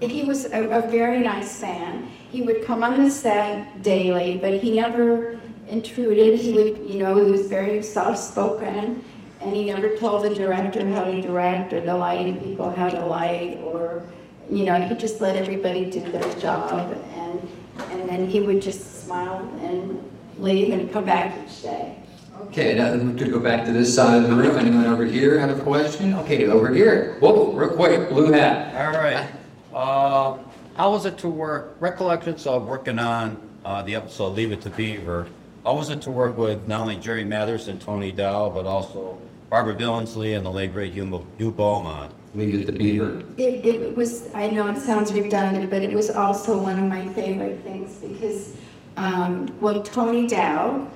he 0.00 0.22
was 0.22 0.44
a, 0.52 0.68
a 0.70 0.88
very 0.88 1.18
nice 1.18 1.60
man. 1.60 2.08
He 2.30 2.42
would 2.42 2.64
come 2.64 2.84
on 2.84 3.02
the 3.02 3.10
set 3.10 3.82
daily, 3.82 4.38
but 4.38 4.54
he 4.54 4.76
never 4.76 5.40
intruded. 5.68 6.38
He 6.38 6.52
would, 6.52 6.78
you 6.88 7.00
know, 7.00 7.16
he 7.16 7.28
was 7.28 7.48
very 7.48 7.82
soft-spoken, 7.82 9.04
and 9.40 9.56
he 9.56 9.64
never 9.64 9.96
told 9.96 10.24
the 10.24 10.32
director 10.32 10.88
how 10.88 11.02
to 11.02 11.20
direct 11.20 11.72
or 11.72 11.80
the 11.80 11.96
lighting 11.96 12.38
people 12.40 12.70
how 12.70 12.88
to 12.88 13.04
light 13.04 13.58
or 13.64 14.04
you 14.50 14.64
know, 14.64 14.80
he 14.80 14.94
just 14.96 15.20
let 15.20 15.36
everybody 15.36 15.90
do 15.90 16.00
their 16.10 16.34
job, 16.34 16.92
and, 17.14 17.48
and 17.90 18.08
then 18.08 18.28
he 18.28 18.40
would 18.40 18.60
just 18.60 19.04
smile 19.04 19.48
and 19.60 20.02
leave 20.38 20.72
and 20.72 20.92
come 20.92 21.04
back 21.04 21.36
each 21.46 21.62
day. 21.62 21.96
Okay, 22.42 22.74
now 22.74 22.94
we 22.94 23.18
could 23.18 23.30
go 23.30 23.38
back 23.38 23.64
to 23.66 23.72
this 23.72 23.94
side 23.94 24.22
of 24.22 24.28
the 24.28 24.34
room. 24.34 24.56
Anyone 24.58 24.86
over 24.86 25.04
here 25.04 25.38
have 25.38 25.56
a 25.56 25.62
question? 25.62 26.14
Okay, 26.14 26.46
over 26.46 26.72
here. 26.72 27.16
Whoa, 27.20 27.52
real 27.52 27.70
quick, 27.70 28.08
blue 28.08 28.32
hat. 28.32 28.74
All 28.74 29.00
right. 29.00 29.28
Uh, 29.72 30.38
how 30.76 30.90
was 30.90 31.04
it 31.06 31.18
to 31.18 31.28
work, 31.28 31.76
recollections 31.78 32.46
of 32.46 32.66
working 32.66 32.98
on 32.98 33.36
uh, 33.64 33.82
the 33.82 33.94
episode 33.94 34.30
Leave 34.30 34.52
It 34.52 34.62
to 34.62 34.70
Beaver? 34.70 35.28
How 35.64 35.74
was 35.74 35.90
it 35.90 36.00
to 36.02 36.10
work 36.10 36.38
with 36.38 36.66
not 36.66 36.80
only 36.80 36.96
Jerry 36.96 37.24
Mathers 37.24 37.68
and 37.68 37.80
Tony 37.80 38.10
Dow, 38.10 38.48
but 38.48 38.66
also 38.66 39.18
Barbara 39.50 39.74
Billingsley 39.76 40.36
and 40.36 40.44
the 40.44 40.50
late 40.50 40.72
great 40.72 40.94
Hugh 40.94 41.26
Hugh 41.36 41.52
Beaumont? 41.52 42.12
Leave 42.34 42.54
It 42.54 42.66
to 42.66 42.72
Beaver. 42.72 43.22
It, 43.36 43.66
it 43.66 43.96
was, 43.96 44.32
I 44.34 44.48
know 44.50 44.68
it 44.68 44.78
sounds 44.78 45.12
redundant, 45.12 45.68
but 45.68 45.82
it 45.82 45.92
was 45.92 46.10
also 46.10 46.56
one 46.58 46.78
of 46.78 46.84
my 46.84 47.08
favorite 47.08 47.60
things 47.62 47.96
because, 47.96 48.56
um, 48.96 49.52
well, 49.60 49.82
Tony 49.82 50.28
Dow, 50.28 50.86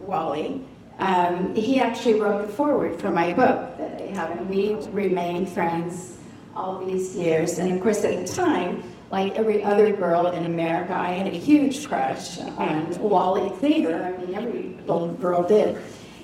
Wally, 0.00 0.60
um, 0.98 1.54
he 1.54 1.80
actually 1.80 2.20
wrote 2.20 2.46
the 2.46 2.52
foreword 2.52 3.00
for 3.00 3.10
my 3.10 3.32
book 3.32 3.76
that 3.78 4.02
I 4.02 4.06
have, 4.14 4.30
and 4.32 4.48
we 4.48 4.74
remained 4.90 5.48
friends 5.48 6.18
all 6.54 6.84
these 6.84 7.14
years. 7.16 7.58
And 7.58 7.72
of 7.72 7.82
course, 7.82 8.04
at 8.04 8.26
the 8.26 8.32
time, 8.32 8.82
like 9.10 9.36
every 9.36 9.62
other 9.62 9.92
girl 9.92 10.28
in 10.28 10.46
America, 10.46 10.94
I 10.94 11.12
had 11.12 11.26
a 11.26 11.36
huge 11.36 11.86
crush 11.86 12.38
on 12.38 12.98
Wally 12.98 13.50
Cleaver. 13.58 14.02
I 14.02 14.24
mean, 14.24 14.34
every 14.34 14.76
little 14.86 15.12
girl 15.14 15.42
did. 15.46 15.78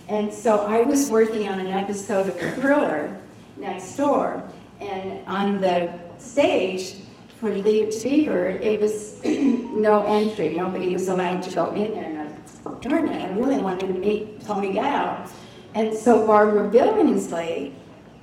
And 0.09 0.33
so 0.33 0.67
I 0.67 0.83
was 0.83 1.11
working 1.11 1.49
on 1.49 1.61
an 1.61 1.69
episode 1.69 2.29
of 2.29 2.39
Thriller 2.55 3.17
next 3.57 3.97
door, 3.97 4.43
and 4.81 5.27
on 5.27 5.61
the 5.61 5.93
stage 6.19 6.95
for 7.39 7.55
Leave 7.55 8.03
Beaver, 8.03 8.51
it 8.51 8.81
was 8.81 9.21
no 9.25 10.05
entry. 10.07 10.55
Nobody 10.55 10.93
was 10.93 11.09
allowed 11.09 11.43
to 11.43 11.55
go 11.55 11.73
in 11.73 11.93
there. 11.93 12.05
And 12.05 12.19
I 12.67 12.79
darn 12.81 13.09
it, 13.09 13.23
I 13.23 13.33
really 13.33 13.59
wanted 13.59 13.89
to 13.89 13.95
meet 13.95 14.45
Tony 14.45 14.73
Dow. 14.75 15.27
And 15.75 15.97
so 15.97 16.27
Barbara 16.27 16.71
Billingsley 16.71 17.73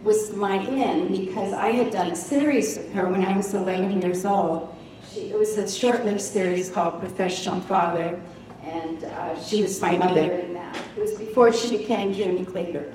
was 0.04 0.34
my 0.34 0.60
in 0.60 1.08
because 1.12 1.52
I 1.54 1.72
had 1.72 1.92
done 1.92 2.12
a 2.12 2.16
series 2.16 2.78
with 2.78 2.94
her 2.94 3.10
when 3.10 3.26
I 3.26 3.36
was 3.36 3.54
11 3.54 4.02
years 4.02 4.26
old. 4.26 4.74
She, 5.12 5.32
it 5.32 5.38
was 5.38 5.58
a 5.58 5.68
short-lived 5.70 6.22
series 6.22 6.70
called 6.70 7.00
Professional 7.00 7.60
Father, 7.62 8.22
and 8.64 9.04
uh, 9.04 9.42
she 9.42 9.62
was 9.62 9.82
my 9.82 9.98
mother 9.98 10.32
in 10.32 10.54
that. 10.54 10.78
It 10.96 11.02
was 11.02 11.14
before 11.14 11.52
she 11.52 11.78
became 11.78 12.14
Jimmy 12.14 12.46
Cleaver. 12.46 12.94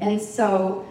And 0.00 0.20
so 0.20 0.86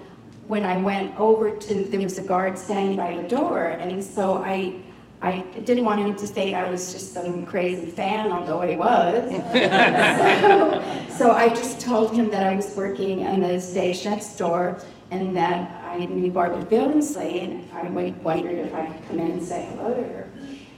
when 0.48 0.64
I 0.64 0.78
went 0.78 1.20
over 1.20 1.56
to, 1.56 1.74
there 1.86 2.00
was 2.02 2.18
a 2.18 2.22
guard 2.22 2.58
standing 2.58 2.96
by 2.96 3.16
the 3.20 3.28
door, 3.28 3.66
and 3.66 4.04
so 4.04 4.44
I, 4.44 4.76
I 5.22 5.40
didn't 5.64 5.86
want 5.86 6.02
him 6.02 6.16
to 6.16 6.28
think 6.28 6.56
I 6.56 6.70
was 6.70 6.94
just 6.94 7.14
some 7.14 7.46
crazy 7.46 7.88
fan, 7.88 8.32
although 8.32 8.62
he 8.62 8.76
was. 8.76 9.32
so, 11.10 11.18
so 11.18 11.32
I 11.32 11.50
just 11.50 11.80
told 11.80 12.16
him 12.16 12.30
that 12.30 12.46
I 12.46 12.56
was 12.56 12.76
working 12.76 13.22
in 13.22 13.42
the 13.42 13.60
stage 13.60 14.06
next 14.06 14.38
door, 14.38 14.80
and 15.10 15.36
that 15.36 15.84
I 15.84 16.06
knew 16.06 16.32
Barbara 16.32 16.64
Billingsley, 16.66 17.44
and 17.44 17.72
I 17.74 17.88
wondered 18.22 18.60
if 18.60 18.74
I 18.74 18.86
could 18.86 19.08
come 19.08 19.20
in 19.20 19.32
and 19.32 19.44
say 19.44 19.66
hello 19.72 19.96
to 19.96 20.04
her. 20.04 20.30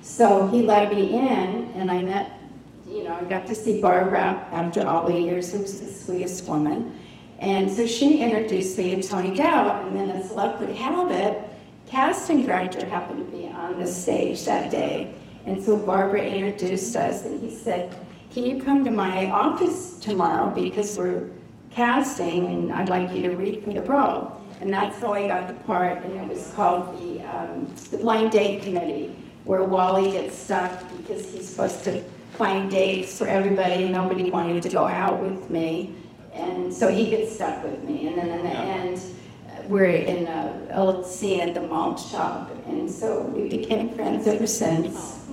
So 0.01 0.47
he 0.47 0.61
let 0.61 0.93
me 0.93 1.13
in, 1.13 1.72
and 1.76 1.91
I 1.91 2.01
met, 2.01 2.39
you 2.88 3.03
know, 3.03 3.15
I 3.15 3.24
got 3.26 3.47
to 3.47 3.55
see 3.55 3.82
Barbara 3.82 4.47
after 4.53 4.88
all 4.88 5.05
the 5.05 5.20
years. 5.20 5.51
She 5.51 5.57
was 5.57 5.82
the 5.82 5.91
sweetest 5.91 6.47
woman. 6.47 6.97
And 7.40 7.70
so 7.70 7.86
she 7.86 8.22
introduced 8.22 8.78
me 8.78 8.96
to 8.96 9.08
Tony 9.08 9.36
Dow, 9.36 9.86
and 9.86 9.96
then 9.96 10.10
as 10.10 10.32
luck 10.32 10.60
would 10.60 10.70
have 10.70 11.12
it, 11.12 11.42
casting 11.86 12.46
director 12.46 12.86
happened 12.86 13.26
to 13.26 13.38
be 13.38 13.48
on 13.48 13.80
the 13.80 13.88
stage 13.88 14.44
that 14.46 14.72
day. 14.72 15.14
And 15.46 15.64
so 15.64 15.78
Barbara 15.78 16.24
introduced 16.24 16.96
us, 16.96 17.26
and 17.26 17.40
he 17.40 17.56
said, 17.56 17.96
can 18.32 18.44
you 18.44 18.62
come 18.62 18.84
to 18.86 18.92
my 18.92 19.30
office 19.30 19.98
tomorrow 20.00 20.50
because 20.54 20.98
we're 20.98 21.30
casting, 21.72 22.48
and 22.48 22.74
I'd 22.74 22.90
like 22.90 23.12
you 23.12 23.22
to 23.24 23.36
read 23.36 23.66
me 23.68 23.76
the 23.76 23.82
role. 23.84 24.42
And 24.60 24.74
that's 24.74 25.00
how 25.00 25.14
I 25.14 25.28
got 25.28 25.48
the 25.48 25.54
part, 25.66 26.04
and 26.04 26.14
it 26.20 26.28
was 26.28 26.52
called 26.56 27.00
the, 27.00 27.22
um, 27.22 27.72
the 27.92 27.98
Blind 27.98 28.32
Date 28.32 28.64
Committee, 28.64 29.16
where 29.44 29.64
Wally 29.64 30.12
gets 30.12 30.36
stuck 30.36 30.72
because 30.98 31.32
he's 31.32 31.48
supposed 31.48 31.84
to 31.84 32.04
find 32.34 32.70
dates 32.70 33.18
for 33.18 33.28
everybody, 33.28 33.84
and 33.84 33.92
nobody 33.92 34.32
wanted 34.32 34.64
to 34.64 34.70
go 34.70 34.86
out 34.86 35.22
with 35.22 35.50
me. 35.52 35.96
And 36.38 36.74
so 36.74 36.90
he 36.90 37.10
gets 37.10 37.36
stuck 37.36 37.64
with 37.64 37.84
me. 37.84 38.08
And 38.08 38.18
then 38.18 38.30
in 38.30 38.44
the 38.44 38.58
end, 38.58 39.02
uh, 39.48 39.62
we're 39.68 39.86
in 39.86 40.28
a, 40.28 40.68
a 40.72 40.84
little 40.84 41.04
scene 41.04 41.42
at 41.42 41.54
the 41.54 41.62
malt 41.62 42.00
shop. 42.00 42.52
And 42.68 42.90
so 42.90 43.22
we 43.22 43.50
became 43.50 43.90
friends 43.90 44.28
ever 44.28 44.48
since. 44.48 45.26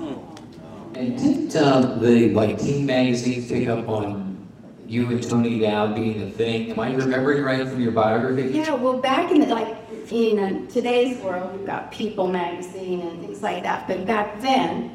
And 0.95 1.19
did 1.19 1.57
uh, 1.57 1.97
the 1.97 2.31
like 2.31 2.59
teen 2.59 2.87
magazines 2.87 3.49
pick 3.49 3.69
up 3.69 3.89
on 3.89 4.49
you 4.87 5.11
and 5.11 5.23
Tony 5.23 5.59
Dow 5.61 5.93
being 5.93 6.23
a 6.23 6.31
thing? 6.31 6.71
Am 6.71 6.79
I 6.79 6.95
remembering 6.95 7.43
right 7.43 7.67
from 7.67 7.81
your 7.81 7.93
biography? 7.93 8.51
Yeah, 8.57 8.75
well, 8.75 8.99
back 8.99 9.31
in 9.31 9.41
the, 9.41 9.47
like, 9.47 9.77
in 10.11 10.39
uh, 10.39 10.71
today's 10.71 11.19
world, 11.23 11.57
we've 11.57 11.67
got 11.67 11.91
People 11.91 12.29
magazine 12.29 13.01
and 13.01 13.21
things 13.21 13.43
like 13.43 13.63
that. 13.63 13.89
But 13.89 14.07
back 14.07 14.41
then, 14.41 14.94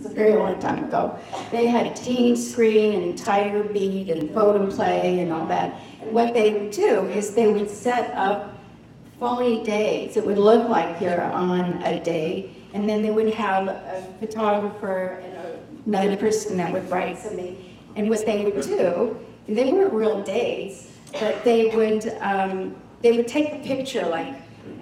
it's 0.00 0.10
a 0.10 0.14
very 0.14 0.34
long 0.34 0.58
time 0.58 0.84
ago, 0.84 1.18
they 1.50 1.66
had 1.66 1.94
Teen 1.94 2.34
Screen 2.34 3.02
and 3.02 3.18
Tiger 3.18 3.62
Beat 3.62 4.08
and 4.08 4.30
Photoplay 4.30 5.18
and 5.20 5.30
all 5.30 5.46
that. 5.46 5.74
What 6.10 6.32
they 6.32 6.54
would 6.54 6.70
do 6.70 7.04
is 7.08 7.34
they 7.34 7.52
would 7.52 7.68
set 7.68 8.10
up 8.14 8.58
phony 9.18 9.62
dates. 9.62 10.16
It 10.16 10.24
would 10.24 10.38
look 10.38 10.70
like 10.70 11.02
you're 11.02 11.20
on 11.20 11.82
a 11.82 12.02
date, 12.02 12.50
and 12.72 12.88
then 12.88 13.02
they 13.02 13.10
would 13.10 13.34
have 13.34 13.68
a 13.68 14.14
photographer 14.20 15.22
and 15.22 15.86
another 15.86 16.16
person 16.16 16.56
that 16.56 16.72
would 16.72 16.90
write 16.90 17.18
something. 17.18 17.62
And 17.94 18.08
what 18.08 18.24
they 18.24 18.44
would 18.44 18.62
do, 18.62 19.18
they 19.46 19.70
weren't 19.70 19.92
real 19.92 20.22
dates, 20.22 20.90
but 21.12 21.44
they 21.44 21.76
would 21.76 22.16
um, 22.20 22.74
they 23.02 23.12
would 23.12 23.28
take 23.28 23.52
a 23.52 23.58
picture 23.58 24.06
like 24.06 24.34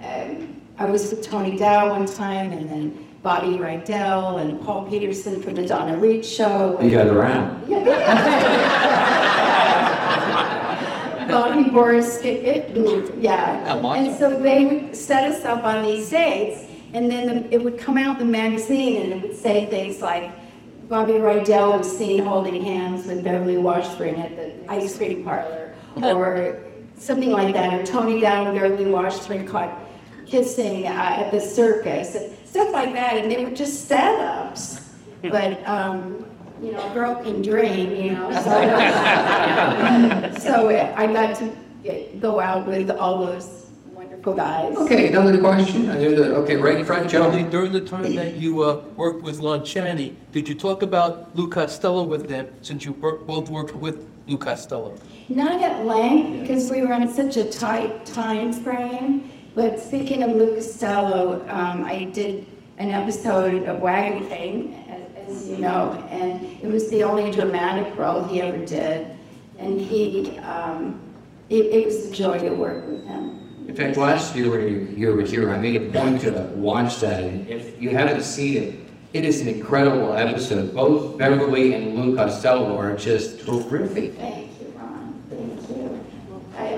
um, 0.03 0.61
I 0.77 0.85
was 0.85 1.11
with 1.11 1.23
Tony 1.23 1.57
Dow 1.57 1.89
one 1.89 2.05
time, 2.05 2.53
and 2.53 2.69
then 2.69 3.08
Bobby 3.21 3.57
Rydell 3.57 4.41
and 4.41 4.61
Paul 4.61 4.85
Petersen 4.89 5.41
from 5.41 5.55
the 5.55 5.65
Donna 5.67 5.97
Reed 5.97 6.25
show. 6.25 6.79
You 6.81 6.89
got 6.91 7.07
around. 7.07 7.67
Bobby 11.29 11.69
Boris, 11.69 12.19
it, 12.21 12.43
it, 12.75 13.15
yeah. 13.19 13.75
And 13.77 14.17
so 14.17 14.39
they 14.39 14.65
would 14.65 14.95
set 14.95 15.31
us 15.31 15.45
up 15.45 15.63
on 15.63 15.85
these 15.85 16.09
dates, 16.09 16.65
and 16.93 17.09
then 17.11 17.27
the- 17.27 17.53
it 17.53 17.63
would 17.63 17.77
come 17.77 17.97
out 17.97 18.19
in 18.19 18.25
the 18.27 18.31
magazine, 18.31 19.01
and 19.03 19.13
it 19.13 19.21
would 19.29 19.37
say 19.37 19.65
things 19.67 20.01
like, 20.01 20.31
Bobby 20.87 21.13
Rydell 21.13 21.77
was 21.77 21.97
seen 21.97 22.25
holding 22.25 22.63
hands 22.63 23.05
with 23.05 23.23
Beverly 23.23 23.57
Washburn 23.57 24.15
at 24.15 24.35
the 24.35 24.71
ice 24.71 24.97
cream 24.97 25.23
parlor, 25.23 25.75
or 26.01 26.57
something 26.97 27.29
like 27.31 27.53
that, 27.53 27.73
or 27.79 27.85
Tony 27.85 28.19
Dow 28.21 28.45
and 28.49 28.59
Beverly 28.59 28.89
Washburn 28.89 29.47
caught 29.47 29.71
kissing 30.25 30.87
uh, 30.87 30.89
at 30.89 31.29
the 31.31 31.39
circus, 31.39 32.15
and 32.15 32.35
stuff 32.49 32.71
like 32.73 32.93
that, 32.93 33.17
and 33.17 33.31
they 33.31 33.43
were 33.45 33.51
just 33.51 33.89
setups. 33.89 34.81
But, 35.21 35.65
um, 35.67 36.25
you 36.61 36.71
know, 36.71 36.89
a 36.89 36.93
girl 36.93 37.15
can 37.23 37.41
dream, 37.41 37.95
you 37.95 38.11
know, 38.11 38.31
so. 38.31 38.51
So 40.39 40.69
I 40.69 41.07
got 41.07 41.35
to 41.37 41.51
get- 41.83 42.19
go 42.19 42.39
out 42.39 42.65
with 42.67 42.89
all 42.91 43.25
those 43.25 43.67
wonderful 43.93 44.33
guys. 44.33 44.75
Okay, 44.77 45.07
another 45.07 45.37
question. 45.39 45.89
I 45.89 45.97
know 46.01 46.15
that- 46.15 46.31
Okay, 46.41 46.55
right 46.55 46.77
in 46.79 46.85
front, 46.85 47.09
Joe. 47.09 47.29
During 47.29 47.45
the- 47.45 47.49
During 47.51 47.71
the 47.71 47.81
time 47.81 48.15
that 48.15 48.35
you 48.35 48.63
uh, 48.63 48.81
worked 48.95 49.21
with 49.23 49.39
Lon 49.39 49.63
Chaney, 49.63 50.15
did 50.31 50.47
you 50.49 50.55
talk 50.55 50.81
about 50.81 51.35
Lou 51.35 51.47
Costello 51.49 52.03
with 52.03 52.27
them, 52.27 52.47
since 52.61 52.83
you 52.85 52.93
wor- 52.93 53.17
both 53.17 53.49
worked 53.49 53.75
with 53.75 54.05
Lou 54.27 54.37
Costello? 54.37 54.95
Not 55.29 55.61
at 55.61 55.85
length, 55.85 56.41
because 56.41 56.71
we 56.71 56.81
were 56.81 56.93
on 56.93 57.07
such 57.07 57.37
a 57.37 57.45
tight 57.49 58.05
time 58.05 58.51
frame. 58.53 59.29
But 59.55 59.79
speaking 59.79 60.23
of 60.23 60.31
Lou 60.31 60.55
Costello, 60.55 61.45
um, 61.49 61.83
I 61.83 62.05
did 62.05 62.45
an 62.77 62.91
episode 62.91 63.63
of 63.63 63.79
Wagon 63.79 64.27
Train, 64.27 64.85
as, 64.87 65.29
as 65.29 65.49
you 65.49 65.57
know, 65.57 65.91
and 66.09 66.41
it 66.63 66.67
was 66.67 66.89
the 66.89 67.03
only 67.03 67.31
dramatic 67.31 67.97
role 67.97 68.23
he 68.23 68.41
ever 68.41 68.65
did. 68.65 69.07
And 69.57 69.81
he, 69.81 70.37
um, 70.39 71.01
it, 71.49 71.65
it 71.65 71.85
was 71.85 72.05
a 72.05 72.11
joy 72.11 72.39
to 72.39 72.51
work 72.51 72.87
with 72.87 73.05
him. 73.05 73.65
In 73.67 73.75
fact, 73.75 73.97
last 73.97 74.35
year 74.35 74.49
when 74.49 74.61
you 74.61 74.79
you 74.97 75.13
were 75.13 75.21
here, 75.21 75.51
I 75.53 75.57
made 75.59 75.75
a 75.75 75.91
point 75.91 76.21
to 76.21 76.31
watch 76.55 77.01
that, 77.01 77.23
and 77.23 77.47
if 77.47 77.79
you 77.79 77.91
haven't 77.91 78.23
seen 78.23 78.57
it, 78.63 78.79
it 79.13 79.25
is 79.25 79.41
an 79.41 79.47
incredible 79.47 80.13
episode. 80.13 80.73
Both 80.73 81.19
Beverly 81.19 81.73
and 81.73 81.95
Lou 81.95 82.15
Costello 82.15 82.75
are 82.77 82.95
just 82.95 83.45
terrific. 83.45 84.15
Thank 84.15 84.49
you, 84.59 84.73
Ron. 84.75 85.21
Thank 85.29 85.69
you. 85.69 86.05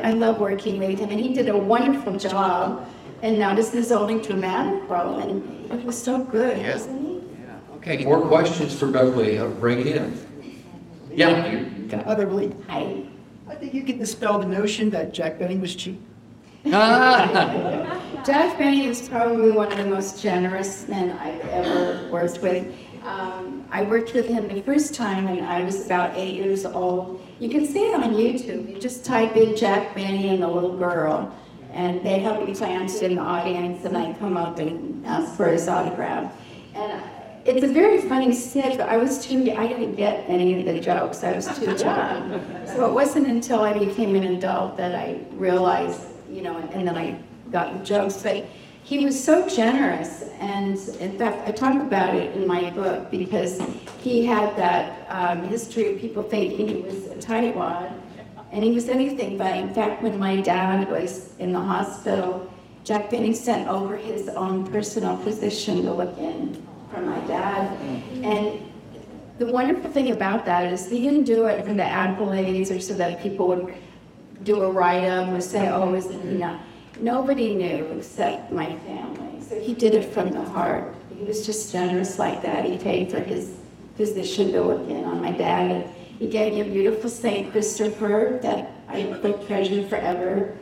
I, 0.03 0.09
I 0.09 0.11
love 0.11 0.39
working 0.39 0.79
with 0.79 0.99
him, 0.99 1.09
and 1.09 1.19
he 1.19 1.33
did 1.33 1.49
a 1.49 1.57
wonderful 1.57 2.17
job. 2.17 2.87
And 3.21 3.37
now 3.37 3.53
this 3.53 3.67
is 3.67 3.73
his 3.73 3.91
only 3.91 4.19
dramatic 4.21 4.89
role, 4.89 5.19
and 5.19 5.71
it 5.71 5.83
was 5.85 6.01
so 6.01 6.23
good, 6.23 6.57
Yeah. 6.57 6.73
wasn't 6.73 7.01
he? 7.07 7.21
Okay, 7.77 8.03
more 8.05 8.21
questions 8.21 8.77
for 8.77 8.87
Beverly. 8.87 9.37
Uh, 9.37 9.47
Bring 9.47 9.79
it 9.79 9.87
in. 9.87 10.17
Yeah. 11.11 11.51
you 11.51 11.87
got 11.87 12.01
it. 12.01 12.07
Utterly. 12.07 12.55
I, 12.69 13.05
I 13.47 13.55
think 13.55 13.73
you 13.73 13.83
can 13.83 13.97
dispel 13.97 14.39
the 14.39 14.45
notion 14.47 14.89
that 14.91 15.13
Jack 15.13 15.39
Benny 15.39 15.57
was 15.57 15.75
cheap. 15.75 15.99
Jack 16.65 18.57
Benny 18.57 18.85
is 18.85 19.09
probably 19.09 19.51
one 19.51 19.71
of 19.71 19.77
the 19.77 19.85
most 19.85 20.21
generous 20.21 20.87
men 20.87 21.11
I've 21.17 21.41
ever 21.49 22.09
worked 22.11 22.39
with. 22.41 22.71
Um, 23.03 23.65
I 23.71 23.81
worked 23.83 24.13
with 24.13 24.27
him 24.27 24.47
the 24.47 24.61
first 24.61 24.93
time 24.93 25.25
when 25.25 25.43
I 25.43 25.63
was 25.63 25.85
about 25.85 26.15
eight 26.15 26.35
years 26.35 26.65
old. 26.65 27.25
You 27.39 27.49
can 27.49 27.65
see 27.65 27.87
it 27.87 27.95
on 27.95 28.13
YouTube. 28.13 28.69
You 28.69 28.79
just 28.79 29.03
type 29.03 29.35
in 29.35 29.55
Jack 29.55 29.95
Benny 29.95 30.29
and 30.29 30.43
the 30.43 30.47
little 30.47 30.77
girl, 30.77 31.35
and 31.73 32.05
they 32.05 32.19
have 32.19 32.47
me 32.47 32.53
planted 32.53 33.01
in 33.01 33.15
the 33.15 33.21
audience, 33.21 33.85
and 33.85 33.97
I 33.97 34.13
come 34.13 34.37
up 34.37 34.59
and 34.59 35.03
ask 35.05 35.35
for 35.35 35.47
his 35.47 35.67
autograph. 35.67 36.31
And 36.75 37.01
it's 37.43 37.63
a 37.63 37.67
very 37.67 38.01
funny 38.01 38.33
skit, 38.33 38.77
but 38.77 38.87
I 38.87 38.97
was 38.97 39.25
too, 39.25 39.51
I 39.51 39.65
didn't 39.65 39.95
get 39.95 40.23
any 40.27 40.59
of 40.59 40.65
the 40.65 40.79
jokes. 40.79 41.23
I 41.23 41.33
was 41.33 41.47
too 41.57 41.65
young. 41.79 42.39
So 42.67 42.85
it 42.85 42.93
wasn't 42.93 43.25
until 43.25 43.61
I 43.61 43.73
became 43.77 44.15
an 44.15 44.23
adult 44.35 44.77
that 44.77 44.93
I 44.93 45.21
realized, 45.31 46.01
you 46.29 46.43
know, 46.43 46.55
and 46.57 46.87
then 46.87 46.95
I 46.95 47.19
got 47.51 47.79
the 47.79 47.83
jokes. 47.83 48.21
But 48.21 48.45
he 48.99 49.05
was 49.05 49.23
so 49.23 49.47
generous, 49.47 50.23
and 50.41 50.77
in 50.99 51.17
fact, 51.17 51.47
I 51.47 51.53
talk 51.53 51.81
about 51.81 52.13
it 52.13 52.35
in 52.35 52.45
my 52.45 52.71
book 52.71 53.09
because 53.09 53.61
he 53.99 54.25
had 54.25 54.53
that 54.57 55.05
um, 55.07 55.47
history 55.47 55.93
of 55.93 56.01
people 56.01 56.23
thinking 56.23 56.67
he 56.67 56.81
was 56.81 57.05
a 57.05 57.15
tightwad, 57.15 57.93
and 58.51 58.65
he 58.65 58.71
was 58.71 58.89
anything 58.89 59.37
but. 59.37 59.55
In 59.55 59.73
fact, 59.73 60.03
when 60.03 60.19
my 60.19 60.41
dad 60.41 60.91
was 60.91 61.33
in 61.39 61.53
the 61.53 61.59
hospital, 61.61 62.51
Jack 62.83 63.09
Benny 63.09 63.31
sent 63.31 63.69
over 63.69 63.95
his 63.95 64.27
own 64.27 64.69
personal 64.69 65.15
physician 65.15 65.83
to 65.83 65.93
look 65.93 66.17
in 66.17 66.61
for 66.93 66.99
my 66.99 67.19
dad, 67.27 67.79
and 68.23 68.59
the 69.39 69.45
wonderful 69.45 69.89
thing 69.89 70.11
about 70.11 70.43
that 70.43 70.71
is 70.73 70.89
he 70.89 71.03
didn't 71.03 71.23
do 71.23 71.45
it 71.45 71.65
for 71.65 71.73
the 71.73 71.81
accolades 71.81 72.75
or 72.75 72.81
so 72.81 72.93
that 72.95 73.23
people 73.23 73.47
would 73.47 73.73
do 74.43 74.61
a 74.63 74.69
write-up 74.69 75.29
or 75.29 75.39
say, 75.39 75.69
oh, 75.69 75.95
isn't 75.95 76.21
he 76.23 76.37
not? 76.39 76.59
Nobody 77.01 77.55
knew 77.55 77.85
except 77.97 78.51
my 78.51 78.77
family. 78.79 79.41
So 79.41 79.59
he 79.59 79.73
did 79.73 79.95
it 79.95 80.13
from 80.13 80.29
the 80.29 80.43
heart. 80.43 80.93
He 81.17 81.23
was 81.23 81.45
just 81.45 81.71
generous 81.71 82.19
like 82.19 82.43
that. 82.43 82.63
He 82.65 82.77
paid 82.77 83.11
for 83.11 83.19
his 83.19 83.57
physician 83.95 84.51
to 84.51 84.61
look 84.61 84.87
in 84.87 85.03
on 85.03 85.19
my 85.19 85.31
dad. 85.31 85.89
He 86.19 86.27
gave 86.27 86.53
me 86.53 86.61
a 86.61 86.65
beautiful 86.65 87.09
St. 87.09 87.51
Christopher 87.51 88.39
that 88.43 88.71
I 88.87 89.05
will 89.05 89.33
treasure 89.47 89.87
forever. 89.87 90.55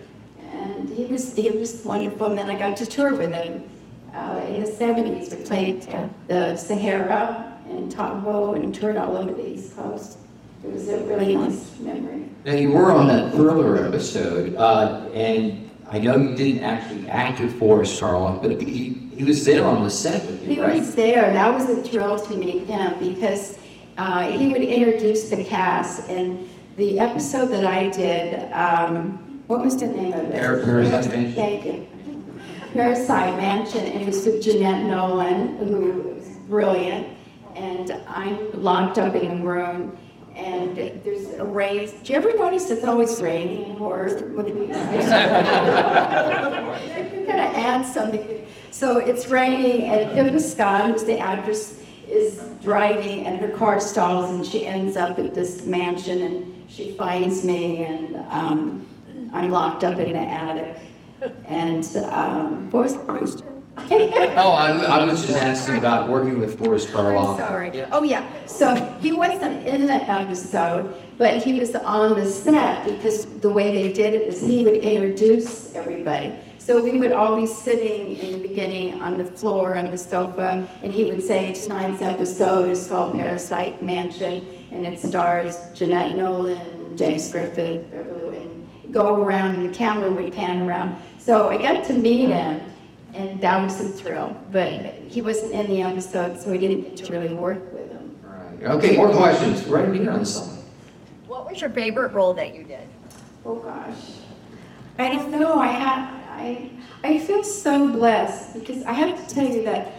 And 0.53 0.87
he 0.87 1.05
was, 1.05 1.35
he 1.35 1.49
was 1.51 1.83
wonderful. 1.83 2.27
And 2.27 2.37
then 2.37 2.49
I 2.49 2.57
got 2.57 2.77
to 2.77 2.85
tour 2.85 3.15
with 3.15 3.33
him 3.33 3.69
uh, 4.13 4.41
in 4.47 4.63
the 4.63 4.71
70s. 4.71 5.37
We 5.37 5.43
played 5.43 5.81
the 6.27 6.55
Sahara 6.55 7.59
and 7.69 7.91
Tahoe 7.91 8.53
and 8.53 8.73
toured 8.73 8.95
all 8.95 9.17
over 9.17 9.33
the 9.33 9.45
East 9.45 9.75
Coast. 9.75 10.17
It 10.63 10.71
was 10.71 10.87
a 10.87 10.99
really 10.99 11.35
nice 11.35 11.77
memory. 11.79 12.29
Now, 12.45 12.53
you 12.53 12.71
were 12.71 12.91
on 12.91 13.07
that 13.07 13.33
Thriller 13.33 13.85
episode, 13.85 14.55
uh, 14.55 15.09
and 15.13 15.68
I 15.91 15.99
know 15.99 16.17
you 16.17 16.35
didn't 16.35 16.63
actually 16.63 17.09
act 17.09 17.39
with 17.39 17.57
Boris 17.59 17.99
Karloff, 17.99 18.41
but 18.41 18.61
he, 18.61 18.89
he 19.15 19.23
was 19.23 19.43
there 19.45 19.65
on 19.65 19.83
the 19.83 19.89
set 19.89 20.23
with 20.25 20.45
He 20.45 20.55
you, 20.55 20.63
right? 20.63 20.79
was 20.79 20.93
there. 20.95 21.33
That 21.33 21.53
was 21.53 21.67
a 21.69 21.81
thrill 21.81 22.19
to 22.19 22.37
meet 22.37 22.65
him 22.67 22.99
because 22.99 23.57
uh, 23.97 24.29
he 24.29 24.49
would 24.49 24.61
introduce 24.61 25.29
the 25.29 25.43
cast. 25.43 26.07
And 26.09 26.47
the 26.77 26.99
episode 26.99 27.47
that 27.47 27.65
I 27.65 27.89
did, 27.89 28.51
um, 28.53 29.41
what 29.47 29.61
was 29.65 29.77
the 29.77 29.87
name 29.87 30.13
of 30.13 30.25
it? 30.25 30.39
Par- 30.39 30.59
Parasite 30.63 31.07
Mansion. 31.09 31.33
Thank 31.33 31.65
you. 31.65 31.87
Parasite 32.73 33.35
Mansion. 33.37 33.85
And 33.85 34.01
it 34.03 34.05
was 34.05 34.23
with 34.25 34.43
Jeanette 34.43 34.85
Nolan, 34.85 35.57
who 35.57 36.13
was 36.15 36.27
brilliant. 36.47 37.07
And 37.55 37.91
I'm 38.07 38.61
locked 38.61 38.99
up 38.99 39.15
in 39.15 39.41
a 39.41 39.43
room. 39.43 39.97
And 40.39 40.77
there's 41.03 41.27
a 41.33 41.43
rain. 41.45 41.89
Do 42.03 42.13
you 42.13 42.17
ever 42.17 42.33
notice 42.35 42.69
it's 42.69 42.85
always 42.85 43.21
raining 43.21 43.65
in 43.71 43.75
horror 43.75 44.09
movies? 44.29 44.69
You're 44.69 44.79
gonna 47.27 47.51
add 47.55 47.85
something. 47.85 48.47
So 48.71 48.97
it's 48.97 49.27
raining, 49.27 49.83
and 49.83 50.11
Kim 50.13 50.39
Scott, 50.39 50.89
who's 50.89 51.03
the 51.03 51.19
actress, 51.19 51.83
is 52.07 52.41
driving, 52.63 53.25
and 53.25 53.39
her 53.39 53.49
car 53.49 53.79
stalls, 53.79 54.29
and 54.31 54.45
she 54.45 54.65
ends 54.65 54.95
up 54.95 55.19
at 55.19 55.33
this 55.35 55.65
mansion, 55.65 56.21
and 56.21 56.69
she 56.69 56.93
finds 56.93 57.43
me, 57.43 57.83
and 57.83 58.15
um, 58.29 58.87
I'm 59.33 59.51
locked 59.51 59.83
up 59.83 59.99
in 59.99 60.13
the 60.13 60.19
attic. 60.19 60.77
And 61.45 61.85
um, 61.97 62.71
what 62.71 62.83
was 62.83 62.93
the 62.93 63.03
question? 63.03 63.58
Oh, 64.39 64.51
I, 64.51 64.71
I 64.71 65.03
was 65.03 65.25
just 65.25 65.37
asking 65.37 65.77
about 65.77 66.07
working 66.07 66.39
with 66.39 66.57
Boris 66.57 66.85
Karloff. 66.85 67.37
Sorry. 67.37 67.81
Oh, 67.91 68.03
yeah. 68.03 68.25
So 68.45 68.75
he 69.01 69.11
wasn't 69.11 69.67
in 69.67 69.85
the 69.85 69.93
episode, 69.93 70.95
but 71.17 71.43
he 71.43 71.59
was 71.59 71.75
on 71.75 72.15
the 72.15 72.25
set 72.25 72.85
because 72.85 73.25
the 73.25 73.49
way 73.49 73.73
they 73.73 73.91
did 73.93 74.13
it 74.13 74.21
is 74.27 74.41
he 74.41 74.63
would 74.63 74.75
introduce 74.75 75.73
everybody. 75.75 76.33
So 76.57 76.81
we 76.83 76.99
would 76.99 77.11
all 77.11 77.35
be 77.35 77.47
sitting 77.47 78.15
in 78.17 78.33
the 78.41 78.47
beginning 78.47 79.01
on 79.01 79.17
the 79.17 79.25
floor 79.25 79.75
on 79.75 79.89
the 79.89 79.97
sofa, 79.97 80.67
and 80.83 80.93
he 80.93 81.05
would 81.05 81.23
say, 81.23 81.53
tonight's 81.53 82.01
episode 82.01 82.69
is 82.69 82.87
called 82.87 83.13
Parasite 83.15 83.81
Mansion, 83.81 84.45
and 84.71 84.85
it 84.85 84.99
stars 84.99 85.57
Jeanette 85.73 86.15
Nolan, 86.15 86.95
James 86.95 87.31
Griffith, 87.31 87.91
and 87.91 88.69
go 88.91 89.15
around, 89.21 89.55
and 89.55 89.69
the 89.69 89.73
camera 89.75 90.11
would 90.11 90.31
pan 90.31 90.67
around. 90.67 90.95
So 91.17 91.49
I 91.49 91.57
got 91.57 91.85
to 91.85 91.93
meet 91.93 92.29
him, 92.29 92.61
and 93.13 93.41
that 93.41 93.61
was 93.63 93.79
a 93.81 93.89
thrill. 93.89 94.35
But 94.51 94.71
he 95.07 95.21
wasn't 95.21 95.53
in 95.53 95.67
the 95.67 95.81
episode, 95.81 96.39
so 96.39 96.51
we 96.51 96.57
didn't 96.57 96.81
get 96.81 96.97
to 96.97 97.11
really 97.11 97.33
work 97.33 97.73
with 97.73 97.91
him. 97.91 98.17
Okay, 98.63 98.97
more 98.97 99.13
questions. 99.13 99.65
Right 99.65 99.93
here 99.93 100.11
on 100.11 100.19
the 100.19 100.25
side. 100.25 100.63
What 101.27 101.49
was 101.49 101.61
your 101.61 101.69
favorite 101.69 102.13
role 102.13 102.33
that 102.33 102.55
you 102.55 102.63
did? 102.63 102.87
Oh 103.45 103.55
gosh, 103.55 103.95
I 104.97 105.09
don't 105.09 105.31
know. 105.31 105.59
I 105.59 105.67
had 105.67 106.19
I, 106.39 106.71
I 107.03 107.19
feel 107.19 107.43
so 107.43 107.87
blessed 107.87 108.53
because 108.53 108.83
I 108.83 108.93
have 108.93 109.27
to 109.27 109.35
tell 109.35 109.45
you 109.47 109.63
that 109.65 109.91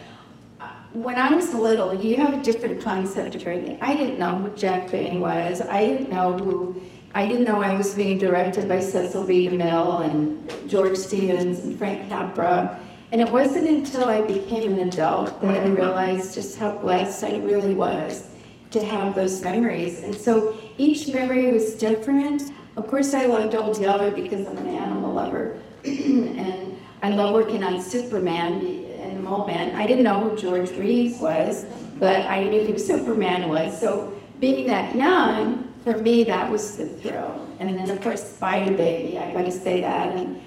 uh, 0.61 0.69
when 0.95 1.17
I 1.17 1.35
was 1.35 1.53
little, 1.53 1.95
you 1.95 2.17
have 2.17 2.33
a 2.33 2.43
different 2.43 2.81
concept 2.83 3.35
of 3.35 3.43
everything. 3.47 3.79
I 3.83 3.95
didn't 3.95 4.19
know 4.19 4.37
who 4.37 4.57
Jack 4.57 4.91
Benny 4.91 5.19
was. 5.19 5.61
I 5.61 5.87
didn't 5.87 6.11
know 6.11 6.37
who, 6.37 6.81
I 7.15 7.27
didn't 7.27 7.45
know 7.45 7.61
I 7.63 7.77
was 7.77 7.95
being 7.95 8.17
directed 8.17 8.69
by 8.69 8.81
Cecil 8.81 9.25
B. 9.25 9.49
DeMille 9.49 10.11
and 10.11 10.71
George 10.71 10.97
Stevens 10.97 11.59
and 11.61 11.79
Frank 11.79 12.09
Capra. 12.09 12.81
And 13.13 13.21
it 13.21 13.31
wasn't 13.31 13.67
until 13.67 14.05
I 14.05 14.21
became 14.21 14.75
an 14.75 14.89
adult 14.89 15.41
that 15.43 15.67
I 15.67 15.69
realized 15.69 16.35
just 16.35 16.59
how 16.59 16.79
blessed 16.79 17.25
I 17.25 17.39
really 17.39 17.75
was 17.75 18.29
to 18.71 18.85
have 18.85 19.17
those 19.17 19.43
memories. 19.43 20.05
And 20.05 20.15
so 20.15 20.57
each 20.79 21.13
memory 21.13 21.51
was 21.51 21.75
different. 21.75 22.53
Of 22.77 22.87
course, 22.87 23.13
I 23.13 23.27
loved 23.27 23.57
Old 23.57 23.81
Yeller 23.81 24.13
because 24.13 24.47
I'm 24.47 24.57
an 24.59 24.69
animal 24.69 25.13
lover. 25.13 25.61
and 25.85 26.79
I 27.03 27.11
love 27.11 27.35
working 27.35 27.65
on 27.65 27.83
Superman 27.83 28.87
and 29.01 29.17
the 29.17 29.23
Mole 29.23 29.45
Man. 29.45 29.75
I 29.75 29.89
didn't 29.89 30.05
know 30.05 30.21
who 30.21 30.37
George 30.37 30.71
Reeves 30.73 31.19
was, 31.19 31.67
but 31.99 32.27
I 32.27 32.45
knew 32.45 32.65
who 32.65 32.79
Superman 32.79 33.49
was. 33.49 33.79
So 33.81 34.13
being 34.39 34.69
that 34.69 34.95
young, 34.95 35.73
for 35.83 35.97
me, 35.97 36.23
that 36.25 36.49
was 36.49 36.77
the 36.77 36.87
thrill. 36.87 37.49
And 37.59 37.77
then, 37.77 37.91
of 37.91 38.01
course, 38.03 38.23
Spider 38.23 38.77
Baby, 38.77 39.19
I 39.19 39.33
gotta 39.33 39.51
say 39.51 39.81
that. 39.81 40.15
And 40.17 40.41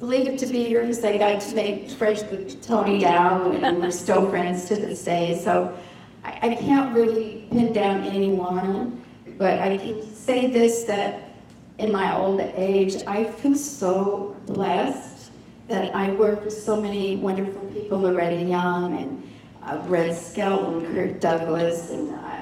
Leave 0.00 0.36
to 0.38 0.46
Beaver, 0.46 0.82
because 0.82 1.04
I 1.04 1.18
got 1.18 1.40
to 1.40 1.54
make 1.56 1.90
friends 1.90 2.22
with 2.30 2.64
Tony 2.64 3.00
Dow, 3.00 3.50
and 3.50 3.80
we're 3.80 3.90
still 3.90 4.30
friends 4.30 4.68
to 4.68 4.76
this 4.76 5.02
day. 5.04 5.40
So 5.42 5.76
I, 6.22 6.50
I 6.50 6.54
can't 6.54 6.94
really 6.94 7.48
pin 7.50 7.72
down 7.72 8.04
anyone, 8.04 9.02
but 9.38 9.58
I 9.58 9.76
can 9.76 10.14
say 10.14 10.46
this, 10.46 10.84
that 10.84 11.30
in 11.78 11.90
my 11.90 12.16
old 12.16 12.40
age, 12.40 13.02
I 13.08 13.24
feel 13.24 13.56
so 13.56 14.36
blessed 14.46 15.32
that 15.66 15.92
I 15.96 16.12
work 16.12 16.44
with 16.44 16.54
so 16.54 16.80
many 16.80 17.16
wonderful 17.16 17.66
people, 17.72 17.98
Loretta 17.98 18.40
Young 18.40 18.96
and 18.96 19.30
uh, 19.64 19.82
Red 19.88 20.16
Skelton, 20.16 20.94
Kirk 20.94 21.20
Douglas, 21.20 21.90
and 21.90 22.14
uh, 22.14 22.40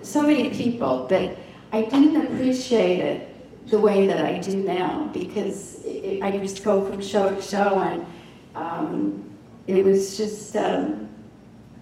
so 0.00 0.22
many 0.22 0.48
people 0.48 1.06
that 1.08 1.36
I 1.72 1.82
didn't 1.82 2.16
appreciate 2.24 3.00
it 3.00 3.35
the 3.66 3.78
way 3.78 4.06
that 4.06 4.24
I 4.24 4.38
do 4.38 4.56
now 4.56 5.10
because 5.12 5.84
it, 5.84 6.22
I 6.22 6.30
just 6.38 6.62
go 6.62 6.84
from 6.88 7.02
show 7.02 7.34
to 7.34 7.42
show 7.42 7.80
and 7.80 8.06
um, 8.54 9.24
it 9.66 9.84
was 9.84 10.16
just, 10.16 10.54
um, 10.56 11.08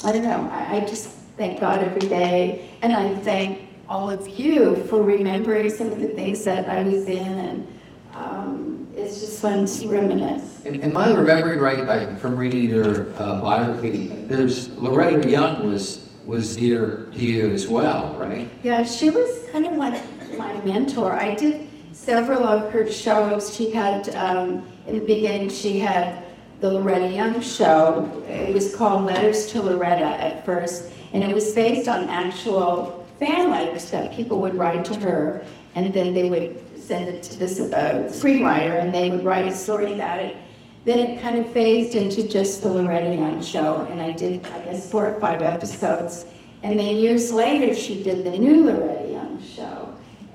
I 0.03 0.13
don't 0.13 0.23
know, 0.23 0.49
I, 0.51 0.77
I 0.77 0.81
just 0.81 1.09
thank 1.37 1.61
God 1.61 1.81
every 1.81 2.09
day 2.09 2.71
and 2.83 2.93
I 2.93 3.15
thank 3.17 3.69
all 3.89 4.11
of 4.11 4.27
you 4.29 4.77
for 4.85 5.03
remembering 5.03 5.69
some 5.69 5.93
of 5.93 6.01
the 6.01 6.09
things 6.09 6.45
that 6.45 6.69
I 6.69 6.83
was 6.83 7.07
in 7.07 7.19
and 7.19 7.81
um, 8.15 8.89
it's 8.97 9.21
just 9.21 9.43
fun 9.43 9.67
to 9.67 9.89
reminisce. 9.89 10.65
And 10.65 10.83
am 10.83 10.97
I 10.97 11.13
remembering 11.13 11.59
right 11.59 11.81
I, 11.81 12.15
from 12.15 12.37
reading 12.37 12.71
your 12.71 13.13
uh, 13.19 13.41
biography? 13.43 14.07
There's 14.07 14.71
Loretta 14.79 15.29
Young 15.29 15.71
was 15.71 16.09
was 16.25 16.57
dear 16.57 17.09
to 17.13 17.19
you 17.19 17.51
as 17.51 17.69
well, 17.69 18.17
right? 18.19 18.49
Yeah, 18.63 18.83
she 18.83 19.11
was 19.11 19.47
kind 19.53 19.67
of 19.67 19.77
like 19.77 20.01
my 20.39 20.59
mentor. 20.65 21.13
I 21.13 21.35
did 21.35 21.69
several 22.05 22.45
of 22.45 22.71
her 22.71 22.91
shows. 22.91 23.55
She 23.57 23.71
had, 23.71 24.15
um, 24.15 24.67
in 24.87 24.99
the 24.99 25.05
beginning, 25.05 25.49
she 25.49 25.79
had 25.79 26.23
the 26.61 26.71
Loretta 26.71 27.09
Young 27.09 27.41
show. 27.41 28.23
It 28.29 28.53
was 28.53 28.75
called 28.75 29.07
Letters 29.07 29.47
to 29.53 29.63
Loretta 29.63 30.05
at 30.05 30.45
first, 30.45 30.91
and 31.13 31.25
it 31.25 31.35
was 31.35 31.53
based 31.55 31.89
on 31.89 32.09
actual 32.09 33.07
fan 33.19 33.51
letters 33.51 33.91
that 33.91 34.13
people 34.13 34.41
would 34.41 34.55
write 34.55 34.85
to 34.87 34.95
her, 35.01 35.45
and 35.75 35.93
then 35.95 36.13
they 36.13 36.29
would 36.29 36.61
send 36.79 37.09
it 37.09 37.23
to 37.23 37.39
this 37.39 37.59
uh, 37.59 38.09
screenwriter, 38.09 38.81
and 38.83 38.95
they 38.95 39.11
would 39.11 39.25
write 39.25 39.47
a 39.47 39.55
story 39.55 39.95
about 39.95 40.19
it. 40.19 40.37
Then 40.85 40.99
it 40.99 41.23
kind 41.23 41.39
of 41.39 41.51
phased 41.53 41.95
into 41.95 42.29
just 42.29 42.63
the 42.63 42.69
Loretta 42.69 43.15
Young 43.15 43.43
show, 43.43 43.87
and 43.91 44.03
I 44.03 44.13
did, 44.13 44.47
I 44.47 44.59
guess, 44.61 44.91
four 44.91 45.07
or 45.07 45.19
five 45.19 45.41
episodes. 45.41 46.27
And 46.63 46.79
then 46.79 46.97
years 46.97 47.33
later, 47.33 47.75
she 47.75 48.03
did 48.03 48.25
the 48.25 48.37
new 48.37 48.65
Loretta 48.65 49.11
Young 49.11 49.43
show. 49.43 49.84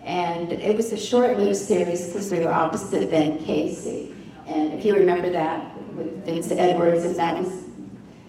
And 0.04 0.52
it 0.52 0.76
was 0.76 0.91
a 0.91 0.97
short-lived 0.97 1.56
series 1.56 2.08
because 2.08 2.32
we 2.32 2.39
were 2.39 2.52
opposite 2.52 3.12
Ben 3.12 3.38
Casey. 3.39 4.16
And 4.47 4.74
if 4.74 4.84
you 4.86 4.95
remember 4.95 5.30
that 5.30 5.76
with 5.93 6.26
Vince 6.26 6.52
Edwards, 6.52 7.04
and 7.04 7.16
that 7.16 7.43
was, 7.43 7.66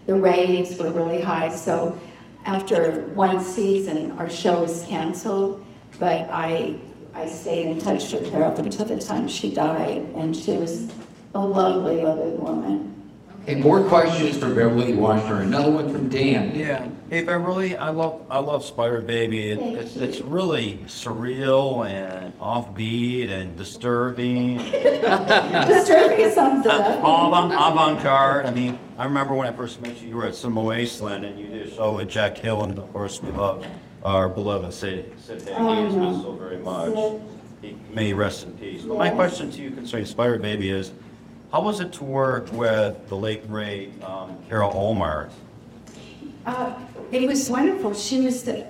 the 0.06 0.14
ratings 0.14 0.76
were 0.78 0.90
really 0.90 1.20
high. 1.20 1.48
So 1.48 1.98
after 2.44 3.06
one 3.14 3.40
season, 3.40 4.12
our 4.12 4.28
show 4.28 4.62
was 4.62 4.84
canceled, 4.86 5.64
but 5.98 6.28
I, 6.30 6.76
I 7.14 7.28
stayed 7.28 7.66
in 7.66 7.78
touch 7.78 8.12
with 8.12 8.32
her 8.32 8.44
up 8.44 8.58
until 8.58 8.86
the 8.86 8.98
time 8.98 9.28
she 9.28 9.52
died, 9.52 10.02
and 10.14 10.36
she 10.36 10.52
was 10.52 10.90
a 11.34 11.40
lovely, 11.40 12.02
lovely 12.02 12.32
woman. 12.32 12.99
Okay, 13.42 13.54
more 13.54 13.82
questions 13.84 14.36
from 14.36 14.54
Beverly 14.54 14.92
Washburn. 14.92 15.46
Another 15.46 15.70
one 15.70 15.90
from 15.90 16.10
Dan. 16.10 16.54
Yeah. 16.54 16.86
Hey 17.08 17.24
Beverly, 17.24 17.74
I 17.74 17.88
love 17.88 18.26
I 18.28 18.38
love 18.38 18.62
Spider 18.64 19.00
Baby. 19.00 19.50
It, 19.50 19.58
it's 19.58 19.96
it's 19.96 20.20
really 20.20 20.78
surreal 20.86 21.88
and 21.88 22.38
offbeat 22.38 23.30
and 23.30 23.56
disturbing. 23.56 24.58
Disturbing 24.70 26.30
sounds 26.32 26.66
All 26.66 27.28
avant, 27.28 27.52
avant-garde. 27.52 28.46
I 28.46 28.50
mean, 28.50 28.78
I 28.98 29.04
remember 29.04 29.34
when 29.34 29.48
I 29.48 29.52
first 29.52 29.80
met 29.80 30.00
you, 30.02 30.08
you 30.08 30.16
were 30.16 30.26
at 30.26 30.34
Cinema 30.34 30.62
Wasteland 30.62 31.24
and 31.24 31.38
you 31.38 31.46
did 31.46 31.68
a 31.68 31.74
show 31.74 31.96
with 31.96 32.10
Jack 32.10 32.36
Hill 32.36 32.62
and 32.62 32.78
of 32.78 32.92
course 32.92 33.22
we 33.22 33.30
love 33.30 33.66
our 34.04 34.28
beloved 34.28 34.72
Sid 34.74 35.14
Sid 35.18 35.42
Haig. 35.42 35.56
He 35.56 35.62
no. 35.96 36.08
was 36.10 36.22
so 36.22 36.32
very 36.32 36.58
much. 36.58 37.22
He 37.62 37.76
may 37.92 38.08
he 38.08 38.12
rest 38.12 38.44
in 38.44 38.52
peace. 38.58 38.82
But 38.82 38.98
my 38.98 39.10
question 39.10 39.50
to 39.50 39.62
you 39.62 39.70
concerning 39.70 40.06
Spider 40.06 40.38
Baby 40.38 40.70
is, 40.70 40.92
how 41.52 41.62
was 41.62 41.80
it 41.80 41.92
to 41.94 42.04
work 42.04 42.52
with 42.52 43.08
the 43.08 43.16
late 43.16 43.48
great 43.48 43.90
um, 44.04 44.36
Carol 44.48 44.72
Ohmart? 44.72 45.30
Uh, 46.46 46.74
it 47.10 47.26
was 47.26 47.50
wonderful. 47.50 47.92
She 47.92 48.20
was 48.20 48.44
the, 48.44 48.66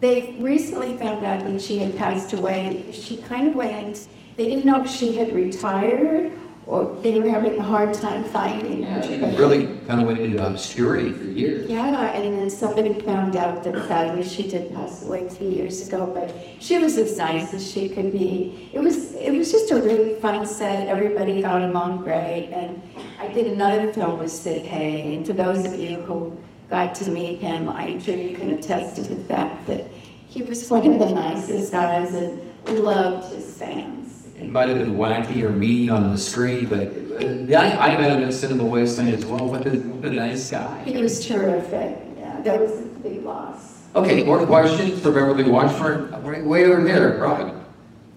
they 0.00 0.36
recently 0.40 0.96
found 0.96 1.24
out 1.24 1.44
that 1.44 1.62
she 1.62 1.78
had 1.78 1.96
passed 1.96 2.32
away. 2.32 2.90
She 2.92 3.18
kind 3.18 3.48
of 3.48 3.54
went, 3.54 4.08
they 4.36 4.46
didn't 4.46 4.64
know 4.64 4.82
if 4.82 4.90
she 4.90 5.16
had 5.16 5.32
retired 5.34 6.32
or 6.70 6.94
they 7.02 7.18
were 7.18 7.28
having 7.28 7.58
a 7.58 7.62
hard 7.62 7.92
time 7.92 8.22
finding 8.22 8.84
her. 8.84 9.02
She 9.02 9.18
really 9.36 9.66
kind 9.88 10.00
of 10.00 10.06
went 10.06 10.20
into 10.20 10.46
obscurity 10.46 11.12
for 11.12 11.24
years. 11.24 11.68
Yeah, 11.68 12.12
and 12.12 12.38
then 12.38 12.48
somebody 12.48 12.94
found 13.00 13.34
out 13.34 13.64
that 13.64 13.74
sadly 13.88 14.22
she 14.22 14.48
did 14.48 14.72
pass 14.72 15.04
away 15.04 15.28
two 15.28 15.46
years 15.46 15.88
ago, 15.88 16.06
but 16.14 16.32
she 16.60 16.78
was 16.78 16.96
as 16.96 17.18
nice 17.18 17.52
as 17.52 17.68
she 17.68 17.88
could 17.88 18.12
be. 18.12 18.70
It 18.72 18.78
was 18.78 19.14
it 19.14 19.32
was 19.32 19.50
just 19.50 19.72
a 19.72 19.82
really 19.82 20.14
fun 20.20 20.46
set. 20.46 20.86
Everybody 20.86 21.42
got 21.42 21.60
along 21.62 22.04
great, 22.04 22.50
and 22.52 22.80
I 23.18 23.26
did 23.32 23.48
another 23.48 23.92
film 23.92 24.20
with 24.20 24.30
Sid 24.30 24.64
Haig. 24.64 25.14
And 25.16 25.26
for 25.26 25.32
those 25.32 25.64
of 25.64 25.74
you 25.74 25.96
who 26.02 26.38
got 26.68 26.94
to 26.96 27.10
meet 27.10 27.40
him, 27.40 27.68
I'm 27.68 28.00
sure 28.00 28.16
you 28.16 28.36
can 28.36 28.50
attest 28.50 28.94
to 28.96 29.02
the 29.02 29.24
fact 29.24 29.66
that 29.66 29.86
he 30.28 30.42
was 30.42 30.70
one 30.70 30.86
of 30.86 31.00
the 31.00 31.10
nicest 31.12 31.72
guys 31.72 32.14
and 32.14 32.40
loved 32.68 33.34
his 33.34 33.58
fans. 33.58 34.09
It 34.40 34.50
might 34.50 34.68
have 34.68 34.78
been 34.78 34.94
wacky 34.94 35.42
or 35.42 35.50
mean 35.50 35.90
on 35.90 36.10
the 36.10 36.18
screen, 36.18 36.66
but 36.66 36.88
uh, 36.88 37.26
yeah, 37.46 37.78
I, 37.78 37.94
I 37.94 37.98
met 38.00 38.18
him 38.18 38.26
at 38.26 38.32
Cinema 38.32 38.64
Wasteland 38.64 39.12
as 39.12 39.26
well. 39.26 39.46
What 39.46 39.66
a, 39.66 39.70
what 39.70 40.10
a 40.10 40.14
nice 40.14 40.50
guy. 40.50 40.82
He 40.84 40.96
was 40.96 41.26
terrific. 41.26 41.98
Yeah, 42.18 42.40
that 42.40 42.58
was 42.58 42.80
a 42.80 42.82
big 43.02 43.22
loss. 43.22 43.82
Okay, 43.94 44.24
more 44.24 44.46
questions 44.46 44.98
for 45.00 45.12
Beverly 45.12 45.44
Washburn? 45.44 46.10
Way, 46.24 46.42
way 46.42 46.64
over 46.64 46.82
there, 46.82 47.18
Robin. 47.18 47.62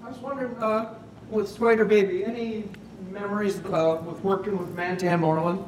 I 0.02 0.08
was 0.08 0.18
wondering, 0.20 0.56
uh, 0.58 0.94
with 1.30 1.50
Spider 1.50 1.84
Baby, 1.84 2.24
any 2.24 2.70
memories 3.12 3.60
uh, 3.66 4.02
with 4.06 4.24
working 4.24 4.58
with 4.58 4.70
Mantan 4.70 5.20
Moreland? 5.20 5.64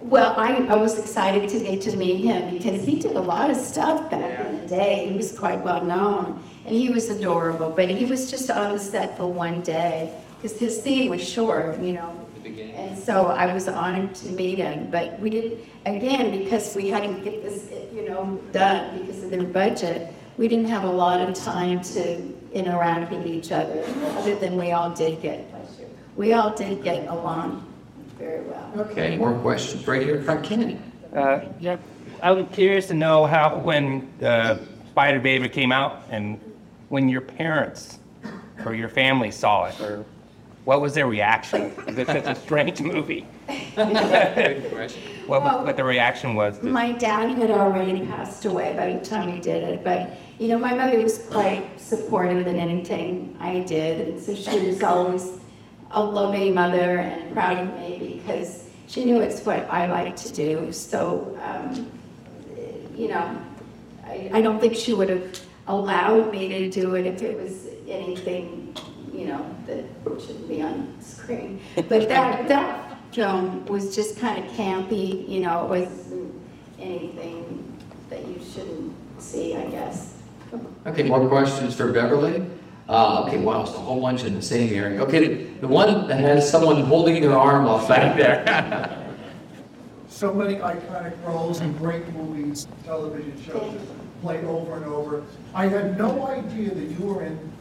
Well, 0.00 0.34
I, 0.36 0.66
I 0.66 0.76
was 0.76 0.98
excited 0.98 1.48
to 1.48 1.60
get 1.60 1.80
to 1.82 1.96
meet 1.96 2.24
him 2.24 2.58
because 2.58 2.84
he 2.84 2.98
did 2.98 3.16
a 3.16 3.20
lot 3.20 3.50
of 3.50 3.56
stuff 3.56 4.10
back 4.10 4.46
in 4.46 4.60
the 4.60 4.66
day. 4.66 5.08
He 5.08 5.16
was 5.16 5.36
quite 5.38 5.62
well 5.62 5.82
known 5.82 6.42
and 6.66 6.74
he 6.74 6.90
was 6.90 7.10
adorable, 7.10 7.70
but 7.70 7.88
he 7.88 8.04
was 8.04 8.30
just 8.30 8.50
on 8.50 8.72
the 8.72 8.78
set 8.78 9.16
for 9.16 9.26
one 9.26 9.62
day 9.62 10.12
because 10.40 10.58
his 10.58 10.82
scene 10.82 11.10
was 11.10 11.26
short, 11.26 11.78
you 11.80 11.92
know. 11.92 12.18
And 12.44 12.98
so 12.98 13.26
I 13.26 13.52
was 13.52 13.68
honored 13.68 14.14
to 14.16 14.28
meet 14.30 14.58
him, 14.58 14.90
but 14.90 15.18
we 15.20 15.30
didn't, 15.30 15.60
again, 15.86 16.42
because 16.42 16.74
we 16.74 16.88
had 16.88 17.02
to 17.04 17.20
get 17.22 17.42
this, 17.42 17.70
you 17.94 18.08
know, 18.08 18.40
done 18.52 18.98
because 18.98 19.22
of 19.22 19.30
their 19.30 19.44
budget, 19.44 20.12
we 20.36 20.48
didn't 20.48 20.66
have 20.66 20.84
a 20.84 20.90
lot 20.90 21.20
of 21.20 21.34
time 21.34 21.80
to 21.82 22.20
interact 22.52 23.12
with 23.12 23.26
each 23.26 23.52
other, 23.52 23.84
other 24.16 24.34
than 24.36 24.56
we 24.56 24.72
all 24.72 24.90
did 24.90 25.22
get, 25.22 25.44
we 26.16 26.32
all 26.32 26.54
did 26.54 26.82
get 26.82 27.06
along 27.08 27.64
very 28.18 28.42
well. 28.42 28.72
Okay, 28.76 29.16
more 29.16 29.34
questions 29.34 29.86
right 29.86 30.02
here 30.02 30.22
from 30.22 30.42
Kennedy. 30.42 30.78
Uh, 31.14 31.40
yeah, 31.60 31.76
I 32.22 32.32
was 32.32 32.46
curious 32.52 32.88
to 32.88 32.94
know 32.94 33.26
how 33.26 33.58
when 33.58 34.12
uh, 34.22 34.58
Spider 34.90 35.20
Baby 35.20 35.48
came 35.48 35.72
out 35.72 36.02
and 36.10 36.40
when 36.92 37.08
your 37.08 37.22
parents 37.22 37.98
or 38.66 38.74
your 38.74 38.88
family 38.90 39.30
saw 39.30 39.64
it, 39.64 39.80
or 39.80 40.04
what 40.66 40.82
was 40.82 40.92
their 40.92 41.06
reaction? 41.06 41.72
Because 41.74 41.96
it's 41.96 42.12
such 42.12 42.26
a 42.26 42.34
strange 42.38 42.82
movie. 42.82 43.22
what, 43.74 45.42
was- 45.42 45.64
what 45.64 45.76
the 45.78 45.84
reaction 45.84 46.34
was. 46.34 46.58
to- 46.58 46.66
My 46.66 46.92
dad 46.92 47.30
had 47.38 47.50
already 47.50 48.04
passed 48.04 48.44
away 48.44 48.74
by 48.76 48.92
the 48.92 49.02
time 49.02 49.32
we 49.32 49.40
did 49.40 49.62
it, 49.62 49.82
but, 49.82 50.10
you 50.38 50.48
know, 50.48 50.58
my 50.58 50.74
mother 50.74 51.00
was 51.00 51.16
quite 51.30 51.80
supportive 51.80 52.46
in 52.46 52.56
anything 52.56 53.38
I 53.40 53.60
did, 53.60 54.08
and 54.08 54.20
so 54.22 54.34
she 54.34 54.66
was 54.66 54.82
always 54.82 55.40
a 55.92 56.04
loving 56.04 56.52
mother 56.52 56.98
and 56.98 57.32
proud 57.32 57.56
of 57.56 57.74
me 57.78 58.20
because 58.22 58.68
she 58.86 59.06
knew 59.06 59.18
it's 59.22 59.40
what 59.46 59.60
I 59.70 59.86
like 59.90 60.14
to 60.16 60.32
do. 60.34 60.70
So, 60.72 61.38
um, 61.42 61.90
you 62.94 63.08
know, 63.08 63.38
I, 64.04 64.30
I 64.34 64.42
don't 64.42 64.60
think 64.60 64.76
she 64.76 64.92
would 64.92 65.08
have 65.08 65.40
allowed 65.66 66.32
me 66.32 66.48
to 66.48 66.70
do 66.70 66.94
it 66.94 67.06
if 67.06 67.22
it 67.22 67.38
was 67.40 67.68
anything, 67.88 68.74
you 69.12 69.26
know, 69.28 69.54
that 69.66 69.84
shouldn't 70.20 70.48
be 70.48 70.62
on 70.62 70.96
screen. 71.00 71.60
But 71.76 71.88
that, 72.08 72.48
that 72.48 72.98
film 73.12 73.64
was 73.66 73.94
just 73.94 74.18
kind 74.18 74.44
of 74.44 74.50
campy, 74.52 75.28
you 75.28 75.40
know, 75.40 75.64
it 75.72 75.86
wasn't 75.86 76.34
anything 76.80 77.78
that 78.10 78.26
you 78.26 78.40
shouldn't 78.52 78.92
see, 79.22 79.54
I 79.56 79.66
guess. 79.66 80.14
Okay, 80.86 81.04
more 81.04 81.26
questions 81.28 81.74
for 81.76 81.92
Beverly? 81.92 82.44
Uh, 82.88 83.24
okay, 83.26 83.38
wow, 83.38 83.62
it's 83.62 83.70
a 83.70 83.74
whole 83.74 84.00
bunch 84.00 84.24
in 84.24 84.34
the 84.34 84.42
same 84.42 84.72
area. 84.74 85.00
Okay, 85.02 85.26
the- 85.28 85.52
the 85.62 85.68
one 85.68 86.08
that 86.08 86.18
has 86.18 86.50
someone 86.50 86.82
holding 86.82 87.22
their 87.22 87.38
arm 87.38 87.66
off 87.66 87.88
back 87.88 88.16
there. 88.16 88.98
So 90.08 90.32
many 90.32 90.54
iconic 90.56 91.14
roles 91.26 91.60
in 91.62 91.72
great 91.78 92.06
movies, 92.12 92.68
television 92.84 93.32
shows 93.44 93.72
that 93.74 94.01
played 94.22 94.44
over 94.44 94.76
and 94.76 94.86
over. 94.86 95.24
I 95.54 95.66
had 95.66 95.98
no 95.98 96.26
idea 96.26 96.72
that 96.72 96.84
you 96.84 97.04
were 97.04 97.24
in 97.24 97.52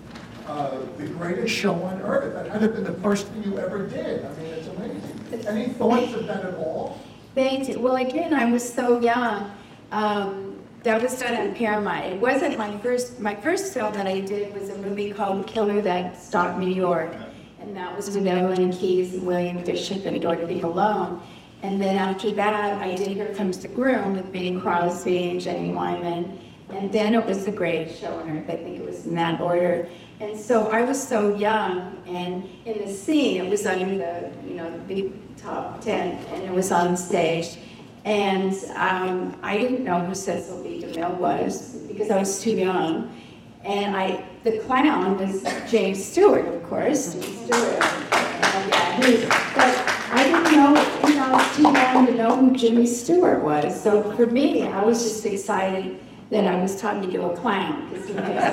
uh, 0.47 0.78
the 0.97 1.07
greatest 1.07 1.53
show 1.53 1.74
on 1.74 2.01
earth. 2.01 2.34
That 2.34 2.47
had 2.47 2.62
to 2.62 2.70
been 2.70 2.84
the 2.84 2.93
first 3.01 3.28
thing 3.28 3.43
you 3.43 3.57
ever 3.59 3.88
did. 3.88 4.24
I 4.24 4.30
mean, 4.36 4.45
it's 4.45 4.68
amazing. 4.68 5.47
Any 5.47 5.70
thoughts 5.74 6.14
of 6.14 6.28
that 6.28 6.45
at 6.45 6.55
all? 6.55 6.99
Thank 7.36 7.68
you. 7.68 7.80
Well, 7.80 7.95
again, 7.95 8.34
I 8.34 8.45
was 8.51 8.62
so 8.74 8.99
young. 9.01 9.51
Um, 9.91 10.59
that 10.84 11.01
was 11.01 11.20
done 11.20 11.36
on 11.36 11.55
Paramount. 11.55 12.05
It 12.05 12.20
wasn't 12.20 12.57
my 12.57 12.78
first. 12.80 13.20
My 13.20 13.36
first 13.36 13.74
film 13.74 13.93
that 13.93 14.07
I 14.07 14.20
did 14.20 14.53
was 14.53 14.70
a 14.70 14.78
movie 14.78 15.12
called 15.12 15.45
Killer 15.45 15.82
That 15.82 16.18
Stalked 16.20 16.57
New 16.59 16.74
York, 16.74 17.14
and 17.59 17.76
that 17.76 17.95
was 17.95 18.09
with 18.09 18.26
Evelyn 18.26 18.72
Keyes 18.72 19.14
and 19.14 19.26
William 19.28 19.64
Bishop 19.64 20.05
and 20.05 20.20
Dorothy 20.22 20.59
Malone. 20.62 21.22
And 21.64 21.80
then 21.80 21.97
after 21.97 22.32
that, 22.32 22.82
I 22.82 22.95
did 22.95 23.09
Here 23.09 23.34
Comes 23.36 23.59
the 23.59 23.68
Groom 23.68 24.14
with 24.14 24.32
Bing 24.32 24.59
Crosby 24.59 25.30
and 25.30 25.39
Jane 25.39 25.76
Wyman. 25.76 26.39
And 26.74 26.91
then 26.91 27.13
it 27.13 27.26
was 27.26 27.45
The 27.45 27.51
great 27.51 27.93
Show 27.95 28.13
on 28.19 28.30
Earth. 28.30 28.49
I 28.49 28.55
think 28.55 28.80
it 28.80 28.86
was 28.86 29.05
in 29.05 29.15
that 29.15 29.39
order. 29.41 29.88
And 30.19 30.39
so 30.39 30.67
I 30.69 30.84
was 30.84 31.01
so 31.01 31.36
young, 31.36 31.97
and 32.07 32.47
in 32.65 32.86
the 32.86 32.93
scene, 32.93 33.43
it 33.43 33.49
was 33.49 33.65
under 33.65 33.97
the, 33.97 34.32
you 34.47 34.53
know, 34.55 34.69
the 34.72 34.78
big 34.78 35.36
top 35.38 35.82
tent, 35.82 36.19
and 36.30 36.43
it 36.43 36.51
was 36.51 36.72
on 36.72 36.95
stage. 36.95 37.57
And 38.05 38.53
um, 38.76 39.36
I 39.41 39.57
didn't 39.57 39.84
know 39.84 39.99
who 39.99 40.13
Cecil 40.15 40.63
B. 40.63 40.82
DeMille 40.84 41.17
was 41.17 41.76
because 41.88 42.09
I 42.11 42.17
was 42.19 42.39
too 42.41 42.51
young. 42.51 43.15
And 43.63 43.95
I, 43.95 44.24
the 44.43 44.57
clown 44.59 45.17
was 45.19 45.43
James 45.69 46.03
Stewart, 46.03 46.47
of 46.47 46.63
course. 46.63 47.13
James 47.13 47.26
Stewart. 47.45 47.84
And, 47.84 48.69
yeah, 48.72 49.05
he- 49.05 49.26
but 49.55 49.88
I 50.13 50.24
didn't 50.24 50.43
know, 50.51 51.07
you 51.07 51.15
know, 51.15 51.26
I 51.26 51.32
was 51.34 51.55
too 51.55 51.61
young 51.63 52.05
to 52.07 52.13
know 52.15 52.36
who 52.36 52.55
Jimmy 52.55 52.86
Stewart 52.88 53.43
was. 53.43 53.82
So 53.82 54.11
for 54.15 54.26
me, 54.26 54.63
I 54.63 54.84
was 54.84 55.03
just 55.03 55.26
excited 55.26 55.99
that 56.32 56.45
I 56.47 56.55
was 56.61 56.79
talking 56.79 57.11
to 57.11 57.25
a 57.29 57.36
clown. 57.38 57.89
'cause 57.91 58.07
he 58.07 58.13
makes- 58.13 58.43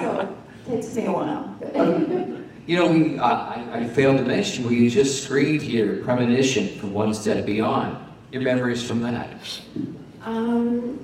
So 0.00 0.28
it 0.68 0.82
takes 0.82 0.94
me 0.96 1.06
a 1.06 1.12
while. 1.12 1.54
You 2.66 2.76
know, 2.76 2.86
we, 2.92 3.18
uh, 3.18 3.24
I, 3.24 3.64
I 3.72 3.84
failed 3.88 4.18
to 4.18 4.24
mention, 4.24 4.66
we 4.68 4.88
just 4.90 5.24
screened 5.24 5.62
here 5.62 5.96
Premonition 6.04 6.68
from 6.78 6.92
One 6.92 7.14
Step 7.14 7.46
Beyond. 7.46 7.96
Your 8.32 8.42
memories 8.42 8.82
from 8.82 9.00
that? 9.02 9.28
Um, 10.24 10.98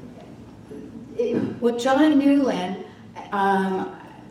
it- 1.19 1.37
well, 1.61 1.77
John 1.77 2.19
Newland, 2.19 2.85
um, 3.33 3.91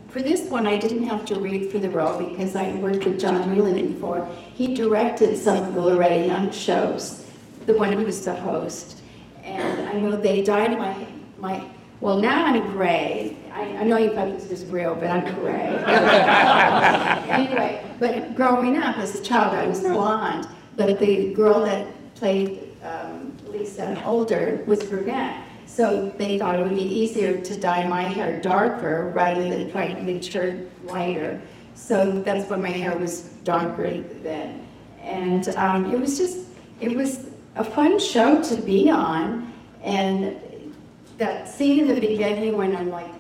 for 0.10 0.22
this 0.22 0.50
one, 0.50 0.66
I 0.68 0.78
didn't 0.78 1.04
have 1.04 1.26
to 1.26 1.36
read 1.40 1.72
for 1.72 1.80
the 1.80 1.90
role 1.90 2.18
because 2.20 2.56
I 2.56 2.74
worked 2.76 3.06
with 3.06 3.20
John 3.20 3.54
Newland 3.54 3.94
before. 3.96 4.26
He 4.54 4.74
directed 4.74 5.36
some 5.38 5.58
of 5.58 5.74
the 5.74 5.82
Loretta 5.82 6.26
Young 6.28 6.52
shows, 6.52 7.26
the 7.66 7.74
one 7.74 7.92
who 7.94 8.06
was 8.06 8.24
the 8.24 8.36
host. 8.36 9.02
And 9.44 9.85
I 9.96 10.00
know 10.00 10.18
they 10.18 10.44
dyed 10.44 10.78
my, 10.78 11.08
my, 11.40 11.66
well, 12.02 12.20
now 12.20 12.48
I'm 12.48 12.60
gray. 12.74 13.38
I, 13.54 13.62
I 13.78 13.84
know 13.86 13.96
you 13.96 14.14
thought 14.14 14.38
this 14.38 14.50
was 14.50 14.66
real, 14.66 14.94
but 14.94 15.10
I'm 15.10 15.34
gray. 15.36 15.72
Anyway, 17.36 17.84
but 18.00 18.36
growing 18.36 18.78
up 18.78 18.98
as 18.98 19.16
a 19.16 19.24
child, 19.24 19.56
I 19.56 19.68
was 19.68 19.80
blonde, 19.82 20.48
but 20.76 21.00
the 21.00 21.34
girl 21.34 21.64
that 21.66 21.88
played 22.16 22.76
um, 22.84 23.36
Lisa 23.48 24.02
older 24.06 24.64
was 24.68 24.84
brunette. 24.84 25.42
So 25.66 26.14
they 26.18 26.40
thought 26.40 26.60
it 26.60 26.64
would 26.64 26.76
be 26.76 26.84
easier 26.84 27.40
to 27.42 27.60
dye 27.60 27.88
my 27.88 28.04
hair 28.04 28.40
darker 28.42 29.12
rather 29.16 29.44
than 29.50 29.72
try 29.72 29.94
to 29.94 30.02
make 30.02 30.24
sure 30.24 30.58
lighter. 30.84 31.42
So 31.74 32.22
that's 32.22 32.50
why 32.50 32.58
my 32.58 32.70
hair 32.70 32.98
was 32.98 33.22
darker 33.44 34.02
then. 34.24 34.68
And 35.02 35.48
um, 35.50 35.92
it 35.94 36.00
was 36.00 36.18
just, 36.18 36.48
it 36.82 36.96
was 36.96 37.28
a 37.56 37.64
fun 37.64 37.98
show 38.00 38.42
to 38.44 38.56
be 38.58 38.90
on. 38.90 39.54
And 39.86 40.74
that 41.18 41.48
scene 41.48 41.80
in 41.80 41.88
the 41.88 42.02
beginning 42.02 42.58
when 42.58 42.76
I'm 42.76 42.90
like 42.90 43.12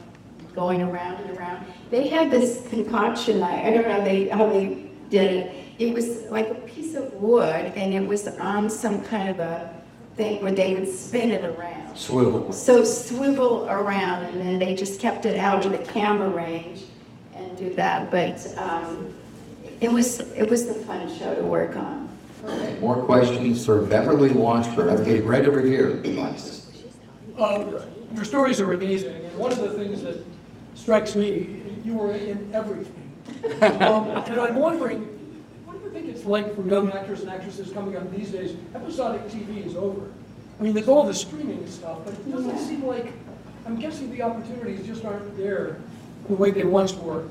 going 0.54 0.82
around 0.82 1.24
and 1.24 1.38
around, 1.38 1.66
they 1.92 2.08
had 2.08 2.32
this 2.32 2.68
concoction, 2.70 3.42
I, 3.42 3.68
I 3.68 3.74
don't 3.74 3.88
know 3.88 4.04
they, 4.04 4.28
how 4.28 4.50
they 4.50 4.88
did 5.10 5.32
it. 5.32 5.56
It 5.78 5.94
was 5.94 6.24
like 6.24 6.50
a 6.50 6.56
piece 6.56 6.96
of 6.96 7.14
wood 7.14 7.72
and 7.76 7.94
it 7.94 8.06
was 8.06 8.28
on 8.28 8.70
some 8.70 9.04
kind 9.04 9.30
of 9.30 9.40
a 9.40 9.74
thing 10.16 10.42
where 10.42 10.52
they 10.52 10.74
would 10.74 10.90
spin 10.90 11.32
it 11.32 11.44
around. 11.44 11.96
Swivel. 11.96 12.52
So 12.52 12.84
swivel 12.84 13.68
around, 13.70 14.26
and 14.26 14.42
then 14.42 14.60
they 14.60 14.76
just 14.76 15.00
kept 15.00 15.26
it 15.26 15.38
out 15.38 15.66
of 15.66 15.72
the 15.72 15.78
camera 15.78 16.30
range 16.30 16.84
and 17.34 17.58
do 17.58 17.74
that. 17.76 18.12
But 18.12 18.46
um, 18.58 19.14
it 19.80 19.92
was 19.92 20.20
it 20.20 20.50
was 20.50 20.68
a 20.68 20.74
fun 20.74 21.14
show 21.18 21.36
to 21.36 21.42
work 21.42 21.76
on. 21.76 22.10
More 22.80 23.04
questions 23.04 23.66
for 23.66 23.82
Beverly 23.82 24.32
Washburn. 24.32 24.90
Okay, 25.02 25.22
right 25.22 25.46
over 25.46 25.62
here. 25.62 26.02
Uh, 27.38 27.66
Your 28.14 28.24
stories 28.26 28.62
are 28.62 28.72
amazing, 28.74 29.16
and 29.16 29.38
one 29.38 29.52
of 29.52 29.60
the 29.60 29.72
things 29.72 30.02
that 30.04 30.24
strikes 30.76 31.16
me, 31.16 31.62
you 31.84 31.94
were 31.96 32.12
in 32.14 32.50
everything. 32.54 33.02
Um, 33.62 34.08
And 34.10 34.40
I'm 34.40 34.56
wondering, 34.56 35.02
what 35.66 35.80
do 35.80 35.86
you 35.86 35.92
think 35.92 36.08
it's 36.08 36.26
like 36.26 36.56
for 36.56 36.62
young 36.68 36.92
actors 36.92 37.22
and 37.22 37.30
actresses 37.30 37.72
coming 37.72 37.96
up 37.98 38.10
these 38.16 38.30
days? 38.32 38.56
Episodic 38.76 39.28
TV 39.30 39.66
is 39.66 39.76
over. 39.76 40.12
I 40.60 40.64
mean, 40.64 40.74
there's 40.74 40.88
all 40.88 41.06
the 41.06 41.14
streaming 41.14 41.68
stuff, 41.68 42.00
but 42.06 42.14
it 42.14 42.32
doesn't 42.32 42.58
seem 42.60 42.86
like, 42.86 43.12
I'm 43.66 43.78
guessing 43.80 44.12
the 44.12 44.22
opportunities 44.22 44.86
just 44.86 45.04
aren't 45.04 45.36
there 45.38 45.78
the 46.28 46.36
way 46.36 46.52
they 46.52 46.64
once 46.64 46.94
were. 46.94 47.26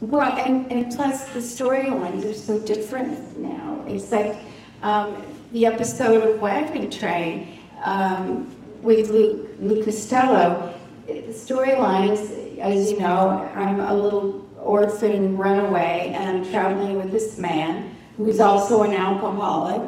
Well, 0.00 0.22
and, 0.22 0.72
and 0.72 0.90
plus 0.96 1.28
the 1.28 1.40
storylines 1.40 2.24
are 2.24 2.32
so 2.32 2.58
different 2.58 3.38
now. 3.38 3.84
It's 3.86 4.10
like 4.10 4.38
um, 4.82 5.22
the 5.52 5.66
episode 5.66 6.26
of 6.26 6.40
Wagon 6.40 6.90
Train 6.90 7.58
um, 7.84 8.50
with 8.80 9.10
Luke, 9.10 9.50
Luke 9.60 9.84
Costello. 9.84 10.74
The 11.06 11.34
storylines, 11.34 12.58
as 12.58 12.90
you 12.90 12.98
know, 12.98 13.46
I'm 13.54 13.80
a 13.80 13.92
little 13.92 14.48
orphan 14.58 15.36
runaway, 15.36 16.14
and 16.16 16.38
I'm 16.46 16.50
traveling 16.50 16.96
with 16.96 17.12
this 17.12 17.36
man 17.36 17.94
who's 18.16 18.40
also 18.40 18.84
an 18.84 18.94
alcoholic, 18.94 19.82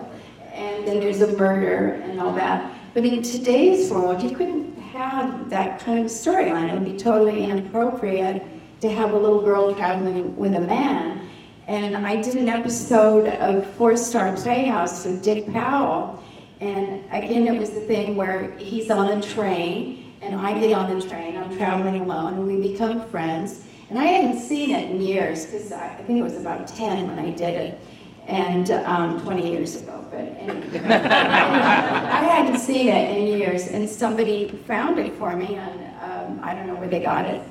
and 0.52 0.86
then 0.86 1.00
there's 1.00 1.22
a 1.22 1.34
murder 1.38 2.02
and 2.04 2.20
all 2.20 2.34
that. 2.34 2.70
But 2.92 3.06
in 3.06 3.22
today's 3.22 3.90
world, 3.90 4.22
you 4.22 4.36
couldn't 4.36 4.76
have 4.78 5.48
that 5.48 5.80
kind 5.80 6.00
of 6.00 6.10
storyline. 6.10 6.68
It 6.68 6.74
would 6.74 6.84
be 6.84 6.98
totally 6.98 7.44
inappropriate 7.44 8.42
to 8.83 8.91
have 8.91 9.12
a 9.12 9.16
little 9.16 9.41
girl 9.41 9.72
traveling 9.72 10.37
with 10.37 10.55
a 10.55 10.61
man. 10.61 11.28
And 11.68 11.97
I 11.97 12.20
did 12.20 12.35
an 12.35 12.49
episode 12.49 13.28
of 13.28 13.64
Four 13.74 13.97
Star 13.97 14.35
Playhouse 14.35 15.07
with 15.07 15.22
Dick 15.22 15.51
Powell. 15.53 16.20
And 16.61 17.05
again, 17.12 17.47
it 17.47 17.57
was 17.59 17.70
the 17.70 17.80
thing 17.83 18.16
where 18.16 18.51
he's 18.59 18.91
on 18.91 19.09
a 19.09 19.22
train 19.22 20.12
and 20.20 20.35
I 20.35 20.59
get 20.59 20.72
on 20.72 20.99
the 20.99 21.09
train, 21.09 21.37
I'm 21.37 21.57
traveling 21.57 22.01
alone, 22.01 22.35
and 22.35 22.47
we 22.47 22.72
become 22.72 23.09
friends. 23.09 23.64
And 23.89 23.99
I 23.99 24.05
hadn't 24.05 24.41
seen 24.41 24.70
it 24.70 24.91
in 24.91 25.01
years 25.01 25.47
because 25.47 25.70
I 25.70 25.89
I 26.03 26.03
think 26.03 26.18
it 26.18 26.22
was 26.22 26.37
about 26.37 26.66
10 26.66 27.07
when 27.07 27.18
I 27.20 27.30
did 27.30 27.55
it, 27.55 27.80
and 28.26 28.70
um, 28.70 29.20
20 29.20 29.53
years 29.53 29.80
ago. 29.80 30.05
But 30.11 30.20
anyway, 30.20 30.80
I 30.89 32.24
hadn't 32.24 32.59
seen 32.59 32.89
it 32.89 33.16
in 33.16 33.39
years, 33.39 33.68
and 33.68 33.89
somebody 33.89 34.49
found 34.66 34.99
it 34.99 35.14
for 35.14 35.37
me, 35.37 35.55
and 35.55 35.80
um, 36.03 36.41
I 36.43 36.55
don't 36.55 36.66
know 36.66 36.74
where 36.74 36.89
they 36.89 37.01
got 37.01 37.26
it. 37.26 37.43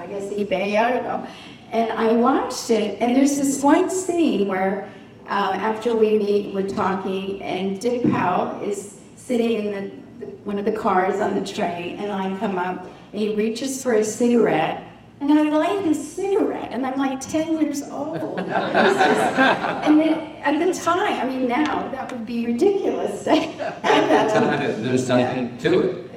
I 0.00 0.06
guess 0.06 0.32
eBay, 0.32 0.78
I 0.78 0.92
don't 0.92 1.02
know. 1.02 1.26
And 1.72 1.92
I 1.92 2.12
watched 2.12 2.70
it, 2.70 2.98
and 3.02 3.14
there's 3.14 3.36
this 3.36 3.62
one 3.62 3.90
scene 3.90 4.48
where 4.48 4.90
uh, 5.26 5.52
after 5.54 5.94
we 5.94 6.18
meet, 6.18 6.54
we're 6.54 6.66
talking, 6.66 7.42
and 7.42 7.78
Dick 7.78 8.10
Powell 8.10 8.62
is 8.62 8.98
sitting 9.16 9.66
in 9.66 9.72
the, 10.18 10.24
the, 10.24 10.32
one 10.44 10.58
of 10.58 10.64
the 10.64 10.72
cars 10.72 11.20
on 11.20 11.34
the 11.34 11.46
train, 11.46 11.98
and 11.98 12.10
I 12.10 12.34
come 12.38 12.56
up, 12.56 12.86
and 13.12 13.20
he 13.20 13.34
reaches 13.34 13.82
for 13.82 13.92
a 13.92 14.02
cigarette, 14.02 14.84
and 15.20 15.30
I 15.30 15.42
light 15.42 15.84
his 15.84 16.12
cigarette, 16.14 16.70
and 16.72 16.86
I'm 16.86 16.98
like 16.98 17.20
10 17.20 17.60
years 17.60 17.82
old. 17.82 18.16
And 18.40 20.00
then, 20.00 20.14
at 20.42 20.58
the 20.66 20.72
time, 20.80 21.20
I 21.20 21.26
mean, 21.26 21.46
now, 21.46 21.88
that 21.90 22.10
would 22.10 22.24
be 22.24 22.46
ridiculous. 22.46 23.22
There's 23.24 25.08
nothing 25.08 25.58
to 25.58 25.80
it. 25.80 26.09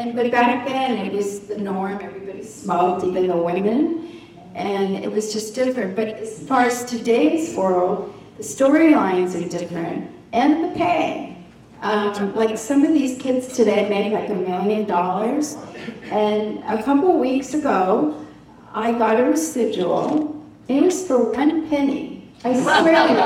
And 0.00 0.16
but 0.16 0.30
back 0.30 0.66
then 0.66 0.92
it 1.06 1.12
was 1.12 1.40
the 1.40 1.58
norm. 1.58 1.98
Everybody 2.00 2.42
smoked, 2.42 3.04
even 3.04 3.26
the 3.28 3.36
women. 3.36 3.80
and 4.54 4.96
it 5.04 5.10
was 5.12 5.32
just 5.32 5.54
different. 5.54 5.94
But 5.94 6.08
as 6.24 6.32
far 6.48 6.62
as 6.62 6.84
today's 6.84 7.54
world, 7.54 7.98
the 8.38 8.42
storylines 8.42 9.30
are 9.38 9.46
different, 9.58 10.10
and 10.32 10.64
the 10.64 10.70
pay. 10.76 11.36
Um, 11.82 12.34
like 12.34 12.56
some 12.58 12.82
of 12.84 12.92
these 12.92 13.14
kids 13.24 13.44
today 13.58 13.88
make 13.88 14.12
like 14.12 14.30
a 14.30 14.34
million 14.34 14.86
dollars, 14.86 15.56
and 16.10 16.58
a 16.76 16.82
couple 16.82 17.18
weeks 17.18 17.54
ago, 17.54 18.14
I 18.74 18.92
got 18.92 19.20
a 19.20 19.24
residual. 19.24 20.04
It 20.68 20.82
was 20.82 21.06
for 21.06 21.18
one 21.32 21.68
penny. 21.68 22.06
I 22.44 22.52
swear 22.60 22.82
to 22.84 22.90
you. 23.12 23.20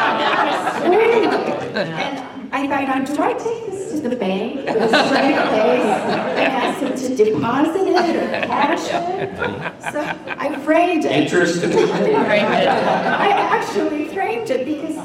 I 0.00 0.78
swear 0.78 1.04
to 1.12 1.18
you. 1.22 1.30
And 2.06 2.14
I 2.52 2.60
thought, 2.86 3.06
do 3.06 3.22
I 3.22 3.32
take 3.34 3.62
this 3.70 3.79
to 3.90 4.08
the 4.08 4.16
bank 4.16 4.56
with 4.56 4.76
a 4.76 4.88
straight 4.88 5.36
face 5.50 5.84
and 5.84 6.52
ask 6.52 6.80
them 6.80 7.16
to 7.16 7.24
deposit 7.24 7.86
it 7.86 8.16
or 8.16 8.46
cash 8.46 8.86
it? 8.90 9.92
So 9.92 10.00
I 10.38 10.58
framed 10.60 11.04
it. 11.04 11.12
Interest. 11.12 11.64
I 11.64 13.28
actually 13.30 14.08
framed 14.08 14.50
it 14.50 14.64
because 14.64 14.96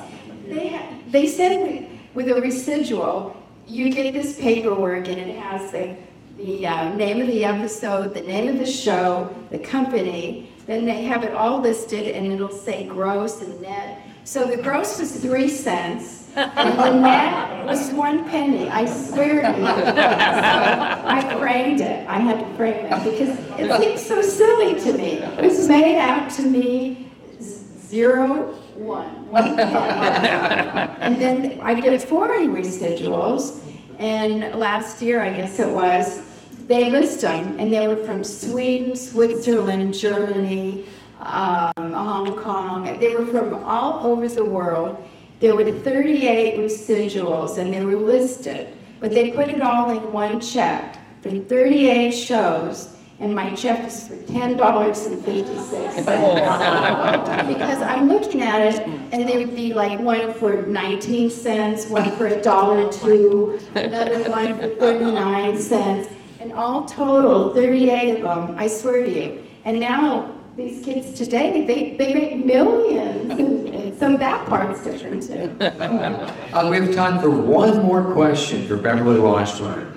they, 0.48 0.70
ha- 0.70 0.94
they 1.10 1.28
said 1.28 1.88
with 2.14 2.30
a 2.30 2.36
residual, 2.36 3.36
you 3.68 3.92
get 3.92 4.14
this 4.14 4.40
paperwork 4.40 5.08
and 5.08 5.18
it 5.20 5.38
has 5.38 5.72
the, 5.72 5.96
the 6.38 6.68
uh, 6.68 6.94
name 6.96 7.22
of 7.22 7.28
the 7.28 7.44
episode, 7.44 8.14
the 8.14 8.22
name 8.22 8.48
of 8.48 8.60
the 8.60 8.66
show, 8.66 9.36
the 9.50 9.60
company, 9.60 10.52
then 10.66 10.86
they 10.86 11.04
have 11.04 11.24
it 11.24 11.34
all 11.34 11.60
listed 11.60 12.08
and 12.08 12.32
it'll 12.32 12.50
say 12.50 12.86
gross 12.86 13.42
and 13.42 13.62
net. 13.62 14.02
So 14.24 14.46
the 14.46 14.58
gross 14.58 15.00
was 15.00 15.16
three 15.22 15.50
cents 15.50 16.25
and 16.36 16.80
the 16.80 17.00
net 17.00 17.66
was 17.66 17.92
one 17.92 18.24
penny. 18.30 18.70
I 18.70 18.86
swear 18.86 19.42
to 19.42 19.58
you. 19.58 19.66
I 19.66 21.36
framed 21.40 21.82
it. 21.82 22.08
I 22.08 22.20
had 22.20 22.40
to 22.40 22.46
frame 22.56 22.86
it 22.86 23.04
because 23.04 23.38
it 23.60 23.82
seems 23.82 24.06
so 24.06 24.22
silly 24.22 24.80
to 24.82 24.98
me. 24.98 25.20
It 25.20 25.46
was 25.46 25.68
made 25.68 25.98
out 25.98 26.30
to 26.32 26.44
me 26.44 27.10
zero, 27.40 28.54
one, 28.76 29.30
one 29.32 29.56
penny. 29.56 30.96
And 31.00 31.22
then 31.22 31.60
I 31.62 31.80
get 31.80 32.02
foreign 32.04 32.54
residuals, 32.54 33.62
and 34.00 34.60
last 34.60 35.02
year, 35.02 35.22
I 35.22 35.32
guess 35.32 35.60
it 35.60 35.70
was, 35.70 36.22
they 36.68 36.90
list 36.90 37.22
them, 37.22 37.58
and 37.60 37.72
they 37.72 37.88
were 37.88 38.04
from 38.04 38.24
Sweden, 38.24 38.96
Switzerland, 38.96 39.94
Germany, 39.94 40.86
um, 41.20 41.72
Hong 41.78 42.36
Kong. 42.36 43.00
They 43.00 43.16
were 43.16 43.26
from 43.28 43.64
all 43.64 44.06
over 44.06 44.28
the 44.28 44.44
world. 44.44 44.98
There 45.40 45.56
were 45.56 45.70
38 45.70 46.58
residuals, 46.58 47.58
and 47.58 47.74
they 47.74 47.84
were 47.84 47.96
listed, 47.98 48.70
but 49.00 49.12
they 49.12 49.32
put 49.32 49.50
it 49.50 49.62
all 49.62 49.90
in 49.92 50.12
one 50.14 50.40
check 50.40 50.98
for 51.22 51.30
38 51.30 52.12
shows. 52.12 52.90
And 53.18 53.34
my 53.34 53.56
check 53.56 53.88
is 53.88 54.06
for 54.10 54.18
ten 54.24 54.58
dollars 54.58 55.06
and 55.06 55.24
fifty-six 55.24 55.70
cents. 56.04 56.06
Because 57.48 57.82
I'm 57.82 58.10
looking 58.10 58.42
at 58.42 58.60
it, 58.76 58.86
and 59.14 59.26
there 59.28 59.38
would 59.38 59.56
be 59.56 59.74
like 59.74 60.02
one 60.02 60.34
for 60.34 60.64
nineteen 60.64 61.30
cents, 61.30 61.88
one 61.88 62.12
for 62.18 62.28
a 62.28 62.42
dollar 62.42 62.92
two, 62.92 63.58
another 63.74 64.30
one 64.30 64.58
for 64.60 64.68
thirty-nine 64.68 65.58
cents, 65.58 66.10
and 66.42 66.52
all 66.52 66.84
total, 66.86 67.54
thirty-eight 67.54 68.22
of 68.22 68.48
them, 68.48 68.56
I 68.60 68.68
swear 68.68 69.06
to 69.06 69.10
you. 69.10 69.42
And 69.64 69.80
now, 69.80 70.35
these 70.56 70.84
kids 70.86 71.18
today, 71.18 71.66
they, 71.66 71.96
they 71.98 72.14
make 72.14 72.46
millions, 72.46 73.32
and 73.32 73.68
and 73.76 73.98
some 73.98 74.14
of 74.14 74.20
that 74.20 74.48
part's 74.48 74.84
different 74.84 75.24
too. 75.24 75.56
Uh, 75.62 76.68
we 76.70 76.78
have 76.78 76.94
time 76.96 77.20
for 77.20 77.30
one 77.30 77.84
more 77.84 78.04
question 78.14 78.66
for 78.68 78.78
Beverly 78.78 79.20
Washburn. 79.20 79.92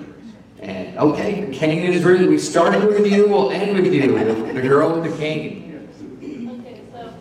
And, 0.61 0.97
okay, 0.97 1.49
cane 1.53 1.83
is 1.93 2.03
ready. 2.03 2.27
We 2.27 2.37
started 2.37 2.83
with 2.85 3.07
you, 3.09 3.29
we'll 3.29 3.51
end 3.51 3.81
with 3.81 3.93
you, 3.93 4.01
the- 4.17 4.53
the 4.53 4.61
girl 4.61 4.99
with 4.99 5.09
the 5.09 5.17
cane. 5.17 5.87
Okay, 6.21 6.81
so, 6.91 7.13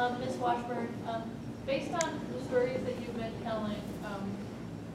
um, 0.00 0.20
Ms. 0.20 0.36
Washburn, 0.36 0.88
um, 1.08 1.22
based 1.66 1.92
on 1.92 2.20
the 2.32 2.44
stories 2.44 2.78
that 2.84 2.94
you've 3.00 3.16
been 3.16 3.32
telling, 3.42 3.74
um, 4.06 4.22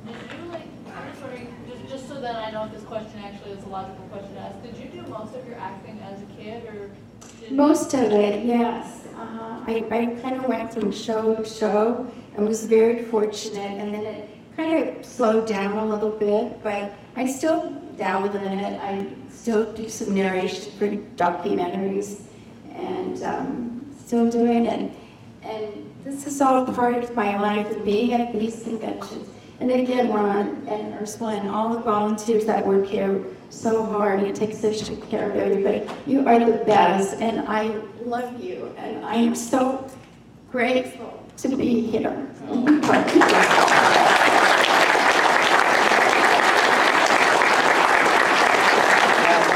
did 0.08 0.16
you 0.16 0.52
like, 0.54 0.64
I'm 0.96 1.10
just 1.12 1.22
wondering, 1.22 1.54
just, 1.70 1.90
just 1.92 2.08
so 2.08 2.22
that 2.22 2.36
I 2.38 2.52
know 2.52 2.64
if 2.66 2.72
this 2.72 2.84
question 2.84 3.20
actually 3.22 3.52
is 3.52 3.64
a 3.66 3.68
logical 3.68 4.06
question 4.06 4.34
to 4.36 4.40
ask, 4.40 4.64
did 4.64 4.78
you 4.78 4.86
do 5.02 5.06
most 5.10 5.36
of 5.36 5.46
your 5.46 5.58
acting 5.58 6.00
as 6.10 6.22
a 6.22 6.42
kid, 6.42 6.64
or? 6.64 6.88
did- 6.88 7.39
Most 7.52 7.94
of 7.94 8.12
it, 8.12 8.46
yes. 8.46 9.06
Uh, 9.16 9.64
I, 9.68 9.84
I 9.92 10.06
kind 10.22 10.36
of 10.38 10.48
went 10.48 10.74
from 10.74 10.92
show 10.92 11.36
to 11.36 11.46
show 11.46 12.10
and 12.36 12.48
was 12.48 12.66
very 12.66 13.04
fortunate, 13.04 13.80
and 13.80 13.94
then 13.94 14.06
it 14.06 14.30
kind 14.56 14.88
of 14.88 15.06
slowed 15.06 15.48
down 15.48 15.78
a 15.78 15.86
little 15.86 16.12
bit, 16.12 16.62
but 16.64 16.94
I 17.16 17.26
still 17.26 17.72
dabble 17.98 18.36
in 18.36 18.60
it. 18.60 18.80
I 18.82 19.08
still 19.32 19.72
do 19.74 19.90
some 19.90 20.14
narration 20.14 20.72
for 20.74 20.90
documentaries, 21.16 22.22
and 22.74 23.22
um, 23.24 23.96
still 24.06 24.30
doing 24.30 24.66
it. 24.66 24.92
And 25.42 25.92
this 26.04 26.28
is 26.28 26.42
all 26.42 26.66
part 26.66 27.04
of 27.04 27.16
my 27.16 27.40
life, 27.40 27.70
of 27.72 27.84
being 27.84 28.14
at 28.14 28.34
these 28.34 28.64
conventions. 28.64 29.28
And 29.60 29.72
again, 29.72 30.12
Ron 30.12 30.66
and 30.68 30.94
Ursula 31.02 31.36
and 31.36 31.50
all 31.50 31.70
the 31.70 31.80
volunteers 31.80 32.46
that 32.46 32.66
work 32.66 32.86
here 32.86 33.24
so 33.50 33.84
hard 33.84 34.22
and 34.22 34.36
take 34.36 34.54
such 34.54 34.88
good 34.88 35.02
care 35.10 35.30
of 35.30 35.36
everybody. 35.36 35.86
You 36.06 36.28
are 36.28 36.40
the 36.40 36.64
best, 36.66 37.16
and 37.16 37.42
I 37.48 37.82
love 38.06 38.42
you, 38.42 38.74
and 38.78 39.06
I 39.06 39.16
am 39.16 39.36
so 39.36 39.90
grateful 40.52 41.24
to 41.38 41.56
be 41.56 41.82
here. 41.82 42.28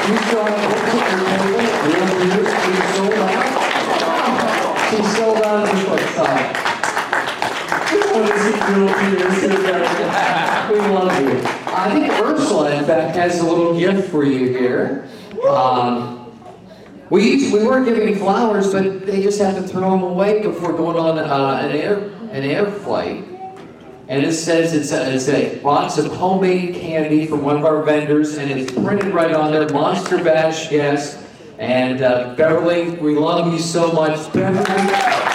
You 0.03 0.17
sold 0.31 0.49
out. 3.15 3.43
She's 4.89 5.07
sold 5.17 5.37
out 5.37 5.63
of 5.63 5.69
the 5.69 5.75
foot 5.85 6.05
side. 6.15 6.63
We 10.71 10.79
love 10.79 11.21
you. 11.21 11.37
I 11.75 11.89
think 11.91 12.13
Ursula, 12.13 12.71
in 12.71 12.72
fact, 12.85 13.15
has 13.15 13.39
a 13.39 13.43
little 13.43 13.77
gift 13.77 14.09
for 14.09 14.23
you 14.23 14.49
here. 14.49 15.09
Um, 15.47 16.31
we, 17.09 17.51
we 17.51 17.63
were 17.63 17.83
giving 17.83 18.15
flowers, 18.15 18.71
but 18.71 19.05
they 19.05 19.21
just 19.21 19.39
had 19.39 19.55
to 19.55 19.61
throw 19.61 19.91
them 19.91 20.03
away 20.03 20.41
before 20.41 20.73
going 20.73 20.97
on 20.97 21.19
uh, 21.19 21.59
an 21.61 21.71
air 21.71 21.97
an 22.33 22.43
air 22.43 22.65
flight. 22.65 23.25
And 24.07 24.25
it 24.25 24.33
says 24.33 24.73
it's 24.73 24.91
a, 24.91 25.13
it's 25.13 25.29
a 25.29 25.59
box 25.59 25.97
of 25.97 26.11
homemade 26.11 26.75
candy 26.75 27.27
from 27.27 27.43
one 27.43 27.55
of 27.55 27.65
our 27.65 27.83
vendors, 27.83 28.37
and 28.37 28.51
it's 28.51 28.71
printed 28.71 29.13
right 29.13 29.33
on 29.33 29.51
there, 29.51 29.69
Monster 29.69 30.23
Bash 30.23 30.71
Yes. 30.71 31.23
And 31.59 32.01
uh, 32.01 32.33
Beverly, 32.35 32.89
we 32.91 33.15
love 33.15 33.53
you 33.53 33.59
so 33.59 33.91
much. 33.91 34.33
Beverly, 34.33 34.63
Beverly 34.65 35.32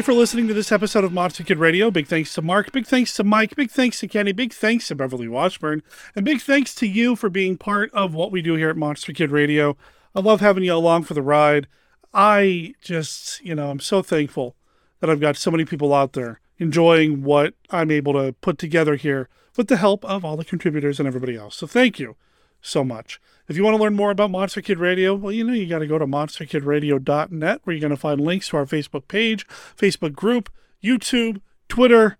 you 0.00 0.04
for 0.04 0.14
listening 0.14 0.48
to 0.48 0.54
this 0.54 0.72
episode 0.72 1.04
of 1.04 1.12
Monster 1.12 1.44
Kid 1.44 1.58
Radio. 1.58 1.90
Big 1.90 2.06
thanks 2.06 2.32
to 2.32 2.40
Mark. 2.40 2.72
Big 2.72 2.86
thanks 2.86 3.12
to 3.16 3.22
Mike. 3.22 3.54
Big 3.54 3.70
thanks 3.70 4.00
to 4.00 4.08
Kenny. 4.08 4.32
Big 4.32 4.54
thanks 4.54 4.88
to 4.88 4.94
Beverly 4.94 5.28
Washburn. 5.28 5.82
And 6.16 6.24
big 6.24 6.40
thanks 6.40 6.74
to 6.76 6.86
you 6.86 7.16
for 7.16 7.28
being 7.28 7.58
part 7.58 7.92
of 7.92 8.14
what 8.14 8.32
we 8.32 8.40
do 8.40 8.54
here 8.54 8.70
at 8.70 8.78
Monster 8.78 9.12
Kid 9.12 9.30
Radio. 9.30 9.76
I 10.14 10.20
love 10.20 10.40
having 10.40 10.64
you 10.64 10.72
along 10.72 11.02
for 11.02 11.12
the 11.12 11.20
ride. 11.20 11.66
I 12.14 12.72
just, 12.80 13.44
you 13.44 13.54
know, 13.54 13.68
I'm 13.68 13.78
so 13.78 14.00
thankful 14.00 14.56
that 15.00 15.10
I've 15.10 15.20
got 15.20 15.36
so 15.36 15.50
many 15.50 15.66
people 15.66 15.92
out 15.92 16.14
there 16.14 16.40
enjoying 16.56 17.22
what 17.22 17.52
I'm 17.68 17.90
able 17.90 18.14
to 18.14 18.32
put 18.40 18.56
together 18.56 18.94
here 18.94 19.28
with 19.58 19.68
the 19.68 19.76
help 19.76 20.02
of 20.06 20.24
all 20.24 20.38
the 20.38 20.46
contributors 20.46 20.98
and 20.98 21.06
everybody 21.06 21.36
else. 21.36 21.56
So 21.56 21.66
thank 21.66 21.98
you 21.98 22.16
so 22.62 22.84
much. 22.84 23.20
If 23.50 23.56
you 23.56 23.64
want 23.64 23.76
to 23.76 23.82
learn 23.82 23.96
more 23.96 24.12
about 24.12 24.30
Monster 24.30 24.62
Kid 24.62 24.78
Radio, 24.78 25.12
well, 25.12 25.32
you 25.32 25.42
know, 25.42 25.52
you 25.52 25.66
got 25.66 25.80
to 25.80 25.86
go 25.88 25.98
to 25.98 26.06
monsterkidradio.net 26.06 27.60
where 27.64 27.74
you're 27.74 27.80
going 27.80 27.90
to 27.90 27.96
find 27.96 28.20
links 28.20 28.50
to 28.50 28.56
our 28.58 28.64
Facebook 28.64 29.08
page, 29.08 29.44
Facebook 29.76 30.14
group, 30.14 30.52
YouTube, 30.84 31.40
Twitter, 31.68 32.16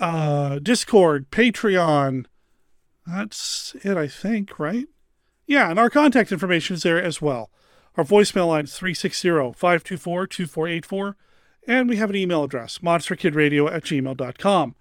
uh, 0.00 0.58
Discord, 0.58 1.30
Patreon. 1.30 2.24
That's 3.06 3.76
it, 3.82 3.98
I 3.98 4.08
think, 4.08 4.58
right? 4.58 4.86
Yeah, 5.46 5.68
and 5.68 5.78
our 5.78 5.90
contact 5.90 6.32
information 6.32 6.76
is 6.76 6.82
there 6.82 7.02
as 7.02 7.20
well. 7.20 7.50
Our 7.98 8.04
voicemail 8.04 8.48
line 8.48 8.64
is 8.64 8.74
360 8.74 9.52
524 9.52 10.26
2484, 10.28 11.16
and 11.66 11.90
we 11.90 11.96
have 11.96 12.08
an 12.08 12.16
email 12.16 12.44
address, 12.44 12.78
monsterkidradio 12.78 13.70
at 13.70 13.84
gmail.com. 13.84 14.74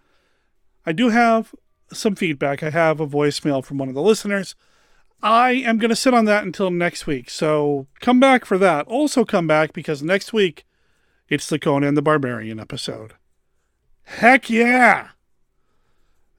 I 0.85 0.91
do 0.93 1.09
have 1.09 1.53
some 1.91 2.15
feedback. 2.15 2.63
I 2.63 2.69
have 2.69 3.01
a 3.01 3.07
voicemail 3.07 3.65
from 3.65 3.79
one 3.79 3.89
of 3.89 3.95
the 3.95 4.01
listeners. 4.01 4.55
I 5.21 5.51
am 5.51 5.77
going 5.77 5.89
to 5.89 5.95
sit 5.95 6.13
on 6.13 6.25
that 6.25 6.43
until 6.43 6.71
next 6.71 7.05
week. 7.05 7.29
So 7.29 7.87
come 7.99 8.19
back 8.19 8.45
for 8.45 8.57
that. 8.57 8.87
Also, 8.87 9.25
come 9.25 9.47
back 9.47 9.73
because 9.73 10.01
next 10.01 10.33
week 10.33 10.65
It's 11.27 11.47
the 11.47 11.59
Conan 11.59 11.93
the 11.93 12.01
Barbarian 12.01 12.59
episode. 12.59 13.13
Heck 14.03 14.49
yeah! 14.49 15.09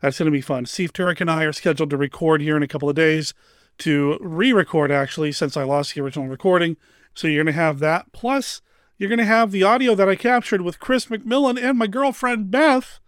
That's 0.00 0.18
going 0.18 0.26
to 0.26 0.36
be 0.36 0.40
fun. 0.40 0.66
Steve 0.66 0.92
Turek 0.92 1.20
and 1.20 1.30
I 1.30 1.44
are 1.44 1.52
scheduled 1.52 1.90
to 1.90 1.96
record 1.96 2.40
here 2.40 2.56
in 2.56 2.62
a 2.62 2.68
couple 2.68 2.88
of 2.88 2.96
days 2.96 3.32
to 3.78 4.18
re 4.20 4.52
record, 4.52 4.90
actually, 4.90 5.30
since 5.30 5.56
I 5.56 5.62
lost 5.62 5.94
the 5.94 6.00
original 6.00 6.26
recording. 6.26 6.76
So 7.14 7.28
you're 7.28 7.44
going 7.44 7.54
to 7.54 7.60
have 7.60 7.78
that. 7.80 8.10
Plus, 8.12 8.62
you're 8.98 9.08
going 9.08 9.18
to 9.18 9.24
have 9.24 9.52
the 9.52 9.62
audio 9.62 9.94
that 9.94 10.08
I 10.08 10.16
captured 10.16 10.62
with 10.62 10.80
Chris 10.80 11.06
McMillan 11.06 11.62
and 11.62 11.78
my 11.78 11.86
girlfriend 11.86 12.50
Beth 12.50 12.98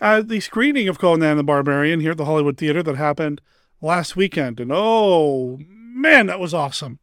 at 0.00 0.28
the 0.28 0.40
screening 0.40 0.88
of 0.88 0.98
Conan 0.98 1.36
the 1.36 1.42
Barbarian 1.44 2.00
here 2.00 2.10
at 2.10 2.16
the 2.18 2.26
Hollywood 2.26 2.58
Theater 2.58 2.82
that 2.82 2.96
happened 2.96 3.40
last 3.82 4.16
weekend. 4.16 4.60
And 4.60 4.70
oh, 4.72 5.58
man, 5.68 6.26
that 6.26 6.40
was 6.40 6.54
awesome. 6.54 6.98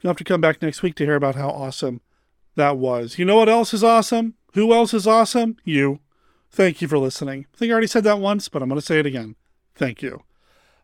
You'll 0.00 0.10
have 0.10 0.18
to 0.18 0.24
come 0.24 0.40
back 0.40 0.62
next 0.62 0.82
week 0.82 0.94
to 0.96 1.04
hear 1.04 1.16
about 1.16 1.34
how 1.34 1.48
awesome 1.48 2.00
that 2.56 2.76
was. 2.76 3.18
You 3.18 3.24
know 3.24 3.36
what 3.36 3.48
else 3.48 3.74
is 3.74 3.82
awesome? 3.82 4.34
Who 4.54 4.72
else 4.72 4.94
is 4.94 5.06
awesome? 5.06 5.56
You. 5.64 6.00
Thank 6.50 6.82
you 6.82 6.88
for 6.88 6.98
listening. 6.98 7.46
I 7.52 7.56
think 7.56 7.70
I 7.70 7.72
already 7.72 7.86
said 7.86 8.04
that 8.04 8.18
once, 8.18 8.48
but 8.48 8.62
I'm 8.62 8.68
going 8.68 8.80
to 8.80 8.86
say 8.86 8.98
it 8.98 9.06
again. 9.06 9.36
Thank 9.74 10.02
you. 10.02 10.22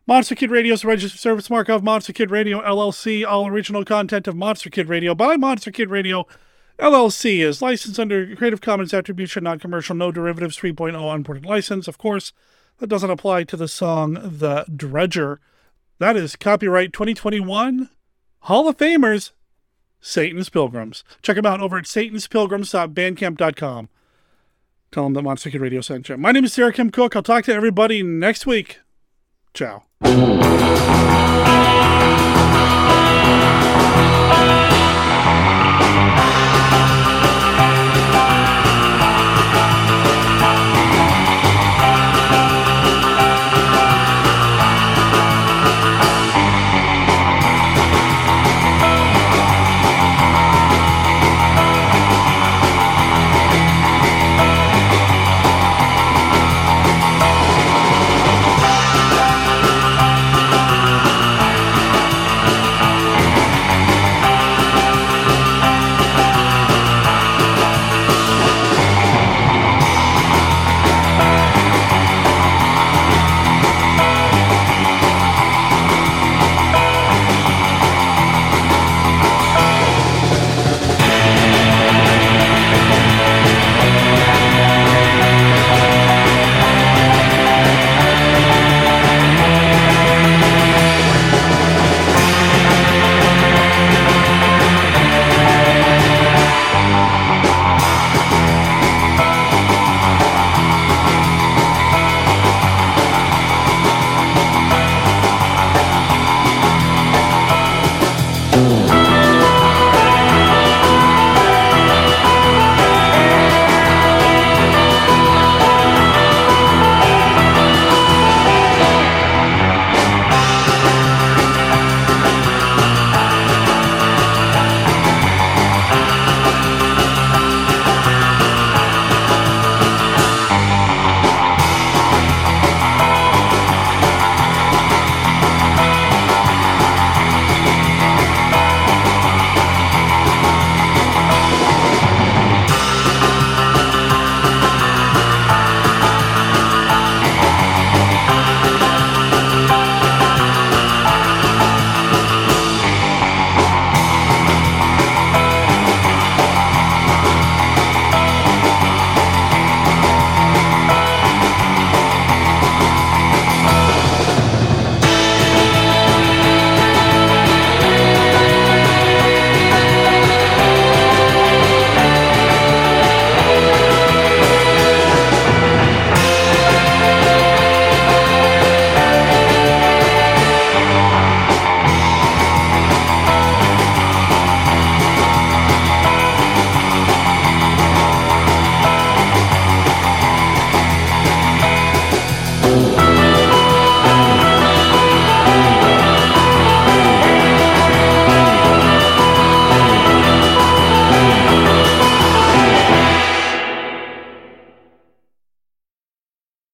Monster 0.05 0.35
Kid 0.35 0.51
Radio 0.51 0.73
is 0.73 0.85
a 0.85 0.87
registered 0.87 1.19
service 1.19 1.49
mark 1.49 1.67
of 1.67 1.83
Monster 1.83 2.13
Kid 2.13 2.31
Radio 2.31 2.61
LLC. 2.61 3.25
All 3.27 3.47
original 3.47 3.83
content 3.83 4.27
of 4.27 4.37
Monster 4.37 4.69
Kid 4.69 4.87
Radio 4.87 5.13
by 5.13 5.35
Monster 5.35 5.71
Kid 5.71 5.89
Radio 5.89 6.25
LLC 6.79 7.39
is 7.39 7.61
licensed 7.61 7.99
under 7.99 8.33
Creative 8.35 8.61
Commons 8.61 8.93
Attribution, 8.93 9.43
Non-Commercial, 9.43 9.95
No 9.95 10.11
Derivatives 10.11 10.57
3.0 10.57 11.13
Unported 11.13 11.45
License. 11.45 11.89
Of 11.89 11.97
course, 11.97 12.31
that 12.79 12.87
doesn't 12.87 13.09
apply 13.09 13.43
to 13.45 13.57
the 13.57 13.67
song 13.67 14.13
The 14.13 14.65
Dredger. 14.73 15.39
That 15.99 16.15
is 16.15 16.35
copyright 16.35 16.93
2021 16.93 17.89
Hall 18.41 18.67
of 18.67 18.77
Famers 18.77 19.31
Satan's 19.99 20.49
Pilgrims. 20.49 21.03
Check 21.21 21.35
them 21.35 21.45
out 21.45 21.61
over 21.61 21.77
at 21.77 21.85
satanspilgrims.bandcamp.com. 21.85 23.89
Tell 24.91 25.03
them 25.03 25.13
that 25.13 25.23
Monster 25.23 25.49
Kid 25.49 25.61
Radio 25.61 25.81
sent 25.81 26.07
you. 26.07 26.17
My 26.17 26.31
name 26.31 26.45
is 26.45 26.55
Derek 26.55 26.79
M. 26.79 26.91
Koch. 26.91 27.15
I'll 27.15 27.23
talk 27.23 27.43
to 27.45 27.53
everybody 27.53 28.03
next 28.03 28.45
week. 28.45 28.79
Ciao. 29.53 29.83